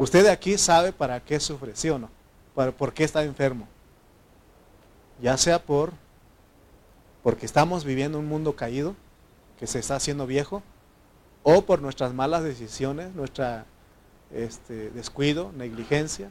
Usted 0.00 0.22
de 0.22 0.30
aquí 0.30 0.56
sabe 0.56 0.94
para 0.94 1.20
qué 1.20 1.38
sufre, 1.38 1.76
¿sí 1.76 1.90
o 1.90 1.98
no? 1.98 2.08
¿Por 2.54 2.94
qué 2.94 3.04
está 3.04 3.22
enfermo? 3.22 3.68
Ya 5.20 5.36
sea 5.36 5.62
por 5.62 5.92
porque 7.22 7.44
estamos 7.44 7.84
viviendo 7.84 8.18
un 8.18 8.24
mundo 8.24 8.56
caído, 8.56 8.96
que 9.58 9.66
se 9.66 9.78
está 9.78 9.96
haciendo 9.96 10.26
viejo, 10.26 10.62
o 11.42 11.66
por 11.66 11.82
nuestras 11.82 12.14
malas 12.14 12.42
decisiones, 12.42 13.14
nuestra 13.14 13.66
este, 14.30 14.88
descuido, 14.88 15.52
negligencia, 15.52 16.30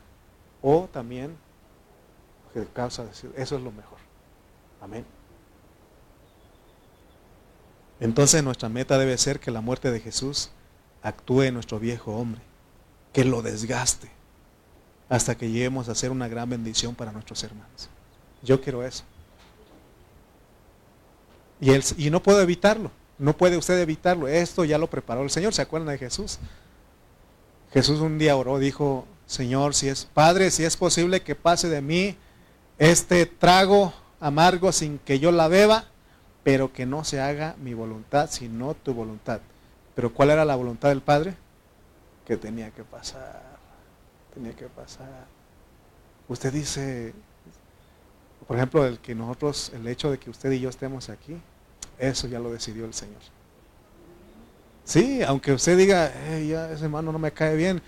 o 0.63 0.89
también 0.91 1.37
causa 2.73 3.05
eso 3.35 3.55
es 3.55 3.61
lo 3.61 3.71
mejor. 3.71 3.99
Amén. 4.81 5.05
Entonces 7.99 8.43
nuestra 8.43 8.67
meta 8.67 8.97
debe 8.97 9.15
ser 9.19 9.39
que 9.39 9.51
la 9.51 9.61
muerte 9.61 9.91
de 9.91 9.99
Jesús 9.99 10.49
actúe 11.03 11.43
en 11.43 11.53
nuestro 11.53 11.77
viejo 11.77 12.15
hombre, 12.15 12.41
que 13.13 13.25
lo 13.25 13.41
desgaste 13.41 14.09
hasta 15.09 15.35
que 15.35 15.49
lleguemos 15.49 15.89
a 15.89 15.95
ser 15.95 16.11
una 16.11 16.27
gran 16.27 16.49
bendición 16.49 16.93
para 16.95 17.11
nuestros 17.11 17.43
hermanos. 17.43 17.89
Yo 18.43 18.61
quiero 18.61 18.83
eso. 18.83 19.03
Y, 21.59 21.71
y 22.05 22.09
no 22.09 22.21
puedo 22.21 22.41
evitarlo, 22.41 22.91
no 23.17 23.35
puede 23.35 23.57
usted 23.57 23.79
evitarlo. 23.79 24.27
Esto 24.27 24.63
ya 24.63 24.77
lo 24.77 24.89
preparó 24.89 25.23
el 25.23 25.29
Señor. 25.29 25.53
¿Se 25.53 25.61
acuerdan 25.61 25.89
de 25.89 25.97
Jesús? 25.97 26.39
Jesús 27.73 27.99
un 27.99 28.17
día 28.17 28.35
oró, 28.35 28.59
dijo, 28.59 29.05
Señor, 29.25 29.75
si 29.75 29.89
es 29.89 30.05
Padre, 30.05 30.51
si 30.51 30.63
es 30.63 30.77
posible 30.77 31.21
que 31.21 31.35
pase 31.35 31.69
de 31.69 31.81
mí 31.81 32.15
este 32.77 33.25
trago 33.25 33.93
amargo 34.19 34.71
sin 34.71 34.99
que 34.99 35.19
yo 35.19 35.31
la 35.31 35.47
beba, 35.47 35.85
pero 36.43 36.71
que 36.71 36.85
no 36.85 37.03
se 37.03 37.19
haga 37.19 37.55
mi 37.59 37.73
voluntad, 37.73 38.29
sino 38.31 38.73
tu 38.73 38.93
voluntad. 38.93 39.41
Pero 39.95 40.13
¿cuál 40.13 40.29
era 40.29 40.45
la 40.45 40.55
voluntad 40.55 40.89
del 40.89 41.01
Padre? 41.01 41.35
Que 42.29 42.37
tenía 42.37 42.69
que 42.69 42.83
pasar, 42.83 43.41
tenía 44.35 44.55
que 44.55 44.67
pasar. 44.67 45.25
Usted 46.27 46.53
dice, 46.53 47.11
por 48.47 48.55
ejemplo, 48.55 48.85
el 48.85 48.99
que 48.99 49.15
nosotros, 49.15 49.71
el 49.73 49.87
hecho 49.87 50.11
de 50.11 50.19
que 50.19 50.29
usted 50.29 50.51
y 50.51 50.59
yo 50.59 50.69
estemos 50.69 51.09
aquí, 51.09 51.41
eso 51.97 52.27
ya 52.27 52.37
lo 52.37 52.51
decidió 52.51 52.85
el 52.85 52.93
Señor. 52.93 53.17
Sí, 54.83 55.23
aunque 55.23 55.53
usted 55.53 55.75
diga, 55.75 56.13
ya 56.47 56.71
ese 56.71 56.83
hermano 56.83 57.11
no 57.11 57.17
me 57.17 57.31
cae 57.31 57.55
bien, 57.55 57.81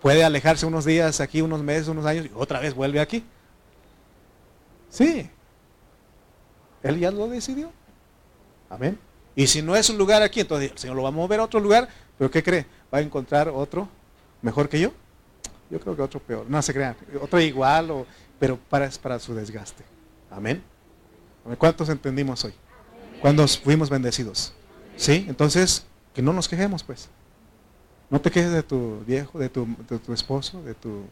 puede 0.00 0.22
alejarse 0.22 0.64
unos 0.64 0.84
días 0.84 1.20
aquí, 1.20 1.42
unos 1.42 1.60
meses, 1.60 1.88
unos 1.88 2.06
años, 2.06 2.26
y 2.26 2.30
otra 2.36 2.60
vez 2.60 2.72
vuelve 2.72 3.00
aquí. 3.00 3.24
Sí, 4.90 5.28
él 6.84 7.00
ya 7.00 7.10
lo 7.10 7.26
decidió. 7.26 7.72
Amén. 8.70 8.96
Y 9.34 9.48
si 9.48 9.60
no 9.60 9.74
es 9.74 9.90
un 9.90 9.98
lugar 9.98 10.22
aquí, 10.22 10.42
entonces 10.42 10.70
el 10.70 10.78
Señor 10.78 10.94
lo 10.94 11.02
va 11.02 11.08
a 11.08 11.10
mover 11.10 11.40
a 11.40 11.42
otro 11.42 11.58
lugar, 11.58 11.88
pero 12.16 12.30
¿qué 12.30 12.44
cree? 12.44 12.75
¿Va 12.92 12.98
a 12.98 13.00
encontrar 13.00 13.48
otro 13.48 13.88
mejor 14.42 14.68
que 14.68 14.80
yo? 14.80 14.92
Yo 15.70 15.80
creo 15.80 15.96
que 15.96 16.02
otro 16.02 16.20
peor. 16.20 16.46
No 16.48 16.60
se 16.62 16.72
crean, 16.72 16.96
otro 17.20 17.40
igual, 17.40 17.90
o, 17.90 18.06
pero 18.38 18.56
para, 18.56 18.88
para 19.02 19.18
su 19.18 19.34
desgaste. 19.34 19.84
Amén. 20.30 20.62
¿Cuántos 21.58 21.88
entendimos 21.88 22.44
hoy? 22.44 22.54
Cuando 23.20 23.46
fuimos 23.48 23.90
bendecidos. 23.90 24.52
¿Sí? 24.96 25.26
Entonces, 25.28 25.84
que 26.14 26.22
no 26.22 26.32
nos 26.32 26.48
quejemos, 26.48 26.82
pues. 26.82 27.08
No 28.08 28.20
te 28.20 28.30
quejes 28.30 28.52
de 28.52 28.62
tu 28.62 29.00
viejo, 29.06 29.38
de 29.38 29.48
tu, 29.48 29.66
de 29.88 29.98
tu 29.98 30.12
esposo, 30.12 30.62
de 30.62 30.74
tu 30.74 31.04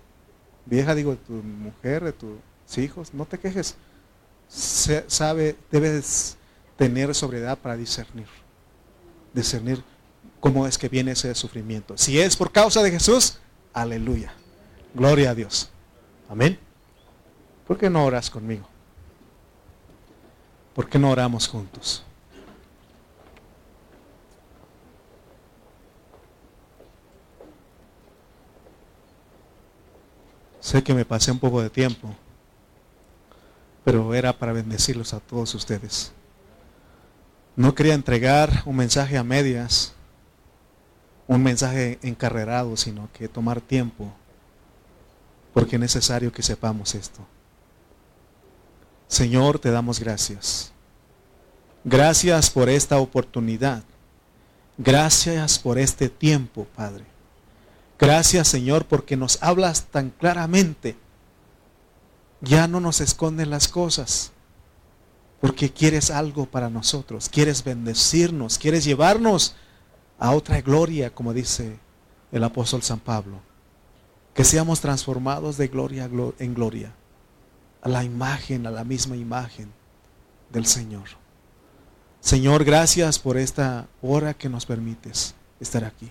vieja, 0.64 0.94
digo, 0.94 1.10
de 1.10 1.16
tu 1.16 1.32
mujer, 1.32 2.04
de 2.04 2.12
tus 2.12 2.78
hijos. 2.78 3.12
No 3.12 3.26
te 3.26 3.38
quejes 3.38 3.76
sabe, 4.48 5.56
debes 5.70 6.36
tener 6.76 7.14
sobriedad 7.14 7.58
para 7.58 7.76
discernir. 7.76 8.26
Discernir 9.32 9.82
cómo 10.44 10.66
es 10.66 10.76
que 10.76 10.90
viene 10.90 11.12
ese 11.12 11.34
sufrimiento. 11.34 11.96
Si 11.96 12.20
es 12.20 12.36
por 12.36 12.52
causa 12.52 12.82
de 12.82 12.90
Jesús, 12.90 13.38
aleluya. 13.72 14.34
Gloria 14.92 15.30
a 15.30 15.34
Dios. 15.34 15.70
Amén. 16.28 16.58
¿Por 17.66 17.78
qué 17.78 17.88
no 17.88 18.04
oras 18.04 18.28
conmigo? 18.28 18.68
¿Por 20.74 20.86
qué 20.86 20.98
no 20.98 21.10
oramos 21.10 21.48
juntos? 21.48 22.04
Sé 30.60 30.84
que 30.84 30.92
me 30.92 31.06
pasé 31.06 31.32
un 31.32 31.38
poco 31.38 31.62
de 31.62 31.70
tiempo 31.70 32.14
pero 33.82 34.14
era 34.14 34.38
para 34.38 34.52
bendecirlos 34.52 35.14
a 35.14 35.20
todos 35.20 35.54
ustedes. 35.54 36.12
No 37.56 37.74
quería 37.74 37.94
entregar 37.94 38.62
un 38.66 38.76
mensaje 38.76 39.16
a 39.16 39.24
medias, 39.24 39.93
un 41.26 41.42
mensaje 41.42 41.98
encarrerado, 42.02 42.76
sino 42.76 43.08
que 43.12 43.28
tomar 43.28 43.60
tiempo, 43.60 44.12
porque 45.52 45.76
es 45.76 45.80
necesario 45.80 46.32
que 46.32 46.42
sepamos 46.42 46.94
esto. 46.94 47.20
Señor, 49.08 49.58
te 49.58 49.70
damos 49.70 50.00
gracias. 50.00 50.72
Gracias 51.84 52.50
por 52.50 52.68
esta 52.68 52.98
oportunidad. 52.98 53.82
Gracias 54.76 55.58
por 55.58 55.78
este 55.78 56.08
tiempo, 56.08 56.66
Padre. 56.74 57.04
Gracias, 57.98 58.48
Señor, 58.48 58.86
porque 58.86 59.16
nos 59.16 59.40
hablas 59.42 59.84
tan 59.84 60.10
claramente 60.10 60.96
ya 62.44 62.68
no 62.68 62.80
nos 62.80 63.00
esconden 63.00 63.50
las 63.50 63.68
cosas, 63.68 64.32
porque 65.40 65.72
quieres 65.72 66.10
algo 66.10 66.46
para 66.46 66.70
nosotros, 66.70 67.28
quieres 67.28 67.64
bendecirnos, 67.64 68.58
quieres 68.58 68.84
llevarnos 68.84 69.56
a 70.24 70.30
otra 70.30 70.62
gloria, 70.62 71.14
como 71.14 71.34
dice 71.34 71.78
el 72.32 72.42
apóstol 72.44 72.82
San 72.82 72.98
Pablo. 72.98 73.40
Que 74.32 74.42
seamos 74.42 74.80
transformados 74.80 75.58
de 75.58 75.68
gloria 75.68 76.08
en 76.38 76.54
gloria, 76.54 76.94
a 77.82 77.90
la 77.90 78.04
imagen, 78.04 78.66
a 78.66 78.70
la 78.70 78.84
misma 78.84 79.18
imagen 79.18 79.70
del 80.50 80.64
Señor. 80.64 81.08
Señor, 82.20 82.64
gracias 82.64 83.18
por 83.18 83.36
esta 83.36 83.86
hora 84.00 84.32
que 84.32 84.48
nos 84.48 84.64
permites 84.64 85.34
estar 85.60 85.84
aquí. 85.84 86.10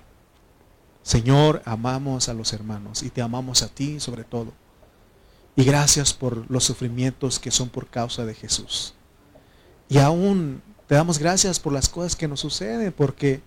Señor, 1.01 1.63
amamos 1.65 2.29
a 2.29 2.35
los 2.35 2.53
hermanos 2.53 3.01
y 3.01 3.09
te 3.09 3.23
amamos 3.23 3.63
a 3.63 3.67
ti 3.67 3.99
sobre 3.99 4.23
todo. 4.25 4.53
Y 5.55 5.63
gracias 5.63 6.13
por 6.13 6.45
los 6.51 6.63
sufrimientos 6.65 7.39
que 7.39 7.49
son 7.49 7.67
por 7.67 7.87
causa 7.87 8.25
de 8.25 8.35
Jesús. 8.35 8.93
Y 9.89 9.97
aún 9.97 10.61
te 10.87 10.93
damos 10.93 11.17
gracias 11.17 11.59
por 11.59 11.73
las 11.73 11.89
cosas 11.89 12.15
que 12.15 12.27
nos 12.27 12.41
suceden, 12.41 12.93
porque 12.95 13.41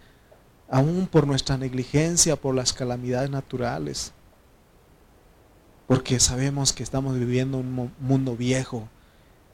aún 0.68 1.06
por 1.06 1.26
nuestra 1.26 1.56
negligencia, 1.56 2.36
por 2.36 2.55
las 2.55 2.72
calamidades 2.72 3.30
naturales, 3.30 4.12
porque 5.86 6.18
sabemos 6.18 6.72
que 6.72 6.82
estamos 6.82 7.18
viviendo 7.18 7.59
un 7.59 7.93
mundo 8.01 8.36
viejo, 8.36 8.88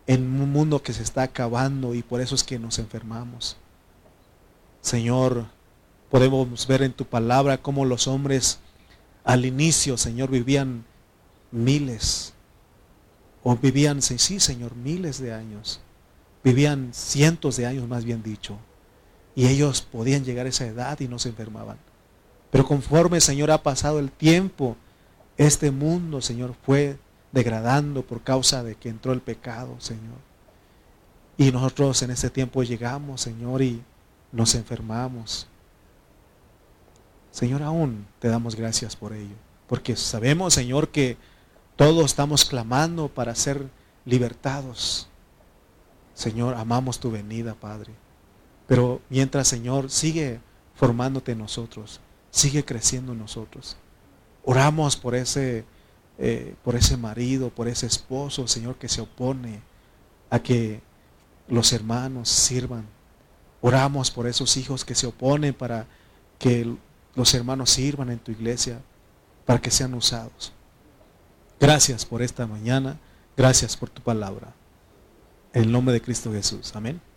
en 0.06 0.40
un 0.40 0.50
mundo 0.50 0.82
que 0.82 0.92
se 0.92 1.02
está 1.02 1.22
acabando 1.22 1.94
y 1.94 2.02
por 2.02 2.20
eso 2.20 2.34
es 2.34 2.42
que 2.42 2.58
nos 2.58 2.78
enfermamos. 2.78 3.56
Señor, 4.80 5.46
podemos 6.10 6.66
ver 6.66 6.82
en 6.82 6.92
tu 6.92 7.04
palabra 7.04 7.58
cómo 7.58 7.84
los 7.84 8.08
hombres 8.08 8.58
al 9.24 9.44
inicio, 9.44 9.96
Señor, 9.96 10.30
vivían 10.30 10.84
miles, 11.52 12.32
o 13.44 13.56
vivían, 13.56 14.02
sí, 14.02 14.40
Señor, 14.40 14.74
miles 14.74 15.20
de 15.20 15.32
años, 15.32 15.80
vivían 16.42 16.90
cientos 16.92 17.56
de 17.56 17.66
años, 17.66 17.86
más 17.86 18.04
bien 18.04 18.22
dicho, 18.22 18.58
y 19.34 19.46
ellos 19.46 19.82
podían 19.82 20.24
llegar 20.24 20.46
a 20.46 20.50
esa 20.50 20.66
edad 20.66 21.00
y 21.00 21.08
no 21.08 21.18
se 21.18 21.30
enfermaban. 21.30 21.78
Pero 22.50 22.66
conforme, 22.66 23.20
Señor, 23.20 23.50
ha 23.50 23.62
pasado 23.62 23.98
el 23.98 24.10
tiempo, 24.10 24.76
este 25.36 25.70
mundo, 25.70 26.20
Señor, 26.20 26.54
fue 26.62 26.98
degradando 27.32 28.02
por 28.02 28.22
causa 28.22 28.62
de 28.62 28.74
que 28.74 28.90
entró 28.90 29.12
el 29.12 29.22
pecado, 29.22 29.74
Señor. 29.78 30.18
Y 31.38 31.50
nosotros 31.50 32.02
en 32.02 32.10
ese 32.10 32.28
tiempo 32.28 32.62
llegamos, 32.62 33.22
Señor, 33.22 33.62
y 33.62 33.82
nos 34.32 34.54
enfermamos. 34.54 35.46
Señor, 37.30 37.62
aún 37.62 38.06
te 38.18 38.28
damos 38.28 38.54
gracias 38.54 38.94
por 38.94 39.14
ello, 39.14 39.34
porque 39.66 39.96
sabemos, 39.96 40.52
Señor, 40.52 40.90
que 40.90 41.16
todos 41.76 42.04
estamos 42.04 42.44
clamando 42.44 43.08
para 43.08 43.34
ser 43.34 43.66
libertados. 44.04 45.08
Señor, 46.12 46.54
amamos 46.54 47.00
tu 47.00 47.10
venida, 47.10 47.54
Padre. 47.54 48.01
Pero 48.66 49.00
mientras, 49.08 49.48
Señor, 49.48 49.90
sigue 49.90 50.40
formándote 50.74 51.32
en 51.32 51.38
nosotros, 51.38 52.00
sigue 52.30 52.64
creciendo 52.64 53.12
en 53.12 53.18
nosotros. 53.18 53.76
Oramos 54.44 54.96
por 54.96 55.14
ese, 55.14 55.64
eh, 56.18 56.54
por 56.64 56.74
ese 56.74 56.96
marido, 56.96 57.50
por 57.50 57.68
ese 57.68 57.86
esposo, 57.86 58.48
Señor, 58.48 58.76
que 58.76 58.88
se 58.88 59.00
opone 59.00 59.60
a 60.30 60.40
que 60.40 60.80
los 61.48 61.72
hermanos 61.72 62.28
sirvan. 62.28 62.86
Oramos 63.60 64.10
por 64.10 64.26
esos 64.26 64.56
hijos 64.56 64.84
que 64.84 64.94
se 64.94 65.06
oponen 65.06 65.54
para 65.54 65.86
que 66.38 66.74
los 67.14 67.34
hermanos 67.34 67.70
sirvan 67.70 68.10
en 68.10 68.18
tu 68.18 68.32
iglesia, 68.32 68.80
para 69.44 69.60
que 69.60 69.70
sean 69.70 69.94
usados. 69.94 70.52
Gracias 71.60 72.04
por 72.04 72.22
esta 72.22 72.46
mañana, 72.46 72.98
gracias 73.36 73.76
por 73.76 73.88
tu 73.88 74.02
palabra. 74.02 74.52
En 75.52 75.64
el 75.64 75.72
nombre 75.72 75.92
de 75.92 76.00
Cristo 76.00 76.32
Jesús. 76.32 76.74
Amén. 76.74 77.11